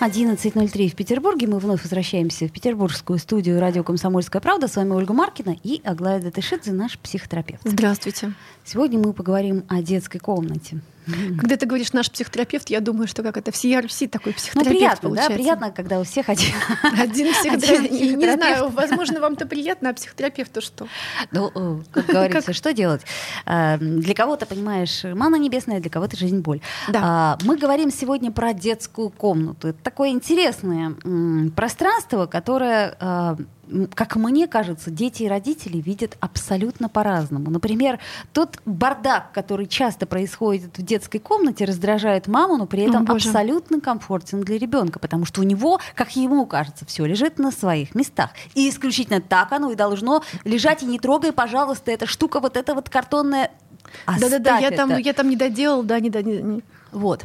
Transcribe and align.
11.03 0.00 0.88
в 0.88 0.94
Петербурге. 0.94 1.46
Мы 1.46 1.58
вновь 1.58 1.82
возвращаемся 1.82 2.48
в 2.48 2.52
петербургскую 2.52 3.18
студию 3.18 3.60
радио 3.60 3.84
«Комсомольская 3.84 4.40
правда». 4.40 4.66
С 4.66 4.76
вами 4.76 4.92
Ольга 4.92 5.12
Маркина 5.12 5.56
и 5.62 5.82
Аглая 5.84 6.22
Датышидзе, 6.22 6.72
наш 6.72 6.98
психотерапевт. 6.98 7.60
Здравствуйте. 7.64 8.32
Сегодня 8.64 8.98
мы 8.98 9.12
поговорим 9.12 9.64
о 9.68 9.82
детской 9.82 10.18
комнате. 10.18 10.80
Когда 11.06 11.56
ты 11.56 11.66
говоришь 11.66 11.92
наш 11.92 12.10
психотерапевт, 12.10 12.70
я 12.70 12.80
думаю, 12.80 13.08
что 13.08 13.22
как 13.22 13.36
это 13.36 13.50
всей 13.52 13.78
Руси 13.80 14.06
такой 14.06 14.32
Ну, 14.32 14.36
психотерапевт 14.36 14.76
приятно, 14.78 15.08
получается. 15.08 15.30
да? 15.30 15.36
Приятно, 15.36 15.70
когда 15.70 16.00
у 16.00 16.04
всех 16.04 16.28
один. 16.28 16.54
Один 16.98 17.32
психотерапевт. 17.34 17.92
Один 17.92 18.18
Не- 18.18 18.32
знаю, 18.34 18.68
возможно, 18.70 19.20
вам-то 19.20 19.46
приятно, 19.46 19.90
а 19.90 19.94
психотерапевту 19.94 20.60
что? 20.60 20.86
Ну, 21.32 21.82
как 21.90 22.06
говорится, 22.06 22.52
что 22.52 22.72
делать? 22.72 23.02
Э, 23.46 23.78
Для 23.78 24.14
кого-то, 24.14 24.46
понимаешь, 24.46 25.04
мана 25.04 25.36
небесная, 25.36 25.80
для 25.80 25.90
кого-то 25.90 26.16
жизнь 26.16 26.40
боль. 26.40 26.60
Да. 26.88 27.00
А, 27.02 27.38
Мы 27.44 27.56
говорим 27.56 27.90
сегодня 27.90 28.30
про 28.30 28.52
детскую 28.52 29.10
комнату. 29.10 29.68
Это 29.68 29.78
такое 29.82 30.10
интересное 30.10 30.94
пространство, 31.56 32.26
которое, 32.26 32.96
а, 33.00 33.36
как 33.94 34.16
мне 34.16 34.46
кажется, 34.46 34.90
дети 34.90 35.24
и 35.24 35.28
родители 35.28 35.78
видят 35.78 36.16
абсолютно 36.20 36.88
по-разному. 36.88 37.50
Например, 37.50 37.98
тот 38.32 38.58
бардак, 38.64 39.32
который 39.32 39.66
часто 39.66 40.06
происходит 40.06 40.76
в 40.78 40.82
детской 40.82 41.18
комнате, 41.18 41.64
раздражает 41.64 42.26
маму, 42.26 42.56
но 42.56 42.66
при 42.66 42.82
О, 42.82 42.88
этом 42.88 43.04
Боже. 43.04 43.28
абсолютно 43.28 43.80
комфортен 43.80 44.40
для 44.42 44.58
ребенка, 44.58 44.98
потому 44.98 45.24
что 45.24 45.40
у 45.40 45.44
него, 45.44 45.80
как 45.94 46.14
ему 46.16 46.46
кажется, 46.46 46.84
все 46.86 47.04
лежит 47.04 47.38
на 47.38 47.50
своих 47.50 47.94
местах. 47.94 48.30
И 48.54 48.68
исключительно 48.68 49.20
так 49.20 49.52
оно 49.52 49.70
и 49.70 49.74
должно 49.74 50.22
лежать. 50.44 50.82
И 50.82 50.86
не 50.86 50.98
трогай, 50.98 51.32
пожалуйста, 51.32 51.90
эта 51.90 52.06
штука, 52.06 52.40
вот 52.40 52.56
эта 52.56 52.74
вот 52.74 52.88
картонная. 52.88 53.50
Да-да-да, 54.06 54.58
я 54.58 54.70
там, 54.70 54.96
я 54.96 55.12
там 55.12 55.28
не 55.28 55.36
доделал, 55.36 55.82
да, 55.82 56.00
не 56.00 56.10
доделал. 56.10 56.62
Вот. 56.92 57.24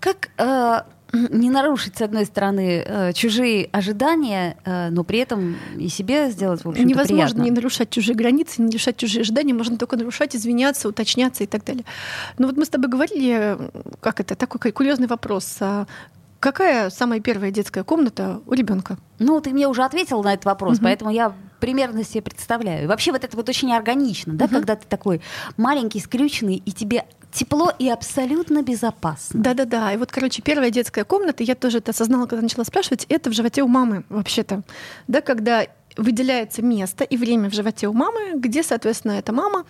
Как 0.00 0.30
э, 0.36 0.82
не 1.12 1.50
нарушить, 1.50 1.96
с 1.96 2.02
одной 2.02 2.26
стороны, 2.26 2.84
э, 2.84 3.12
чужие 3.12 3.68
ожидания, 3.72 4.56
э, 4.64 4.90
но 4.90 5.04
при 5.04 5.20
этом 5.20 5.56
и 5.76 5.88
себе 5.88 6.30
сделать, 6.30 6.64
в 6.64 6.68
общем-то, 6.68 6.88
Невозможно 6.88 7.26
приятно. 7.26 7.42
не 7.42 7.50
нарушать 7.50 7.90
чужие 7.90 8.14
границы, 8.14 8.60
не 8.60 8.66
нарушать 8.66 8.96
чужие 8.96 9.22
ожидания, 9.22 9.54
можно 9.54 9.78
только 9.78 9.96
нарушать, 9.96 10.36
извиняться, 10.36 10.88
уточняться 10.88 11.44
и 11.44 11.46
так 11.46 11.64
далее. 11.64 11.84
Но 12.36 12.46
вот 12.46 12.56
мы 12.56 12.64
с 12.64 12.68
тобой 12.68 12.90
говорили, 12.90 13.56
э, 13.58 13.70
как 14.00 14.20
это, 14.20 14.34
такой 14.34 14.72
курьезный 14.72 15.06
вопрос. 15.06 15.58
Какая 16.40 16.90
самая 16.90 17.18
первая 17.20 17.50
детская 17.50 17.82
комната 17.82 18.40
у 18.46 18.52
ребенка? 18.54 18.96
Ну, 19.18 19.40
ты 19.40 19.50
мне 19.50 19.66
уже 19.66 19.82
ответил 19.82 20.22
на 20.22 20.34
этот 20.34 20.44
вопрос, 20.44 20.76
Мгм. 20.76 20.84
поэтому 20.84 21.10
я 21.10 21.32
примерно 21.58 22.04
себе 22.04 22.22
представляю. 22.22 22.84
И 22.84 22.86
вообще 22.86 23.10
вот 23.10 23.24
это 23.24 23.36
вот 23.36 23.48
очень 23.48 23.72
органично, 23.72 24.34
да, 24.34 24.44
Мгм. 24.44 24.54
когда 24.54 24.76
ты 24.76 24.86
такой 24.86 25.20
маленький, 25.56 25.98
скрюченный, 25.98 26.62
и 26.64 26.70
тебе 26.70 27.06
тепло 27.32 27.72
и 27.76 27.90
абсолютно 27.90 28.62
безопасно. 28.62 29.42
Да-да-да. 29.42 29.92
И 29.92 29.96
вот, 29.96 30.12
короче, 30.12 30.40
первая 30.40 30.70
детская 30.70 31.04
комната, 31.04 31.42
я 31.42 31.56
тоже 31.56 31.78
это 31.78 31.90
осознала, 31.90 32.26
когда 32.26 32.42
начала 32.42 32.64
спрашивать, 32.64 33.04
это 33.08 33.30
в 33.30 33.32
животе 33.34 33.62
у 33.62 33.68
мамы 33.68 34.04
вообще-то. 34.08 34.62
Да, 35.08 35.20
когда 35.20 35.66
выделяется 35.98 36.62
место 36.62 37.04
и 37.04 37.16
время 37.16 37.50
в 37.50 37.54
животе 37.54 37.88
у 37.88 37.92
мамы, 37.92 38.34
где, 38.36 38.62
соответственно, 38.62 39.12
эта 39.12 39.32
мама 39.32 39.66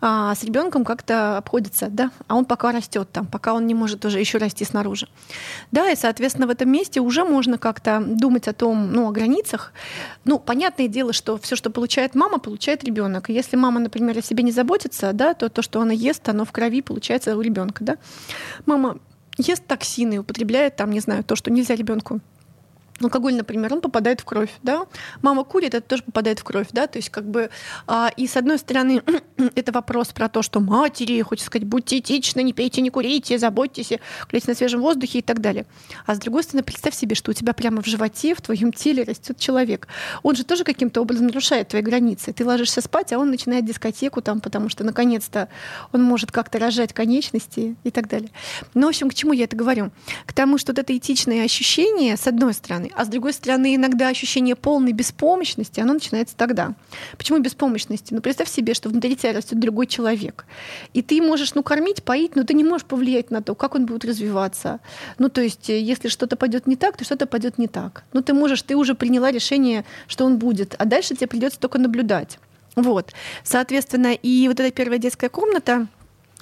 а, 0.00 0.34
с 0.34 0.44
ребенком 0.44 0.84
как-то 0.84 1.36
обходится, 1.36 1.88
да, 1.90 2.10
а 2.28 2.36
он 2.36 2.44
пока 2.44 2.72
растет 2.72 3.08
там, 3.12 3.26
пока 3.26 3.52
он 3.52 3.66
не 3.66 3.74
может 3.74 4.04
уже 4.04 4.20
еще 4.20 4.38
расти 4.38 4.64
снаружи. 4.64 5.08
Да, 5.72 5.90
и, 5.90 5.96
соответственно, 5.96 6.46
в 6.46 6.50
этом 6.50 6.70
месте 6.70 7.00
уже 7.00 7.24
можно 7.24 7.58
как-то 7.58 8.00
думать 8.00 8.48
о 8.48 8.52
том, 8.52 8.92
ну, 8.92 9.08
о 9.08 9.10
границах. 9.10 9.72
Ну, 10.24 10.38
понятное 10.38 10.88
дело, 10.88 11.12
что 11.12 11.36
все, 11.38 11.56
что 11.56 11.70
получает 11.70 12.14
мама, 12.14 12.38
получает 12.38 12.84
ребенок. 12.84 13.28
Если 13.28 13.56
мама, 13.56 13.80
например, 13.80 14.16
о 14.16 14.22
себе 14.22 14.44
не 14.44 14.52
заботится, 14.52 15.12
да, 15.12 15.34
то 15.34 15.48
то, 15.48 15.60
что 15.60 15.80
она 15.80 15.92
ест, 15.92 16.28
оно 16.28 16.44
в 16.44 16.52
крови 16.52 16.82
получается 16.82 17.36
у 17.36 17.40
ребенка, 17.40 17.82
да. 17.84 17.96
Мама 18.64 18.98
ест 19.38 19.66
токсины, 19.66 20.18
употребляет 20.18 20.76
там, 20.76 20.90
не 20.90 21.00
знаю, 21.00 21.24
то, 21.24 21.34
что 21.34 21.50
нельзя 21.50 21.74
ребенку 21.74 22.20
алкоголь, 23.00 23.34
например, 23.34 23.72
он 23.72 23.80
попадает 23.80 24.20
в 24.20 24.24
кровь, 24.24 24.50
да. 24.62 24.86
Мама 25.22 25.44
курит, 25.44 25.74
это 25.74 25.86
тоже 25.86 26.02
попадает 26.02 26.38
в 26.38 26.44
кровь, 26.44 26.68
да. 26.72 26.86
То 26.86 26.98
есть 26.98 27.10
как 27.10 27.24
бы 27.28 27.50
а, 27.86 28.10
и 28.16 28.26
с 28.26 28.36
одной 28.36 28.58
стороны 28.58 29.02
это 29.54 29.72
вопрос 29.72 30.08
про 30.08 30.28
то, 30.28 30.42
что 30.42 30.60
матери, 30.60 31.20
хочется 31.22 31.46
сказать, 31.46 31.66
будьте 31.66 31.98
этичны, 31.98 32.42
не 32.42 32.52
пейте, 32.52 32.80
не 32.80 32.90
курите, 32.90 33.38
заботьтесь, 33.38 33.92
гуляйте 34.30 34.48
на 34.48 34.54
свежем 34.54 34.80
воздухе 34.80 35.18
и 35.18 35.22
так 35.22 35.40
далее. 35.40 35.66
А 36.06 36.14
с 36.14 36.18
другой 36.18 36.42
стороны, 36.44 36.62
представь 36.62 36.94
себе, 36.94 37.14
что 37.14 37.30
у 37.30 37.34
тебя 37.34 37.52
прямо 37.52 37.82
в 37.82 37.86
животе, 37.86 38.34
в 38.34 38.40
твоем 38.40 38.72
теле 38.72 39.02
растет 39.02 39.38
человек. 39.38 39.88
Он 40.22 40.36
же 40.36 40.44
тоже 40.44 40.64
каким-то 40.64 41.00
образом 41.00 41.26
нарушает 41.26 41.68
твои 41.68 41.82
границы. 41.82 42.32
Ты 42.32 42.44
ложишься 42.44 42.80
спать, 42.80 43.12
а 43.12 43.18
он 43.18 43.30
начинает 43.30 43.64
дискотеку 43.64 44.22
там, 44.22 44.40
потому 44.40 44.68
что 44.68 44.84
наконец-то 44.84 45.48
он 45.92 46.02
может 46.02 46.30
как-то 46.30 46.58
рожать 46.58 46.92
конечности 46.92 47.76
и 47.82 47.90
так 47.90 48.08
далее. 48.08 48.30
Ну, 48.74 48.86
в 48.86 48.88
общем, 48.90 49.10
к 49.10 49.14
чему 49.14 49.32
я 49.32 49.44
это 49.44 49.56
говорю? 49.56 49.90
К 50.26 50.32
тому, 50.32 50.58
что 50.58 50.72
вот 50.72 50.78
это 50.78 50.96
этичное 50.96 51.44
ощущение, 51.44 52.16
с 52.16 52.26
одной 52.26 52.54
стороны, 52.54 52.83
а 52.94 53.04
с 53.04 53.08
другой 53.08 53.32
стороны, 53.32 53.76
иногда 53.76 54.08
ощущение 54.08 54.56
полной 54.56 54.92
беспомощности, 54.92 55.80
оно 55.80 55.94
начинается 55.94 56.36
тогда. 56.36 56.74
Почему 57.16 57.38
беспомощности? 57.38 58.14
Ну, 58.14 58.20
представь 58.20 58.48
себе, 58.48 58.74
что 58.74 58.88
внутри 58.88 59.16
тебя 59.16 59.32
растет 59.32 59.58
другой 59.58 59.86
человек. 59.86 60.46
И 60.92 61.02
ты 61.02 61.22
можешь, 61.22 61.54
ну, 61.54 61.62
кормить, 61.62 62.02
поить, 62.02 62.36
но 62.36 62.44
ты 62.44 62.54
не 62.54 62.64
можешь 62.64 62.86
повлиять 62.86 63.30
на 63.30 63.42
то, 63.42 63.54
как 63.54 63.74
он 63.74 63.86
будет 63.86 64.04
развиваться. 64.04 64.80
Ну, 65.18 65.28
то 65.28 65.40
есть, 65.40 65.70
э, 65.70 65.80
если 65.80 66.08
что-то 66.08 66.36
пойдет 66.36 66.66
не 66.66 66.76
так, 66.76 66.96
то 66.96 67.04
что-то 67.04 67.26
пойдет 67.26 67.58
не 67.58 67.68
так. 67.68 68.04
Ну, 68.12 68.22
ты 68.22 68.32
можешь, 68.34 68.62
ты 68.62 68.76
уже 68.76 68.94
приняла 68.94 69.30
решение, 69.30 69.84
что 70.06 70.24
он 70.24 70.38
будет, 70.38 70.74
а 70.78 70.84
дальше 70.84 71.14
тебе 71.14 71.26
придется 71.26 71.58
только 71.58 71.78
наблюдать. 71.78 72.38
Вот. 72.76 73.12
Соответственно, 73.42 74.14
и 74.14 74.48
вот 74.48 74.60
эта 74.60 74.70
первая 74.74 74.98
детская 74.98 75.28
комната, 75.28 75.86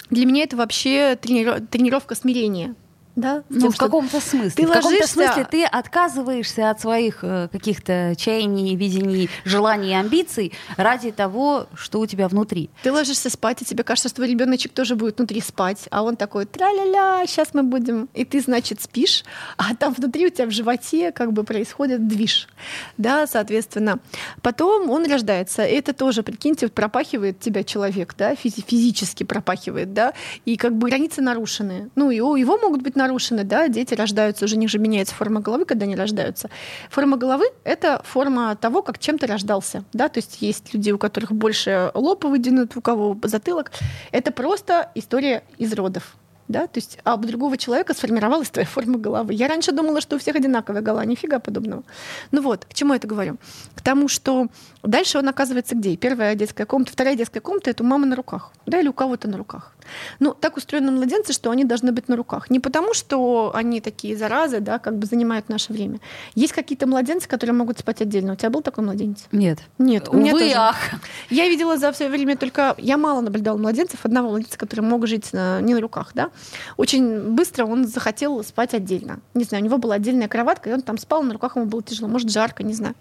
для 0.09 0.25
меня 0.25 0.43
это 0.43 0.55
вообще 0.55 1.15
тренировка 1.15 2.15
смирения. 2.15 2.75
Да, 3.15 3.43
Ну, 3.49 3.59
тем, 3.61 3.71
в 3.71 3.77
каком-то 3.77 4.19
смысле. 4.19 4.49
ты 4.55 4.65
в 4.65 4.71
каком-то 4.71 5.07
смысле 5.07 5.45
ты 5.49 5.65
отказываешься 5.65 6.69
от 6.71 6.81
своих 6.81 7.19
э, 7.23 7.47
каких-то 7.51 8.15
чаяний, 8.17 8.75
видений, 8.75 9.29
желаний 9.45 9.91
и 9.91 9.93
амбиций 9.93 10.51
ради 10.77 11.11
того, 11.11 11.67
что 11.75 11.99
у 11.99 12.05
тебя 12.07 12.27
внутри. 12.27 12.69
Ты 12.81 12.91
ложишься 12.91 13.29
спать, 13.29 13.61
и 13.61 13.65
тебе 13.65 13.83
кажется, 13.83 14.09
что 14.09 14.15
твой 14.17 14.29
ребеночек 14.29 14.73
тоже 14.73 14.95
будет 14.95 15.17
внутри 15.19 15.41
спать, 15.41 15.87
а 15.91 16.01
он 16.03 16.15
такой 16.15 16.45
тра-ля-ля, 16.45 17.25
сейчас 17.27 17.49
мы 17.53 17.61
будем. 17.63 18.09
И 18.15 18.25
ты, 18.25 18.41
значит, 18.41 18.81
спишь, 18.81 19.23
а 19.57 19.75
там 19.75 19.93
внутри 19.93 20.25
у 20.25 20.29
тебя 20.29 20.47
в 20.47 20.51
животе 20.51 21.11
как 21.11 21.33
бы 21.33 21.43
происходит 21.43 22.07
движ. 22.07 22.47
Да, 22.97 23.27
соответственно. 23.27 23.99
Потом 24.41 24.89
он 24.89 25.05
рождается. 25.05 25.63
И 25.65 25.73
это 25.75 25.93
тоже, 25.93 26.23
прикиньте, 26.23 26.67
пропахивает 26.67 27.39
тебя 27.39 27.63
человек, 27.63 28.15
да, 28.17 28.33
физи- 28.33 28.63
физически 28.67 29.23
пропахивает, 29.23 29.93
да, 29.93 30.13
и 30.45 30.57
как 30.57 30.75
бы 30.75 30.89
границы 30.89 31.21
нарушены. 31.21 31.89
Ну, 31.95 32.09
и 32.09 32.15
его 32.15 32.57
могут 32.57 32.81
быть 32.81 32.95
нарушены, 33.03 33.43
да, 33.43 33.67
дети 33.67 33.93
рождаются, 33.93 34.45
уже 34.45 34.55
у 34.55 34.59
них 34.59 34.69
же 34.69 34.79
меняется 34.79 35.13
форма 35.13 35.41
головы, 35.41 35.65
когда 35.65 35.85
они 35.85 35.95
рождаются. 35.95 36.49
Форма 36.89 37.17
головы— 37.17 37.45
это 37.63 38.01
форма 38.05 38.55
того, 38.55 38.81
как 38.81 38.99
чем 38.99 39.17
ты 39.17 39.27
рождался, 39.27 39.83
да, 39.93 40.09
то 40.09 40.19
есть 40.19 40.41
есть 40.41 40.73
люди, 40.73 40.91
у 40.91 40.97
которых 40.97 41.31
больше 41.31 41.91
лоб 41.93 42.23
выдвинут, 42.23 42.75
у 42.77 42.81
кого 42.81 43.17
затылок. 43.23 43.71
Это 44.11 44.31
просто 44.31 44.89
история 44.95 45.43
из 45.57 45.73
родов. 45.73 46.15
Да? 46.47 46.67
То 46.67 46.77
есть, 46.77 46.99
а 47.03 47.15
у 47.15 47.17
другого 47.17 47.57
человека 47.57 47.93
сформировалась 47.93 48.49
твоя 48.49 48.67
форма 48.67 48.97
головы. 48.97 49.33
Я 49.33 49.47
раньше 49.47 49.71
думала, 49.71 50.01
что 50.01 50.17
у 50.17 50.19
всех 50.19 50.35
одинаковая 50.35 50.81
голова, 50.81 51.05
нифига 51.05 51.39
подобного. 51.39 51.83
Ну 52.31 52.41
вот, 52.41 52.65
к 52.65 52.73
чему 52.73 52.93
я 52.93 52.97
это 52.97 53.07
говорю? 53.07 53.37
К 53.75 53.81
тому, 53.81 54.07
что 54.07 54.47
дальше 54.83 55.17
он 55.17 55.29
оказывается 55.29 55.75
где? 55.75 55.95
Первая 55.95 56.35
детская 56.35 56.65
комната, 56.65 56.91
вторая 56.91 57.15
детская 57.15 57.39
комната— 57.39 57.69
это 57.71 57.83
у 57.83 57.87
мамы 57.87 58.05
на 58.05 58.15
руках, 58.15 58.51
да, 58.65 58.79
или 58.79 58.89
у 58.89 58.93
кого-то 58.93 59.29
на 59.29 59.37
руках. 59.37 59.72
Ну, 60.19 60.33
так 60.33 60.57
устроены 60.57 60.91
младенцы, 60.91 61.33
что 61.33 61.51
они 61.51 61.63
должны 61.65 61.91
быть 61.91 62.07
на 62.09 62.15
руках. 62.15 62.49
Не 62.49 62.59
потому, 62.59 62.93
что 62.93 63.51
они 63.53 63.81
такие 63.81 64.15
заразы, 64.15 64.59
да, 64.59 64.79
как 64.79 64.97
бы 64.97 65.05
занимают 65.05 65.49
наше 65.49 65.73
время. 65.73 65.99
Есть 66.35 66.53
какие-то 66.53 66.87
младенцы, 66.87 67.27
которые 67.27 67.55
могут 67.55 67.79
спать 67.79 68.01
отдельно. 68.01 68.33
У 68.33 68.35
тебя 68.35 68.49
был 68.49 68.61
такой 68.61 68.83
младенец? 68.83 69.25
Нет. 69.31 69.59
Нет, 69.77 70.09
у 70.09 70.17
меня 70.17 70.33
Увы, 70.33 70.39
тоже. 70.43 70.55
ах. 70.57 70.77
Я 71.29 71.47
видела 71.49 71.77
за 71.77 71.91
все 71.91 72.09
время 72.09 72.37
только... 72.37 72.75
Я 72.77 72.97
мало 72.97 73.21
наблюдала 73.21 73.57
младенцев, 73.57 74.05
одного 74.05 74.29
младенца, 74.29 74.57
который 74.57 74.81
мог 74.81 75.07
жить 75.07 75.33
на- 75.33 75.61
не 75.61 75.73
на 75.73 75.81
руках, 75.81 76.11
да. 76.13 76.29
Очень 76.77 77.31
быстро 77.31 77.65
он 77.65 77.87
захотел 77.87 78.43
спать 78.43 78.73
отдельно. 78.73 79.19
Не 79.33 79.43
знаю, 79.43 79.63
у 79.63 79.67
него 79.67 79.77
была 79.77 79.95
отдельная 79.95 80.27
кроватка, 80.27 80.69
и 80.69 80.73
он 80.73 80.81
там 80.81 80.97
спал, 80.97 81.23
на 81.23 81.33
руках 81.33 81.55
ему 81.55 81.65
было 81.65 81.81
тяжело, 81.83 82.07
может, 82.07 82.29
жарко, 82.31 82.63
не 82.63 82.73
знаю. 82.73 82.95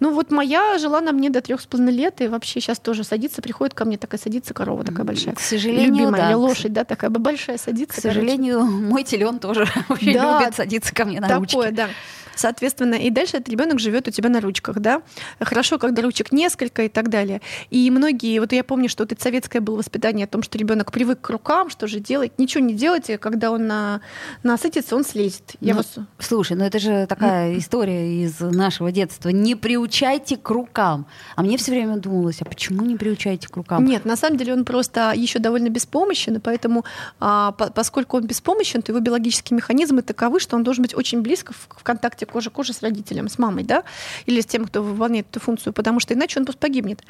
Ну 0.00 0.12
вот 0.12 0.30
моя 0.30 0.78
жила 0.78 1.00
на 1.00 1.12
мне 1.12 1.30
до 1.30 1.40
трех 1.40 1.60
с 1.60 1.66
половиной 1.66 1.92
лет, 1.94 2.20
и 2.20 2.28
вообще 2.28 2.60
сейчас 2.60 2.78
тоже 2.78 3.04
садится, 3.04 3.42
приходит 3.42 3.74
ко 3.74 3.84
мне, 3.84 3.98
такая 3.98 4.20
садится 4.20 4.54
корова 4.54 4.84
такая 4.84 5.04
большая. 5.04 5.34
К 5.34 5.40
сожалению, 5.40 6.10
Любимая, 6.16 6.32
да. 6.32 6.36
лошадь, 6.38 6.72
да, 6.72 6.84
такая 6.84 7.10
большая 7.10 7.58
К 7.58 7.60
садится. 7.60 8.00
сожалению, 8.00 8.64
мой 8.64 9.02
телен 9.04 9.38
тоже 9.38 9.66
очень 9.88 10.14
Да, 10.14 10.40
любит 10.40 10.54
садиться 10.54 10.94
ко 10.94 11.04
мне 11.04 11.20
на 11.20 11.28
ручки. 11.36 11.52
Такое, 11.54 11.72
да. 11.72 11.88
Соответственно, 12.34 12.94
и 12.94 13.10
дальше 13.10 13.36
этот 13.36 13.48
ребенок 13.48 13.78
живет 13.78 14.08
у 14.08 14.10
тебя 14.10 14.28
на 14.28 14.40
ручках, 14.40 14.80
да. 14.80 15.02
Хорошо, 15.40 15.78
когда 15.78 16.02
ручек 16.02 16.32
несколько 16.32 16.84
и 16.84 16.88
так 16.88 17.08
далее. 17.08 17.40
И 17.70 17.90
многие, 17.90 18.38
вот 18.40 18.52
я 18.52 18.64
помню, 18.64 18.88
что 18.88 19.04
вот 19.04 19.12
это 19.12 19.22
советское 19.22 19.60
было 19.60 19.76
воспитание 19.76 20.24
о 20.24 20.28
том, 20.28 20.42
что 20.42 20.58
ребенок 20.58 20.92
привык 20.92 21.20
к 21.20 21.30
рукам, 21.30 21.70
что 21.70 21.86
же 21.86 22.00
делать, 22.00 22.38
ничего 22.38 22.64
не 22.64 22.74
делайте, 22.74 23.18
когда 23.18 23.50
он 23.50 23.66
на, 23.66 24.00
насытится, 24.42 24.96
он 24.96 25.04
слезет. 25.04 25.52
Я 25.60 25.74
ну, 25.74 25.78
вас... 25.78 25.94
Слушай, 26.18 26.56
ну 26.56 26.64
это 26.64 26.78
же 26.78 27.06
такая 27.06 27.58
история 27.58 28.24
из 28.24 28.40
нашего 28.40 28.92
детства. 28.92 29.28
Не 29.30 29.54
приучайте 29.54 30.36
к 30.36 30.50
рукам. 30.50 31.06
А 31.36 31.42
мне 31.42 31.56
все 31.56 31.72
время 31.72 31.96
думалось, 31.96 32.40
а 32.40 32.44
почему 32.44 32.84
не 32.84 32.96
приучаете 32.96 33.48
к 33.48 33.56
рукам? 33.56 33.84
Нет, 33.84 34.04
на 34.04 34.16
самом 34.16 34.38
деле 34.38 34.52
он 34.52 34.64
просто 34.64 35.12
еще 35.14 35.38
довольно 35.38 35.68
беспомощен, 35.68 36.36
и 36.36 36.38
поэтому, 36.38 36.84
а, 37.20 37.52
по, 37.52 37.70
поскольку 37.70 38.16
он 38.16 38.26
беспомощен, 38.26 38.82
то 38.82 38.92
его 38.92 39.00
биологические 39.00 39.56
механизмы 39.56 40.02
таковы, 40.02 40.40
что 40.40 40.56
он 40.56 40.64
должен 40.64 40.82
быть 40.82 40.94
очень 40.94 41.22
близко 41.22 41.52
в, 41.52 41.68
в 41.78 41.82
контакте 41.82 42.23
кожи 42.26 42.50
кожи 42.50 42.72
с 42.72 42.82
родителем, 42.82 43.28
с 43.28 43.38
мамой, 43.38 43.64
да, 43.64 43.84
или 44.26 44.40
с 44.40 44.46
тем, 44.46 44.66
кто 44.66 44.82
выполняет 44.82 45.26
эту 45.30 45.40
функцию, 45.40 45.72
потому 45.72 46.00
что 46.00 46.14
иначе 46.14 46.38
он 46.40 46.46
просто 46.46 46.60
погибнет. 46.60 47.02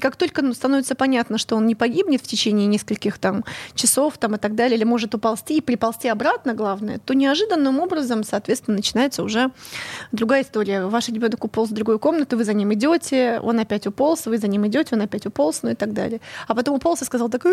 Как 0.00 0.16
только 0.16 0.42
ну, 0.42 0.54
становится 0.54 0.94
понятно, 0.94 1.38
что 1.38 1.56
он 1.56 1.66
не 1.66 1.74
погибнет 1.74 2.20
в 2.22 2.26
течение 2.26 2.66
нескольких 2.66 3.18
там 3.18 3.44
часов 3.74 4.18
там 4.18 4.34
и 4.34 4.38
так 4.38 4.54
далее, 4.54 4.76
или 4.76 4.84
может 4.84 5.14
уползти 5.14 5.58
и 5.58 5.60
приползти 5.60 6.08
обратно, 6.08 6.54
главное, 6.54 6.98
то 6.98 7.14
неожиданным 7.14 7.80
образом, 7.80 8.24
соответственно, 8.24 8.76
начинается 8.76 9.22
уже 9.22 9.50
другая 10.12 10.42
история. 10.42 10.86
Ваш 10.86 11.08
ребенок 11.08 11.44
уполз 11.44 11.70
в 11.70 11.74
другую 11.74 11.98
комнату, 11.98 12.36
вы 12.36 12.44
за 12.44 12.52
ним 12.52 12.72
идете, 12.74 13.40
он 13.42 13.58
опять 13.58 13.86
уполз, 13.86 14.26
вы 14.26 14.38
за 14.38 14.48
ним 14.48 14.66
идете, 14.66 14.94
он 14.94 15.02
опять 15.02 15.26
уполз, 15.26 15.62
ну 15.62 15.70
и 15.70 15.74
так 15.74 15.92
далее. 15.92 16.20
А 16.48 16.54
потом 16.54 16.76
уполз 16.76 17.02
и 17.02 17.04
сказал 17.04 17.28
так, 17.28 17.44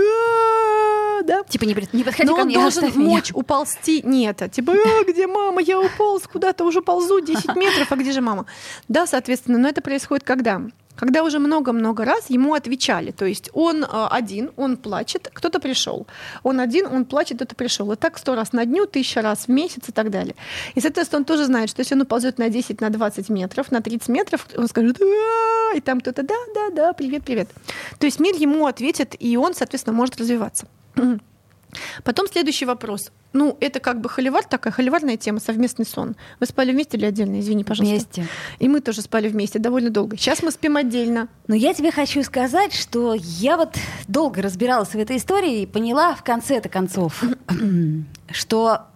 да. 1.23 1.43
Типа 1.43 1.65
не, 1.65 1.75
не 1.93 2.03
подходи 2.03 2.29
Но 2.29 2.35
ко 2.35 2.41
он 2.41 2.51
должен 2.51 2.91
мочь 2.95 3.31
уползти. 3.33 4.01
Нет, 4.03 4.41
а 4.41 4.49
типа, 4.49 4.73
а, 4.73 5.03
где 5.03 5.27
мама? 5.27 5.61
Я 5.61 5.79
уполз 5.79 6.27
куда-то, 6.27 6.63
уже 6.65 6.81
ползу 6.81 7.19
10 7.19 7.55
метров, 7.55 7.91
а 7.91 7.95
где 7.95 8.11
же 8.11 8.21
мама? 8.21 8.45
Да, 8.87 9.07
соответственно, 9.07 9.57
но 9.57 9.69
это 9.69 9.81
происходит 9.81 10.25
когда? 10.25 10.61
когда 10.99 11.23
уже 11.23 11.39
много-много 11.39 12.03
раз 12.03 12.29
ему 12.29 12.53
отвечали. 12.53 13.11
То 13.11 13.25
есть 13.25 13.49
он 13.53 13.83
э, 13.83 14.07
один, 14.11 14.51
он 14.57 14.75
плачет, 14.75 15.29
кто-то 15.33 15.59
пришел. 15.59 16.05
Он 16.43 16.59
один, 16.59 16.87
он 16.87 17.05
плачет, 17.05 17.37
кто-то 17.37 17.55
пришел. 17.55 17.89
И 17.93 17.95
так 17.95 18.17
сто 18.17 18.35
раз 18.35 18.51
на 18.51 18.65
дню, 18.65 18.85
тысяча 18.85 19.21
раз 19.21 19.45
в 19.45 19.47
месяц 19.47 19.87
и 19.87 19.91
так 19.93 20.11
далее. 20.11 20.35
И, 20.75 20.81
соответственно, 20.81 21.19
он 21.19 21.25
тоже 21.25 21.45
знает, 21.45 21.69
что 21.69 21.79
если 21.79 21.95
он 21.95 22.01
уползет 22.01 22.37
на 22.37 22.49
10, 22.49 22.81
на 22.81 22.89
20 22.89 23.29
метров, 23.29 23.71
на 23.71 23.81
30 23.81 24.09
метров, 24.09 24.45
он 24.57 24.67
скажет, 24.67 24.99
и 25.75 25.79
там 25.79 26.01
кто-то, 26.01 26.23
да, 26.23 26.35
да, 26.53 26.69
да, 26.69 26.93
привет, 26.93 27.23
привет. 27.23 27.47
То 27.97 28.05
есть 28.05 28.19
мир 28.19 28.35
ему 28.35 28.67
ответит, 28.67 29.15
и 29.19 29.37
он, 29.37 29.53
соответственно, 29.53 29.95
может 29.95 30.17
развиваться. 30.17 30.67
Потом 32.03 32.27
следующий 32.27 32.65
вопрос. 32.65 33.11
Ну, 33.31 33.55
это 33.59 33.79
как 33.79 34.01
бы 34.01 34.09
холивар, 34.09 34.43
такая 34.43 34.73
холиварная 34.73 35.17
тема, 35.17 35.39
совместный 35.39 35.85
сон. 35.85 36.15
Вы 36.39 36.47
спали 36.47 36.71
вместе 36.71 36.97
или 36.97 37.05
отдельно? 37.05 37.39
Извини, 37.39 37.63
пожалуйста. 37.63 38.21
Вместе. 38.21 38.27
И 38.57 38.67
мы 38.67 38.81
тоже 38.81 39.03
спали 39.03 39.27
вместе 39.27 39.59
довольно 39.59 39.91
долго. 39.91 40.17
Сейчас 40.17 40.41
мы 40.41 40.51
спим 40.51 40.77
отдельно. 40.77 41.27
Но 41.47 41.53
я 41.53 41.75
тебе 41.75 41.91
хочу 41.91 42.23
сказать, 42.23 42.73
что 42.73 43.13
я 43.15 43.55
вот 43.55 43.75
долго 44.07 44.41
разбиралась 44.41 44.89
в 44.89 44.95
этой 44.95 45.17
истории 45.17 45.61
и 45.61 45.65
поняла 45.67 46.15
в 46.15 46.23
конце-то 46.23 46.69
концов, 46.69 47.23
что 48.31 48.87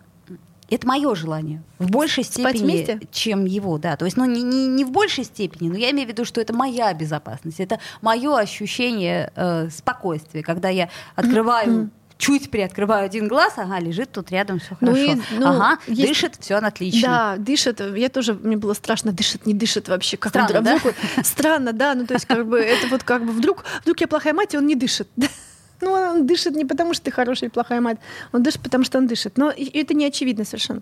это 0.76 0.88
мое 0.88 1.14
желание. 1.16 1.62
В 1.80 1.90
большей 1.90 2.24
степени, 2.24 3.00
чем 3.12 3.46
его, 3.46 3.78
да. 3.78 3.96
То 3.98 4.06
есть, 4.06 4.18
ну, 4.18 4.26
не, 4.26 4.42
не, 4.42 4.68
не 4.68 4.86
в 4.86 4.92
большей 4.92 5.24
степени, 5.24 5.70
но 5.70 5.78
я 5.78 5.92
имею 5.92 6.08
в 6.08 6.12
виду, 6.12 6.26
что 6.26 6.42
это 6.42 6.54
моя 6.54 6.94
безопасность. 6.94 7.60
Это 7.60 7.80
мое 8.02 8.38
ощущение 8.38 9.32
э, 9.36 9.70
спокойствия, 9.70 10.44
когда 10.44 10.70
я 10.70 10.90
открываю 11.16 11.92
чуть 12.18 12.50
приоткрываю 12.52 13.06
один 13.06 13.28
глаз, 13.28 13.54
ага, 13.58 13.80
лежит 13.80 14.12
тут 14.12 14.32
рядом, 14.32 14.60
все 14.60 14.78
ну 14.80 14.92
хорошо. 14.94 15.06
Ну, 15.06 15.14
и, 15.14 15.40
ну, 15.40 15.48
ага, 15.48 15.80
есть... 15.88 16.08
дышит, 16.08 16.36
все 16.40 16.56
отлично. 16.56 17.08
Да, 17.08 17.36
дышит. 17.38 17.82
Я 17.96 18.08
тоже, 18.08 18.34
мне 18.34 18.56
было 18.56 18.74
страшно, 18.74 19.12
дышит, 19.12 19.46
не 19.46 19.54
дышит 19.54 19.90
вообще. 19.90 20.16
Как 20.16 20.30
Странно, 20.32 20.58
он, 20.60 20.64
да? 20.64 20.78
Вдруг, 20.78 20.96
странно, 21.24 21.74
да, 21.74 21.96
ну 21.96 22.06
то 22.06 22.14
есть 22.14 22.26
как 22.26 22.48
бы 22.48 22.60
это 22.60 22.88
вот 22.88 23.04
как 23.04 23.26
бы 23.26 23.34
вдруг, 23.34 23.66
вдруг 23.82 24.00
я 24.00 24.08
плохая 24.08 24.34
мать, 24.34 24.54
и 24.54 24.58
он 24.58 24.68
не 24.68 24.76
дышит. 24.76 25.10
Ну, 25.84 25.92
он 25.92 26.26
дышит 26.26 26.56
не 26.56 26.66
потому, 26.66 26.94
что 26.94 27.06
ты 27.06 27.12
хорошая 27.12 27.50
или 27.50 27.54
плохая 27.54 27.82
мать, 27.82 27.98
он 28.32 28.42
дышит, 28.42 28.62
потому 28.62 28.86
что 28.86 28.98
он 28.98 29.08
дышит. 29.08 29.38
Но 29.38 29.52
это 29.52 29.94
не 29.94 30.06
очевидно 30.06 30.46
совершенно. 30.46 30.82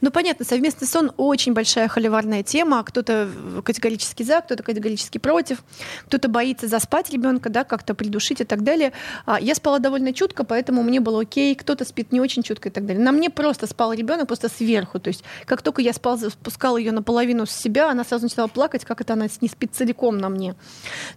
Ну, 0.00 0.10
понятно, 0.10 0.44
совместный 0.44 0.86
сон 0.86 1.12
очень 1.16 1.52
большая 1.52 1.88
холиварная 1.88 2.42
тема. 2.42 2.84
Кто-то 2.84 3.28
категорически 3.64 4.22
за, 4.22 4.40
кто-то 4.40 4.62
категорически 4.62 5.18
против, 5.18 5.64
кто-то 6.06 6.28
боится 6.28 6.68
заспать 6.68 7.10
ребенка, 7.10 7.50
да, 7.50 7.64
как-то 7.64 7.94
придушить 7.94 8.40
и 8.40 8.44
так 8.44 8.62
далее. 8.62 8.92
А 9.24 9.40
я 9.40 9.54
спала 9.54 9.80
довольно 9.80 10.12
чутко, 10.12 10.44
поэтому 10.44 10.82
мне 10.82 11.00
было 11.00 11.22
окей. 11.22 11.54
Кто-то 11.54 11.84
спит 11.84 12.12
не 12.12 12.20
очень 12.20 12.42
чутко 12.42 12.68
и 12.68 12.72
так 12.72 12.86
далее. 12.86 13.02
На 13.02 13.12
мне 13.12 13.30
просто 13.30 13.66
спал 13.66 13.92
ребенок 13.92 14.28
просто 14.28 14.48
сверху. 14.48 15.00
То 15.00 15.08
есть, 15.08 15.24
как 15.44 15.62
только 15.62 15.82
я 15.82 15.92
спал, 15.92 16.18
спускала 16.18 16.76
ее 16.76 16.92
наполовину 16.92 17.46
с 17.46 17.50
себя, 17.50 17.90
она 17.90 18.04
сразу 18.04 18.26
начала 18.26 18.46
плакать, 18.46 18.84
как 18.84 19.00
это 19.00 19.14
она 19.14 19.26
не 19.40 19.48
спит 19.48 19.74
целиком 19.74 20.18
на 20.18 20.28
мне. 20.28 20.54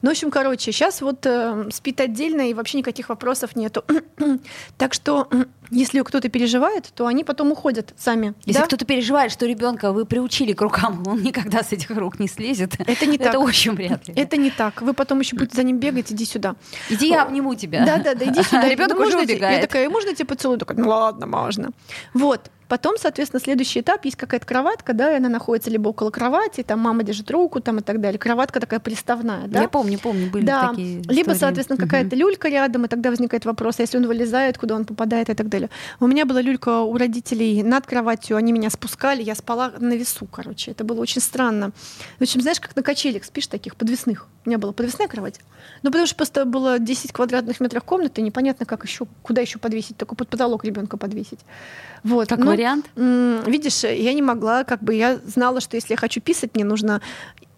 Ну, 0.02 0.10
в 0.10 0.12
общем, 0.12 0.32
короче, 0.32 0.72
сейчас 0.72 1.02
вот 1.02 1.26
э, 1.26 1.70
спит 1.72 2.02
отдельно 2.02 2.50
и 2.50 2.54
вообще 2.54 2.80
никаких 2.80 3.10
вопросов 3.10 3.19
вопросов 3.20 3.56
нету. 3.58 3.84
так 4.78 4.94
что, 4.94 5.28
если 5.72 6.02
кто-то 6.02 6.30
переживает, 6.30 6.92
то 6.96 7.08
они 7.08 7.24
потом 7.24 7.52
уходят 7.52 7.94
сами. 7.98 8.34
Если 8.46 8.62
да? 8.62 8.66
кто-то 8.66 8.86
переживает, 8.86 9.32
что 9.32 9.46
ребенка 9.46 9.92
вы 9.92 10.06
приучили 10.06 10.54
к 10.54 10.62
рукам, 10.62 11.04
он 11.08 11.22
никогда 11.22 11.64
с 11.64 11.72
этих 11.72 11.90
рук 11.92 12.20
не 12.20 12.28
слезет. 12.28 12.76
Это 12.80 13.06
не 13.06 13.18
так. 13.20 13.28
Это 13.28 13.40
очень 13.40 13.74
вряд 13.74 14.08
ли. 14.08 14.14
Это 14.16 14.38
не 14.38 14.52
так. 14.52 14.82
Вы 14.82 14.94
потом 14.94 15.20
еще 15.20 15.36
будете 15.36 15.56
за 15.56 15.64
ним 15.64 15.80
бегать, 15.80 16.12
иди 16.12 16.26
сюда. 16.26 16.56
Иди, 16.90 17.10
я 17.10 17.24
обниму 17.24 17.56
тебя. 17.56 17.86
Да, 17.86 17.98
да, 17.98 18.16
да, 18.16 18.26
иди 18.26 18.44
сюда. 18.50 18.68
Ребенок 18.68 19.00
уже 19.00 19.18
убегает. 19.18 19.62
Я 19.62 19.62
такая, 19.62 19.90
можно 19.90 20.14
тебе 20.14 20.26
поцелуй? 20.26 20.58
Такая, 20.58 20.78
ну 20.78 20.90
ладно, 20.90 21.28
можно. 21.28 21.70
Вот. 22.14 22.50
Потом, 22.70 22.98
соответственно, 23.00 23.42
следующий 23.42 23.80
этап 23.80 24.06
есть 24.06 24.16
какая-то 24.16 24.46
кроватка, 24.46 24.94
да, 24.94 25.12
и 25.12 25.16
она 25.18 25.28
находится 25.28 25.72
либо 25.72 25.90
около 25.90 26.12
кровати, 26.12 26.62
там 26.62 26.80
мама 26.80 27.02
держит 27.02 27.32
руку, 27.32 27.60
там 27.62 27.80
и 27.80 27.82
так 27.82 28.00
далее. 28.00 28.20
Кроватка 28.20 28.60
такая 28.60 28.80
приставная, 28.80 29.48
да. 29.48 29.64
Я 29.64 29.68
помню, 29.68 29.98
помню, 29.98 30.30
были 30.30 30.46
да. 30.46 30.70
такие. 30.70 31.02
Либо, 31.08 31.32
соответственно, 31.32 31.80
какая-то 31.80 32.16
люлька 32.16 32.48
рядом, 32.48 32.86
и 32.86 32.88
тогда 32.88 33.10
возникает 33.10 33.46
вопрос, 33.46 33.80
а 33.80 33.82
если 33.82 33.98
он 33.98 34.06
вылезает, 34.06 34.60
куда 34.60 34.76
он 34.76 34.86
попадает 34.86 35.30
и 35.30 35.34
так 35.34 35.50
далее. 35.50 35.59
У 36.00 36.08
меня 36.08 36.26
была 36.26 36.42
люлька 36.42 36.82
у 36.82 36.98
родителей 36.98 37.64
над 37.64 37.86
кроватью, 37.86 38.38
они 38.38 38.52
меня 38.52 38.70
спускали, 38.70 39.22
я 39.22 39.36
спала 39.36 39.74
на 39.80 39.94
весу, 39.94 40.26
короче. 40.26 40.72
Это 40.72 40.84
было 40.84 41.02
очень 41.02 41.22
странно. 41.22 41.72
В 42.20 42.22
общем, 42.22 42.42
знаешь, 42.42 42.60
как 42.60 42.76
на 42.76 42.84
качелях 42.84 43.26
спишь 43.26 43.48
таких 43.48 43.76
подвесных. 43.76 44.28
У 44.46 44.50
меня 44.50 44.58
была 44.58 44.72
подвесная 44.72 45.08
кровать. 45.08 45.40
Ну, 45.84 45.92
потому 45.92 46.06
что 46.06 46.16
просто 46.16 46.46
было 46.46 46.80
10 46.80 47.12
квадратных 47.12 47.60
метров 47.60 47.84
комнаты, 47.84 48.22
непонятно, 48.22 48.66
как 48.66 48.84
еще, 48.86 49.06
куда 49.22 49.42
еще 49.42 49.60
подвесить, 49.60 49.98
только 49.98 50.16
под 50.16 50.30
потолок 50.30 50.64
ребенка 50.64 50.98
подвесить. 50.98 51.40
Вот. 52.04 52.30
Как 52.30 52.40
ну, 52.40 52.48
вариант? 52.48 52.90
Видишь, 52.96 53.84
я 53.84 54.14
не 54.14 54.22
могла, 54.22 54.64
как 54.64 54.82
бы 54.84 54.94
я 54.96 55.20
знала, 55.26 55.62
что 55.62 55.76
если 55.76 55.94
я 55.94 55.98
хочу 55.98 56.22
писать, 56.22 56.56
мне 56.56 56.64
нужно 56.64 57.02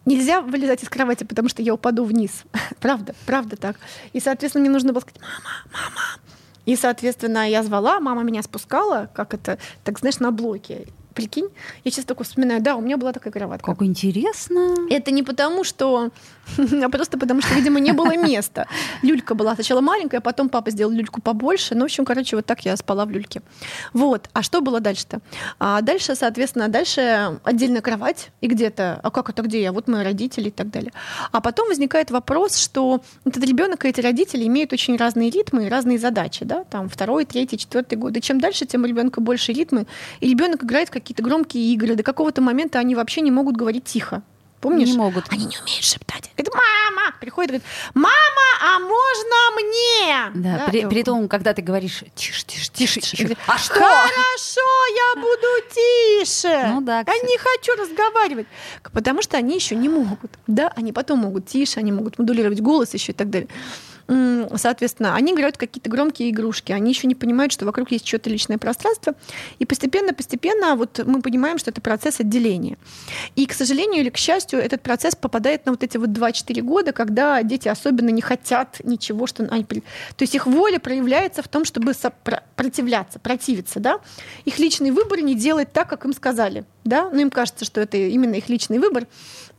нельзя 0.05 0.41
вылезать 0.41 0.83
из 0.83 0.89
кровати, 0.89 1.23
потому 1.23 1.49
что 1.49 1.61
я 1.61 1.73
упаду 1.73 2.03
вниз. 2.03 2.43
правда, 2.79 3.15
правда 3.25 3.55
так. 3.55 3.77
И, 4.13 4.19
соответственно, 4.19 4.63
мне 4.63 4.71
нужно 4.71 4.93
было 4.93 5.01
сказать, 5.01 5.21
мама, 5.21 5.57
мама. 5.71 6.30
И, 6.71 6.75
соответственно, 6.77 7.49
я 7.49 7.63
звала, 7.63 7.99
мама 7.99 8.23
меня 8.23 8.41
спускала, 8.41 9.09
как 9.13 9.33
это, 9.33 9.57
так 9.83 9.99
знаешь, 9.99 10.19
на 10.19 10.31
блоке. 10.31 10.87
Прикинь, 11.13 11.49
я 11.83 11.91
сейчас 11.91 12.05
только 12.05 12.23
вспоминаю, 12.23 12.61
да, 12.61 12.77
у 12.77 12.81
меня 12.81 12.95
была 12.95 13.11
такая 13.11 13.33
кроватка. 13.33 13.73
Как 13.73 13.83
интересно. 13.83 14.87
Это 14.89 15.11
не 15.11 15.21
потому, 15.21 15.65
что... 15.65 16.11
а 16.83 16.89
просто 16.89 17.17
потому, 17.17 17.41
что, 17.41 17.53
видимо, 17.55 17.79
не 17.79 17.93
было 17.93 18.15
места. 18.15 18.67
Люлька 19.01 19.35
была 19.35 19.55
сначала 19.55 19.81
маленькая, 19.81 20.21
потом 20.21 20.49
папа 20.49 20.71
сделал 20.71 20.91
люльку 20.91 21.21
побольше. 21.21 21.75
Ну, 21.75 21.81
в 21.81 21.85
общем, 21.85 22.05
короче, 22.05 22.35
вот 22.35 22.45
так 22.45 22.65
я 22.65 22.75
спала 22.77 23.05
в 23.05 23.11
люльке. 23.11 23.41
Вот. 23.93 24.29
А 24.33 24.43
что 24.43 24.61
было 24.61 24.79
дальше-то? 24.79 25.19
А 25.59 25.81
дальше, 25.81 26.15
соответственно, 26.15 26.67
дальше 26.67 27.39
отдельная 27.43 27.81
кровать 27.81 28.31
и 28.41 28.47
где-то, 28.47 28.99
а 29.01 29.11
как 29.11 29.29
это 29.29 29.41
где 29.41 29.61
я? 29.61 29.71
Вот 29.71 29.87
мои 29.87 30.03
родители 30.03 30.49
и 30.49 30.51
так 30.51 30.69
далее. 30.69 30.91
А 31.31 31.41
потом 31.41 31.67
возникает 31.67 32.11
вопрос, 32.11 32.57
что 32.57 33.01
этот 33.25 33.43
ребенок 33.43 33.85
и 33.85 33.89
эти 33.89 34.01
родители 34.01 34.45
имеют 34.45 34.73
очень 34.73 34.97
разные 34.97 35.29
ритмы 35.29 35.65
и 35.65 35.69
разные 35.69 35.99
задачи, 35.99 36.45
да, 36.45 36.63
там 36.65 36.89
второй, 36.89 37.25
третий, 37.25 37.57
четвертый 37.57 37.95
год. 37.95 38.17
И 38.17 38.21
чем 38.21 38.39
дальше, 38.39 38.65
тем 38.65 38.83
у 38.83 38.85
ребенка 38.85 39.21
больше 39.21 39.53
ритмы. 39.53 39.87
И 40.19 40.29
ребенок 40.29 40.63
играет 40.63 40.89
в 40.89 40.91
какие-то 40.91 41.23
громкие 41.23 41.73
игры. 41.73 41.95
До 41.95 42.03
какого-то 42.03 42.41
момента 42.41 42.79
они 42.79 42.95
вообще 42.95 43.21
не 43.21 43.31
могут 43.31 43.55
говорить 43.55 43.85
тихо. 43.85 44.23
Помнишь? 44.61 44.89
Не 44.89 44.97
могут. 44.97 45.25
Они 45.29 45.45
не 45.45 45.57
умеют 45.57 45.83
шептать. 45.83 46.29
Говорит, 46.37 46.53
мама! 46.53 47.15
Приходит, 47.19 47.49
говорит, 47.49 47.67
мама, 47.95 48.15
а 48.61 48.79
можно 48.79 49.35
мне? 49.55 50.43
Да, 50.43 50.57
да 50.57 50.65
при, 50.67 50.85
при 50.85 51.03
том, 51.03 51.27
когда 51.27 51.53
ты 51.53 51.63
говоришь, 51.63 52.03
тише, 52.15 52.45
тише, 52.45 52.69
тише, 52.71 52.99
тише. 53.01 53.37
А 53.47 53.57
что? 53.57 53.73
Хорошо, 53.73 54.61
я 54.95 55.21
буду 55.21 55.47
тише. 55.73 56.67
Ну 56.67 56.81
да. 56.81 56.99
Я 56.99 57.13
не 57.13 57.37
хочу 57.37 57.75
разговаривать. 57.75 58.47
Потому 58.93 59.23
что 59.23 59.37
они 59.37 59.55
еще 59.55 59.75
не 59.75 59.89
могут. 59.89 60.31
Да, 60.45 60.71
они 60.75 60.93
потом 60.93 61.19
могут 61.19 61.47
тише, 61.47 61.79
они 61.79 61.91
могут 61.91 62.19
модулировать 62.19 62.61
голос 62.61 62.93
еще 62.93 63.13
и 63.13 63.15
так 63.15 63.29
далее. 63.29 63.49
Соответственно, 64.55 65.15
они 65.15 65.33
играют 65.33 65.57
какие-то 65.57 65.89
громкие 65.89 66.29
игрушки, 66.29 66.71
они 66.71 66.91
еще 66.91 67.07
не 67.07 67.15
понимают, 67.15 67.51
что 67.51 67.65
вокруг 67.65 67.91
есть 67.91 68.07
что-то 68.07 68.29
личное 68.29 68.57
пространство, 68.57 69.13
и 69.59 69.65
постепенно-постепенно 69.65 70.75
вот 70.75 71.01
мы 71.05 71.21
понимаем, 71.21 71.57
что 71.57 71.71
это 71.71 71.81
процесс 71.81 72.19
отделения. 72.19 72.77
И, 73.35 73.45
к 73.45 73.53
сожалению 73.53 74.01
или 74.01 74.09
к 74.09 74.17
счастью, 74.17 74.59
этот 74.59 74.81
процесс 74.81 75.15
попадает 75.15 75.65
на 75.65 75.71
вот 75.71 75.83
эти 75.83 75.97
вот 75.97 76.09
2-4 76.09 76.61
года, 76.61 76.91
когда 76.91 77.41
дети 77.43 77.67
особенно 77.67 78.09
не 78.09 78.21
хотят 78.21 78.81
ничего, 78.83 79.27
что 79.27 79.43
они... 79.45 79.63
То 79.63 79.81
есть 80.19 80.35
их 80.35 80.45
воля 80.45 80.79
проявляется 80.79 81.41
в 81.41 81.47
том, 81.47 81.65
чтобы 81.65 81.93
сопротивляться, 81.93 83.19
противиться, 83.19 83.79
да? 83.79 83.99
Их 84.45 84.59
личный 84.59 84.91
выбор 84.91 85.21
не 85.21 85.35
делать 85.35 85.71
так, 85.71 85.89
как 85.89 86.05
им 86.05 86.13
сказали, 86.13 86.65
да? 86.83 87.09
Но 87.09 87.21
им 87.21 87.29
кажется, 87.29 87.65
что 87.65 87.81
это 87.81 87.97
именно 87.97 88.35
их 88.35 88.49
личный 88.49 88.79
выбор. 88.79 89.07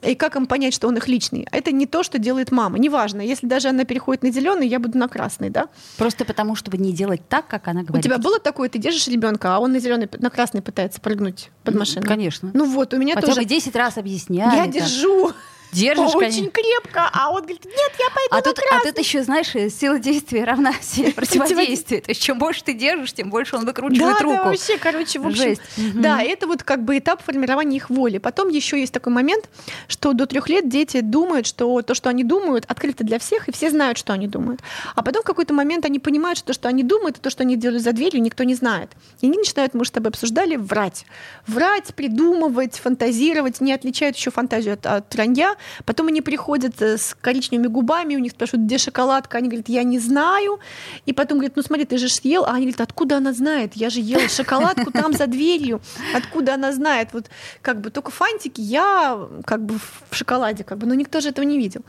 И 0.03 0.17
как 0.17 0.35
им 0.35 0.47
понять, 0.47 0.75
что 0.75 0.89
он 0.89 0.97
их 0.97 1.07
личный? 1.07 1.47
Это 1.53 1.71
не 1.71 1.87
то, 1.87 2.03
что 2.03 2.19
делает 2.19 2.51
мама. 2.51 2.79
Неважно, 2.79 3.21
если 3.21 3.47
даже 3.47 3.69
она 3.69 3.85
переходит 3.85 4.25
на 4.25 4.31
зеленый, 4.43 4.69
я 4.69 4.79
буду 4.79 4.99
на 4.99 5.09
красный, 5.09 5.51
да? 5.51 5.69
Просто 5.97 6.25
потому, 6.25 6.57
чтобы 6.57 6.79
не 6.79 6.93
делать 6.93 7.23
так, 7.29 7.47
как 7.47 7.69
она 7.69 7.83
говорит. 7.83 8.05
У 8.05 8.09
тебя 8.09 8.19
было 8.19 8.39
такое, 8.39 8.69
ты 8.69 8.79
держишь 8.79 9.07
ребенка, 9.09 9.57
а 9.57 9.59
он 9.61 9.73
на 9.73 9.79
зеленый, 9.79 10.09
на 10.19 10.31
красный 10.31 10.63
пытается 10.63 11.01
прыгнуть 11.01 11.51
под 11.65 11.75
машину? 11.77 12.07
Конечно. 12.07 12.51
Ну 12.53 12.67
вот, 12.67 12.93
у 12.95 12.99
меня 12.99 13.15
Хотя 13.15 13.29
тоже. 13.29 13.41
бы 13.43 13.45
10 13.47 13.75
раз 13.77 13.99
объясняю. 13.99 14.53
Я 14.53 14.67
держу. 14.67 15.33
Держишь, 15.73 16.15
Очень 16.15 16.51
крепко, 16.51 17.09
а 17.13 17.31
он 17.31 17.41
говорит, 17.41 17.65
нет, 17.65 17.93
я 17.99 18.11
пойду 18.11 18.29
а 18.31 18.37
на 18.37 18.43
тут, 18.43 18.57
красный. 18.57 18.91
А 18.91 18.93
тут 18.93 18.99
еще, 19.03 19.23
знаешь, 19.23 19.73
сила 19.73 19.99
действия 19.99 20.45
равна 20.45 20.75
силе 20.83 21.13
противодействия. 21.13 22.03
То 22.03 22.11
есть 22.11 22.21
чем 22.21 22.39
больше 22.39 22.63
ты 22.63 22.75
держишь, 22.75 23.15
тем 23.15 23.31
больше 23.31 23.57
он 23.57 23.65
выкручивает 23.65 24.19
да, 24.19 24.23
руку. 24.23 24.37
Да, 24.37 24.45
вообще, 24.45 24.77
короче, 24.77 25.19
в 25.19 25.27
общем, 25.27 25.43
Жесть. 25.43 25.63
да, 25.95 26.23
это 26.23 26.47
вот 26.47 26.63
как 26.63 26.85
бы 26.85 26.99
этап 26.99 27.23
формирования 27.23 27.79
их 27.79 27.89
воли. 27.89 28.19
Потом 28.19 28.51
еще 28.51 28.79
есть 28.79 28.93
такой 28.93 29.15
момент, 29.15 29.49
что 29.89 30.13
до 30.13 30.27
трех 30.27 30.51
лет 30.51 30.69
дети 30.69 31.01
думают, 31.01 31.47
что 31.47 31.81
то, 31.81 31.95
что 31.95 32.11
они 32.11 32.23
думают, 32.23 32.67
открыто 32.69 33.03
для 33.03 33.19
всех, 33.19 33.49
и 33.49 33.53
все 33.53 33.71
знают, 33.71 33.97
что 33.97 34.13
они 34.13 34.29
думают. 34.29 34.61
А 34.95 35.03
потом 35.03 35.23
в 35.23 35.25
какой-то 35.25 35.55
момент 35.55 35.87
они 35.87 35.99
понимают, 35.99 36.37
что 36.37 36.49
то, 36.49 36.53
что 36.53 36.69
они 36.69 36.83
думают, 36.83 37.17
и 37.17 37.21
то, 37.21 37.31
что 37.31 37.45
они 37.45 37.57
делают 37.57 37.83
за 37.83 37.93
дверью, 37.93 38.21
никто 38.21 38.45
не 38.45 38.55
знает. 38.55 38.91
И 39.23 39.27
они 39.27 39.39
начинают, 39.39 39.73
мы 39.73 39.87
с 39.87 39.91
тобой 39.91 40.11
обсуждали, 40.11 40.57
врать. 40.57 41.07
Врать, 41.47 41.95
придумывать, 41.95 42.75
фантазировать, 42.79 43.63
не 43.63 43.73
отличают 43.73 44.17
еще 44.17 44.31
фантазию 44.31 44.75
от, 44.75 44.85
от 44.85 45.15
вранья. 45.15 45.57
Потом 45.85 46.09
они 46.09 46.21
приходят 46.21 46.43
приходят 46.43 46.83
с 46.83 47.15
коричневыми 47.21 47.69
губами, 47.69 48.17
у 48.17 48.19
них 48.19 48.33
спрашивают, 48.33 48.67
где 48.67 48.79
шоколадка, 48.79 49.39
они 49.39 49.49
говорят, 49.49 49.69
я 49.69 49.85
не 49.85 49.99
знаю. 49.99 50.61
И 51.07 51.13
потом 51.13 51.39
говорят, 51.39 51.57
ну 51.57 51.63
смотри, 51.63 51.85
ты 51.85 51.99
же 51.99 52.09
съел. 52.09 52.45
А 52.45 52.51
они 52.55 52.67
говорят, 52.67 52.81
откуда 52.81 53.17
она 53.17 53.33
знает? 53.33 53.75
Я 53.75 53.91
же 53.91 54.01
ела 54.01 54.29
шоколадку 54.29 54.91
там 54.91 55.13
за 55.13 55.27
дверью. 55.27 55.81
Откуда 56.15 56.55
она 56.55 56.73
знает? 56.73 57.09
Вот 57.13 57.31
как 57.63 57.81
бы 57.81 57.91
только 57.91 58.11
фантики, 58.11 58.61
я 58.61 59.19
как 59.47 59.65
бы 59.65 59.79
в 60.11 60.17
шоколаде, 60.17 60.65
как 60.65 60.79
бы, 60.79 60.87
но 60.87 60.95
никто 60.95 61.21
же 61.21 61.29
этого 61.29 61.45
не 61.45 61.59
видел. 61.59 61.83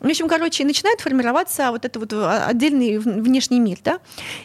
В 0.00 0.06
общем, 0.06 0.28
короче, 0.28 0.64
начинает 0.64 1.00
формироваться 1.00 1.70
вот 1.70 1.84
это 1.84 1.98
вот 1.98 2.12
отдельный 2.12 2.98
внешний 2.98 3.60
мир, 3.60 3.78
да. 3.82 3.98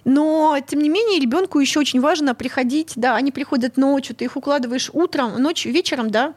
Но, 0.06 0.58
тем 0.66 0.80
не 0.80 0.90
менее, 0.90 1.20
ребенку 1.20 1.60
еще 1.60 1.80
очень 1.80 2.00
важно 2.00 2.34
приходить, 2.34 2.94
да, 2.96 3.16
они 3.16 3.32
приходят 3.32 3.78
ночью, 3.78 4.16
ты 4.16 4.26
их 4.26 4.38
укладываешь 4.38 4.90
утром, 4.94 5.42
ночью, 5.42 5.74
вечером, 5.74 6.10
да, 6.10 6.34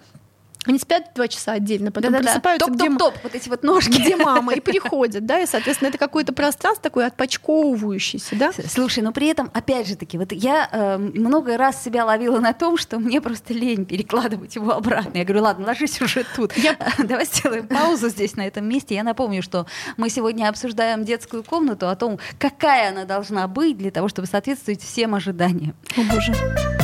они 0.67 0.79
спят 0.79 1.11
два 1.15 1.29
часа 1.29 1.53
отдельно, 1.53 1.93
потом 1.93 2.13
Да-да-да. 2.13 2.31
просыпаются, 2.31 2.67
топ, 2.67 2.77
где, 2.77 2.89
топ, 2.89 2.99
топ, 2.99 3.15
вот 3.23 3.35
эти 3.35 3.49
вот 3.49 3.63
ножки. 3.63 3.91
где 3.91 4.17
мама, 4.17 4.55
и 4.55 4.61
приходят, 4.61 5.27
да, 5.27 5.41
и, 5.41 5.47
соответственно, 5.47 5.89
это 5.89 5.99
какое-то 5.99 6.33
пространство 6.33 6.83
такое 6.83 7.07
отпочковывающееся, 7.07 8.37
да. 8.37 8.53
Слушай, 8.69 9.03
но 9.03 9.13
при 9.13 9.29
этом, 9.29 9.51
опять 9.53 9.87
же 9.89 9.97
таки, 9.97 10.19
вот 10.19 10.33
я 10.33 10.69
э, 10.71 10.99
много 10.99 11.57
раз 11.57 11.83
себя 11.83 12.05
ловила 12.05 12.41
на 12.41 12.53
том, 12.53 12.77
что 12.77 12.99
мне 12.99 13.21
просто 13.21 13.53
лень 13.55 13.85
перекладывать 13.85 14.55
его 14.55 14.73
обратно. 14.73 15.19
Я 15.19 15.25
говорю, 15.25 15.43
ладно, 15.43 15.67
ложись 15.67 16.01
уже 16.01 16.25
тут. 16.37 16.57
Я... 16.57 16.77
Давай 16.99 17.27
сделаем 17.27 17.67
паузу 17.69 18.09
здесь, 18.09 18.37
на 18.37 18.47
этом 18.47 18.69
месте. 18.69 18.95
Я 18.95 19.03
напомню, 19.03 19.43
что 19.43 19.67
мы 19.97 20.11
сегодня 20.11 20.49
обсуждаем 20.49 21.05
детскую 21.05 21.43
комнату, 21.43 21.89
о 21.89 21.97
том, 21.97 22.19
какая 22.39 22.91
она 22.91 23.05
должна 23.05 23.47
быть 23.49 23.77
для 23.77 23.91
того, 23.91 24.09
чтобы 24.09 24.27
соответствовать 24.27 24.83
всем 24.83 25.15
ожиданиям. 25.15 25.75
О, 25.97 26.03
боже. 26.13 26.84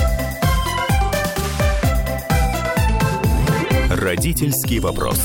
Родительский 4.00 4.78
вопрос. 4.78 5.20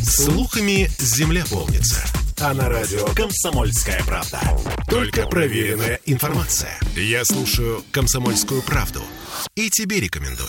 Слухами 0.00 0.88
земля 1.00 1.42
полнится. 1.50 2.00
А 2.40 2.54
на 2.54 2.68
радио 2.68 3.04
«Комсомольская 3.06 4.00
правда». 4.04 4.40
Только 4.88 5.26
проверенная 5.26 5.98
информация. 6.06 6.78
Я 6.94 7.24
слушаю 7.24 7.82
«Комсомольскую 7.90 8.62
правду» 8.62 9.02
и 9.56 9.68
тебе 9.68 9.98
рекомендую. 9.98 10.48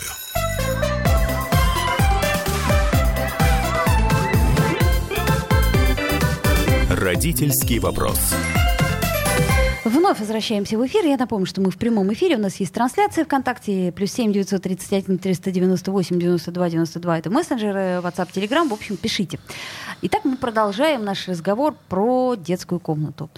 Родительский 6.91 7.79
вопрос. 7.79 8.19
Вновь 10.05 10.19
возвращаемся 10.19 10.77
в 10.77 10.85
эфир. 10.85 11.03
Я 11.03 11.17
напомню, 11.17 11.47
что 11.47 11.61
мы 11.61 11.71
в 11.71 11.79
прямом 11.79 12.13
эфире. 12.13 12.35
У 12.35 12.39
нас 12.39 12.57
есть 12.57 12.71
трансляция 12.71 13.25
ВКонтакте. 13.25 13.91
Плюс 13.91 14.11
семь 14.11 14.31
девятьсот 14.31 14.61
тридцать 14.61 14.93
один 14.93 15.17
триста 15.17 15.49
девяносто 15.49 15.91
восемь 15.91 16.19
девяносто 16.19 16.51
два 16.51 16.69
девяносто 16.69 16.99
два. 16.99 17.17
Это 17.17 17.31
мессенджеры, 17.31 18.01
WhatsApp, 18.03 18.29
Telegram. 18.31 18.69
В 18.69 18.73
общем, 18.73 18.97
пишите. 18.97 19.39
Итак, 20.03 20.23
мы 20.23 20.37
продолжаем 20.37 21.03
наш 21.03 21.27
разговор 21.27 21.73
про 21.89 22.35
детскую 22.35 22.79
комнату. 22.79 23.31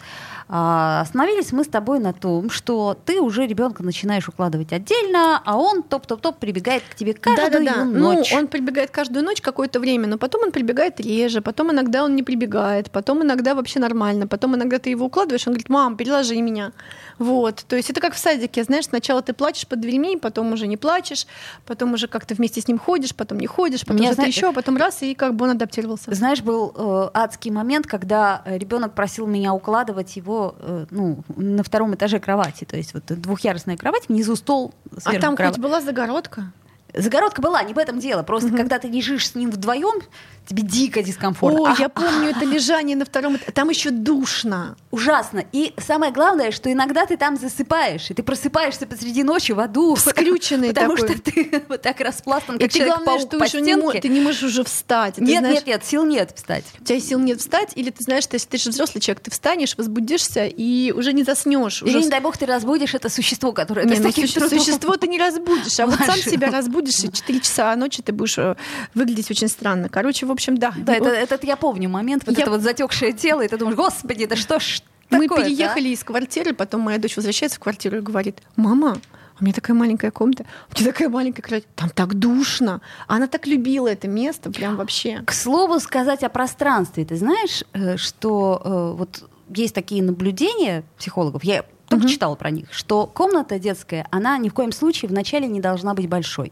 А, 0.50 1.02
остановились 1.02 1.52
мы 1.52 1.66
с 1.66 1.68
тобой 1.68 2.00
на 2.00 2.14
том, 2.14 2.50
что 2.50 2.98
ты 3.06 3.20
уже 3.20 3.46
ребенка 3.46 3.84
начинаешь 3.84 4.30
укладывать 4.30 4.72
отдельно, 4.72 5.42
а 5.44 5.58
он 5.58 5.84
топ-топ-топ 5.84 6.38
прибегает 6.38 6.84
к 6.90 6.96
тебе 6.96 7.14
каждую 7.14 7.66
да, 7.66 7.74
да, 7.74 7.76
да. 7.80 7.84
ночь. 7.84 8.32
Ну, 8.32 8.40
он 8.40 8.48
прибегает 8.48 8.92
каждую 8.92 9.26
ночь 9.26 9.42
какое-то 9.42 9.82
время, 9.82 10.08
но 10.08 10.18
потом 10.18 10.44
он 10.44 10.52
прибегает 10.52 11.02
реже, 11.02 11.42
потом 11.42 11.72
иногда 11.72 12.06
он 12.06 12.16
не 12.16 12.24
прибегает, 12.24 12.92
потом 12.92 13.24
иногда 13.24 13.56
вообще 13.56 13.80
нормально, 13.80 14.26
потом 14.26 14.56
иногда 14.56 14.80
ты 14.80 14.90
его 14.90 15.08
укладываешь, 15.08 15.46
он 15.48 15.54
говорит, 15.54 15.68
мам, 15.68 15.98
переложи 15.98 16.42
меня. 16.42 16.72
Вот. 17.20 17.66
То 17.68 17.76
есть 17.76 17.90
это 17.90 18.00
как 18.00 18.14
в 18.14 18.18
садике, 18.18 18.64
знаешь, 18.64 18.86
сначала 18.86 19.22
ты 19.22 19.34
плачешь 19.34 19.68
под 19.68 19.82
дверьми, 19.82 20.18
потом 20.18 20.54
уже 20.54 20.68
не 20.68 20.78
плачешь, 20.78 21.28
потом 21.66 21.94
уже 21.94 22.08
как-то 22.08 22.36
вместе 22.36 22.62
с 22.62 22.70
ним 22.70 22.80
ходишь, 22.80 23.14
потом 23.14 23.40
не 23.40 23.48
ходишь, 23.48 23.82
потом 23.82 23.98
что-то 23.98 24.14
зна... 24.14 24.26
еще, 24.26 24.54
потом 24.54 24.78
раз, 24.78 25.02
и 25.02 25.14
как 25.14 25.36
бы 25.36 25.44
он 25.44 25.52
адаптировался. 25.52 26.14
Знаешь, 26.14 26.42
был 26.42 26.74
э, 26.74 27.10
адский 27.14 27.52
момент, 27.52 27.86
когда 27.86 28.44
ребенок 28.46 28.94
просил 28.94 29.28
меня 29.28 29.54
укладывать 29.54 30.16
его 30.16 30.37
э, 30.60 30.86
ну, 30.92 31.24
на 31.36 31.64
втором 31.64 31.96
этаже 31.96 32.20
кровати. 32.20 32.66
То 32.66 32.78
есть 32.78 32.94
вот 32.94 33.06
двухъярусная 33.06 33.78
кровать, 33.78 34.10
внизу 34.10 34.36
стол, 34.36 34.74
А 35.04 35.14
там 35.20 35.36
кровать. 35.36 35.56
хоть 35.56 35.64
была 35.64 35.82
загородка? 35.82 36.52
Загородка 36.94 37.42
была, 37.42 37.62
не 37.64 37.74
в 37.74 37.78
этом 37.78 38.00
дело. 38.00 38.24
Просто 38.24 38.50
угу. 38.50 38.58
когда 38.58 38.80
ты 38.80 38.88
лежишь 38.88 39.28
с 39.30 39.36
ним 39.36 39.52
вдвоем, 39.52 40.02
тебе 40.48 40.64
дико 40.64 41.04
дискомфортно. 41.04 41.62
Ой, 41.62 41.72
а, 41.72 41.76
я 41.80 41.90
помню 41.90 42.30
это 42.30 42.46
лежание 42.46 42.96
на 42.96 43.06
втором 43.06 43.36
этаже. 43.36 43.52
Там 43.52 43.70
еще 43.70 43.92
душно. 43.92 44.76
Ужасно. 44.92 45.44
И 45.52 45.74
самое 45.78 46.12
главное, 46.12 46.52
что 46.52 46.72
иногда 46.72 47.06
ты 47.06 47.18
там 47.18 47.38
засыпаешь, 47.38 48.10
и 48.10 48.14
ты 48.14 48.24
просыпаешься 48.24 48.88
посреди 48.88 49.24
ночи 49.24 49.52
в 49.52 49.60
аду. 49.60 49.96
Скрюченный 49.96 50.70
потому, 50.74 50.96
такой. 50.96 51.16
что 51.16 51.22
ты 51.22 51.64
вот 51.70 51.82
так 51.82 52.00
распластан, 52.00 52.58
как 52.58 52.68
и 52.68 52.80
ты 52.80 52.86
главное, 52.86 53.20
что 53.20 53.38
по 53.38 53.48
стенке. 53.48 53.72
Не 53.72 53.76
можешь, 53.76 54.02
ты 54.02 54.08
не 54.08 54.22
можешь 54.22 54.44
уже 54.44 54.64
встать. 54.64 55.18
Нет, 55.18 55.40
знаешь, 55.40 55.56
нет, 55.56 55.68
нет, 55.68 55.86
сил 55.86 56.06
нет 56.06 56.32
встать. 56.36 56.64
У 56.80 56.84
тебя 56.84 57.00
сил 57.00 57.20
нет 57.20 57.40
встать, 57.40 57.72
или 57.76 57.90
ты 57.90 58.04
знаешь, 58.04 58.24
если 58.32 58.48
ты 58.48 58.58
же 58.58 58.70
взрослый 58.70 59.02
человек, 59.02 59.24
ты 59.24 59.32
встанешь, 59.32 59.76
возбудишься 59.78 60.46
и 60.46 60.92
уже 60.92 61.14
не 61.14 61.24
заснешь. 61.24 61.82
Или, 61.82 61.90
уже... 61.90 62.06
не 62.06 62.10
дай 62.10 62.22
бог, 62.22 62.38
ты 62.38 62.46
разбудишь 62.46 62.94
это 62.94 63.10
существо, 63.10 63.52
которое 63.52 63.86
не, 63.86 63.96
ты 63.96 64.02
ну, 64.02 64.12
суще... 64.12 64.48
Существо 64.48 64.96
ты 64.98 65.08
не 65.08 65.20
разбудишь, 65.20 65.80
а 65.80 65.88
вот 65.88 66.00
сам 66.00 66.18
себя 66.18 66.50
разбудишь, 66.52 67.04
и 67.04 67.12
4 67.12 67.40
часа 67.42 67.76
ночи 67.76 68.02
ты 68.02 68.12
будешь 68.12 68.38
э, 68.38 68.56
выглядеть 68.94 69.30
очень 69.32 69.48
странно. 69.48 69.90
Короче, 69.90 70.26
в 70.26 70.32
общем, 70.38 70.58
да. 70.58 70.74
Да, 70.78 70.94
это, 70.96 71.10
этот 71.10 71.44
я 71.44 71.56
помню 71.56 71.90
момент, 71.90 72.24
вот 72.26 72.36
Я- 72.38 72.44
это 72.44 72.52
вот 72.52 72.62
затекшее 72.62 73.12
тело, 73.14 73.42
и 73.42 73.48
ты 73.48 73.58
думаешь, 73.58 73.76
господи, 73.78 74.26
да 74.26 74.36
что 74.36 74.60
ж 74.60 74.82
Мы 75.10 75.24
такое-то, 75.28 75.44
а?» 75.44 75.50
переехали 75.50 75.90
из 75.90 76.04
квартиры, 76.04 76.54
потом 76.54 76.82
моя 76.82 76.98
дочь 76.98 77.16
возвращается 77.16 77.58
в 77.58 77.62
квартиру 77.62 77.98
и 77.98 78.02
говорит, 78.02 78.42
мама, 78.56 78.98
у 79.40 79.44
меня 79.44 79.54
такая 79.54 79.76
маленькая 79.78 80.10
комната, 80.12 80.46
у 80.76 80.80
меня 80.80 80.92
такая 80.92 81.10
маленькая 81.10 81.42
кровать, 81.44 81.66
там 81.76 81.90
так 81.90 82.16
душно. 82.16 82.82
Она 83.08 83.28
так 83.28 83.46
любила 83.46 83.88
это 83.88 84.08
место, 84.08 84.52
прям 84.52 84.76
вообще. 84.78 85.22
К 85.26 85.32
слову 85.32 85.80
сказать 85.80 86.24
о 86.24 86.30
пространстве. 86.30 87.06
Ты 87.06 87.16
знаешь, 87.18 87.64
э, 87.74 87.98
что 87.98 88.62
э, 88.66 88.98
вот 88.98 89.30
есть 89.54 89.76
такие 89.76 90.02
наблюдения 90.04 90.84
психологов, 90.98 91.44
я 91.44 91.64
только 91.88 92.04
Мгм. 92.06 92.12
читала 92.14 92.36
про 92.36 92.50
них, 92.50 92.68
что 92.74 93.06
комната 93.08 93.60
детская, 93.60 94.08
она 94.12 94.38
ни 94.40 94.50
в 94.50 94.54
коем 94.54 94.72
случае 94.74 95.08
вначале 95.10 95.48
не 95.48 95.62
должна 95.62 95.94
быть 95.94 96.10
большой. 96.10 96.52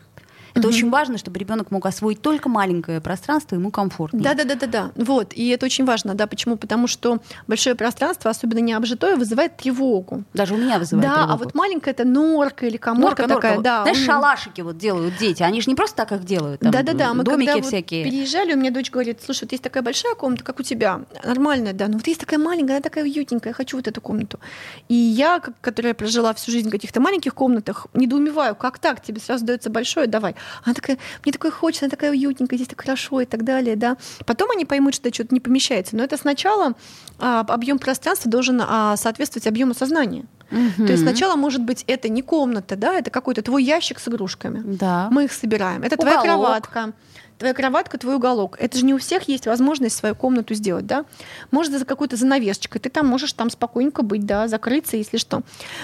Это 0.56 0.68
Мгм. 0.70 0.76
очень 0.76 0.90
важно, 0.90 1.18
чтобы 1.18 1.38
ребенок 1.38 1.70
мог 1.70 1.86
освоить 1.86 2.22
только 2.22 2.48
маленькое 2.48 3.02
пространство, 3.02 3.56
ему 3.56 3.72
комфортно. 3.72 4.22
Да, 4.22 4.34
да, 4.34 4.46
да, 4.46 4.56
да, 4.56 4.68
да. 4.68 4.92
Вот. 4.96 5.34
И 5.34 5.50
это 5.50 5.66
очень 5.66 5.84
важно, 5.84 6.16
да. 6.16 6.28
Почему? 6.28 6.56
Потому 6.56 6.88
что 6.88 7.20
большое 7.46 7.76
пространство, 7.76 8.32
особенно 8.32 8.60
необжитое, 8.60 9.18
вызывает 9.18 9.58
тревогу. 9.58 10.24
Даже 10.34 10.54
у 10.54 10.58
меня 10.58 10.80
вызывает 10.80 11.10
да, 11.10 11.16
тревогу. 11.16 11.34
а 11.34 11.38
вот 11.38 11.56
маленькая 11.56 11.92
это 11.92 12.06
норка 12.06 12.66
или 12.68 12.78
коморка 12.78 13.24
Норка, 13.24 13.36
такая, 13.36 13.56
норка. 13.56 13.64
да. 13.64 13.82
Знаешь, 13.84 13.98
он- 14.00 14.06
шалашики 14.06 14.62
вот 14.62 14.78
делают 14.78 15.18
дети. 15.18 15.44
Они 15.44 15.60
же 15.60 15.70
не 15.70 15.76
просто 15.76 15.98
так 15.98 16.14
их 16.14 16.24
делают. 16.24 16.62
там, 16.62 16.72
Да-да-да, 16.72 17.14
мы 17.14 17.26
домики 17.26 17.48
когда 17.48 17.62
вот 17.62 17.68
всякие. 17.68 18.06
переезжали, 18.06 18.54
у 18.54 18.58
меня 18.58 18.72
дочь 18.72 18.90
говорит, 18.92 19.20
слушай, 19.26 19.44
вот 19.44 19.52
есть 19.52 19.64
такая 19.64 19.84
большая 19.84 20.16
комната, 20.16 20.46
как 20.46 20.62
у 20.62 20.64
тебя, 20.64 21.02
нормальная, 21.26 21.74
да, 21.74 21.88
но 21.90 21.96
вот 21.98 22.08
есть 22.08 22.22
такая 22.22 22.40
маленькая, 22.40 22.74
она 22.78 22.82
такая 22.82 23.04
уютненькая, 23.04 23.50
я 23.52 23.54
хочу 23.54 23.76
вот 23.76 23.88
эту 23.90 24.00
комнату. 24.00 24.40
И 24.88 24.94
я, 24.96 25.42
которая 25.60 25.94
прожила 25.94 26.34
всю 26.34 26.52
жизнь 26.52 26.70
в 26.70 26.72
каких-то 26.72 27.02
маленьких 27.02 27.34
комнатах, 27.36 27.88
недоумеваю, 27.94 28.56
как 28.56 28.80
так, 28.80 29.02
тебе 29.04 29.20
сразу 29.20 29.46
дается 29.46 29.70
большое, 29.70 30.08
давай. 30.08 30.36
Она 30.64 30.74
такая, 30.74 30.98
мне 31.24 31.32
такое 31.32 31.52
хочется, 31.52 31.86
она 31.86 31.92
такая 31.92 32.12
уютненькая, 32.12 32.58
здесь 32.58 32.68
так 32.68 32.82
хорошо 32.82 33.22
и 33.22 33.26
так 33.26 33.44
далее, 33.44 33.76
да. 33.76 33.98
Потом 34.26 34.52
они 34.52 34.66
поймут, 34.66 34.96
что 34.96 35.14
что-то 35.14 35.34
не 35.34 35.40
помещается. 35.40 35.96
Но 35.96 36.04
это 36.04 36.18
сначала 36.18 36.74
а, 37.20 37.42
объем 37.42 37.80
пространства 37.80 38.30
должен 38.30 38.62
а, 38.62 38.98
соответствовать 38.98 39.48
объему 39.48 39.74
сознания. 39.74 40.26
Угу. 40.52 40.86
То 40.86 40.92
есть 40.92 41.04
сначала, 41.04 41.36
может 41.36 41.64
быть, 41.64 41.84
это 41.88 42.08
не 42.10 42.22
комната, 42.22 42.76
да, 42.76 42.94
это 42.94 43.10
какой-то 43.10 43.42
твой 43.42 43.64
ящик 43.64 44.00
с 44.00 44.08
игрушками. 44.08 44.62
Да. 44.64 45.08
Мы 45.12 45.26
их 45.26 45.34
собираем. 45.34 45.84
Это 45.84 45.96
Уголок. 45.96 46.14
твоя 46.14 46.22
кроватка 46.22 46.94
твоя 47.38 47.54
кроватка, 47.54 47.98
твой 47.98 48.16
уголок. 48.16 48.58
Это 48.60 48.78
же 48.78 48.86
не 48.86 48.94
у 48.94 48.98
всех 48.98 49.28
есть 49.28 49.46
возможность 49.46 49.98
свою 49.98 50.16
комнату 50.16 50.54
сделать, 50.54 50.86
да? 50.86 51.06
Может, 51.52 51.78
за 51.78 51.86
какой-то 51.86 52.16
занавесочкой, 52.16 52.80
ты 52.82 52.90
там 52.90 53.08
можешь 53.08 53.34
там 53.34 53.50
спокойненько 53.50 54.04
быть, 54.04 54.26
да, 54.26 54.48
закрыться, 54.48 54.98
если 54.98 55.18
что. 55.18 55.42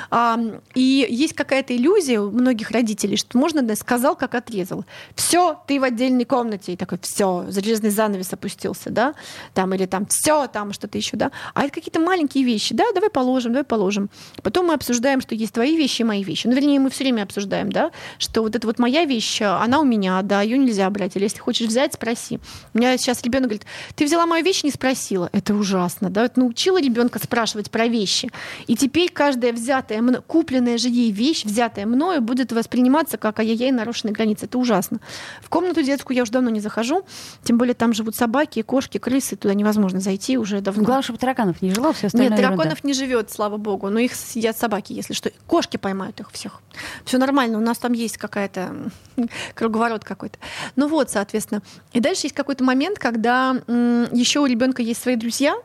А, 0.10 0.40
и 0.76 1.06
есть 1.10 1.34
какая-то 1.34 1.76
иллюзия 1.76 2.20
у 2.22 2.32
многих 2.32 2.72
родителей, 2.72 3.18
что 3.18 3.38
можно, 3.38 3.62
да, 3.62 3.76
сказал, 3.76 4.16
как 4.16 4.36
отрезал. 4.36 4.86
Все, 5.16 5.62
ты 5.68 5.80
в 5.80 5.84
отдельной 5.84 6.26
комнате. 6.26 6.74
И 6.74 6.78
такой, 6.78 7.00
все, 7.02 7.46
железный 7.50 7.90
занавес 7.90 8.32
опустился, 8.32 8.90
да? 8.90 9.14
Там, 9.54 9.74
или 9.74 9.86
там, 9.86 10.06
все, 10.06 10.48
там 10.48 10.72
что-то 10.74 10.98
еще, 10.98 11.18
да? 11.18 11.32
А 11.54 11.64
это 11.64 11.74
какие-то 11.74 12.00
маленькие 12.00 12.44
вещи, 12.44 12.74
да, 12.74 12.86
давай 12.94 13.10
положим, 13.10 13.52
давай 13.52 13.66
положим. 13.66 14.10
Потом 14.42 14.68
мы 14.68 14.74
обсуждаем, 14.74 15.22
что 15.22 15.36
есть 15.36 15.54
твои 15.54 15.76
вещи 15.76 16.02
и 16.02 16.06
мои 16.06 16.24
вещи. 16.24 16.48
Ну, 16.48 16.54
вернее, 16.54 16.80
мы 16.80 16.90
все 16.90 17.04
время 17.04 17.24
обсуждаем, 17.24 17.72
да, 17.72 17.92
что 18.18 18.42
вот 18.42 18.56
эта 18.56 18.66
вот 18.66 18.80
моя 18.80 19.06
вещь, 19.06 19.42
она 19.42 19.80
у 19.82 19.84
меня, 19.84 20.22
да, 20.22 20.42
ее 20.42 20.58
нельзя 20.58 20.90
брать. 20.90 21.16
Или 21.16 21.24
если 21.24 21.41
хочешь 21.42 21.68
взять, 21.68 21.94
спроси. 21.94 22.40
У 22.74 22.78
меня 22.78 22.98
сейчас 22.98 23.22
ребенок 23.24 23.50
говорит, 23.50 23.66
ты 23.96 24.06
взяла 24.06 24.26
мою 24.26 24.44
вещь, 24.44 24.64
не 24.64 24.72
спросила. 24.72 25.30
Это 25.34 25.54
ужасно, 25.54 26.10
да? 26.10 26.26
Это 26.26 26.40
научила 26.40 26.82
ребенка 26.82 27.20
спрашивать 27.20 27.70
про 27.72 27.88
вещи. 27.88 28.32
И 28.68 28.76
теперь 28.76 29.12
каждая 29.12 29.52
взятая, 29.54 30.02
купленная 30.28 30.78
же 30.78 30.90
ей 30.90 31.12
вещь, 31.12 31.44
взятая 31.44 31.86
мною, 31.86 32.22
будет 32.22 32.52
восприниматься 32.52 33.18
как 33.18 33.40
ай-яй-яй, 33.40 33.72
нарушенные 33.72 34.14
границы. 34.14 34.46
Это 34.46 34.58
ужасно. 34.58 35.00
В 35.42 35.50
комнату 35.50 35.82
детскую 35.82 36.16
я 36.16 36.24
уже 36.24 36.32
давно 36.32 36.50
не 36.50 36.60
захожу, 36.60 37.04
тем 37.44 37.58
более 37.58 37.74
там 37.74 37.94
живут 37.94 38.16
собаки, 38.16 38.62
кошки, 38.62 38.98
крысы, 38.98 39.36
туда 39.36 39.54
невозможно 39.54 40.00
зайти 40.00 40.38
уже 40.38 40.62
давно. 40.62 40.84
Главное, 40.84 41.04
чтобы 41.04 41.20
тараканов 41.20 41.62
не 41.62 41.74
жило, 41.74 41.94
все 41.94 42.08
остальное 42.08 42.30
Нет, 42.30 42.38
тараканов 42.38 42.78
ерунда. 42.78 42.88
не 42.88 42.94
живет, 42.94 43.32
слава 43.32 43.58
богу, 43.58 43.90
но 43.90 44.00
их 44.00 44.16
съедят 44.16 44.58
собаки, 44.58 44.94
если 44.94 45.14
что. 45.14 45.32
Кошки 45.48 45.78
поймают 45.78 46.20
их 46.20 46.32
всех. 46.32 46.62
Все 47.06 47.18
нормально, 47.18 47.58
у 47.58 47.62
нас 47.62 47.78
там 47.78 47.94
есть 47.94 48.18
какая-то 48.18 48.76
круговорот 49.56 50.04
какой-то. 50.04 50.38
Ну 50.76 50.88
вот, 50.88 51.10
соответственно. 51.10 51.31
И 51.94 52.00
дальше 52.00 52.26
есть 52.26 52.36
какой-то 52.36 52.64
момент, 52.64 53.00
когда 53.00 53.52
еще 54.12 54.40
у 54.40 54.46
ребенка 54.46 54.82
есть 54.82 55.02
свои 55.02 55.16
друзья, 55.16 55.56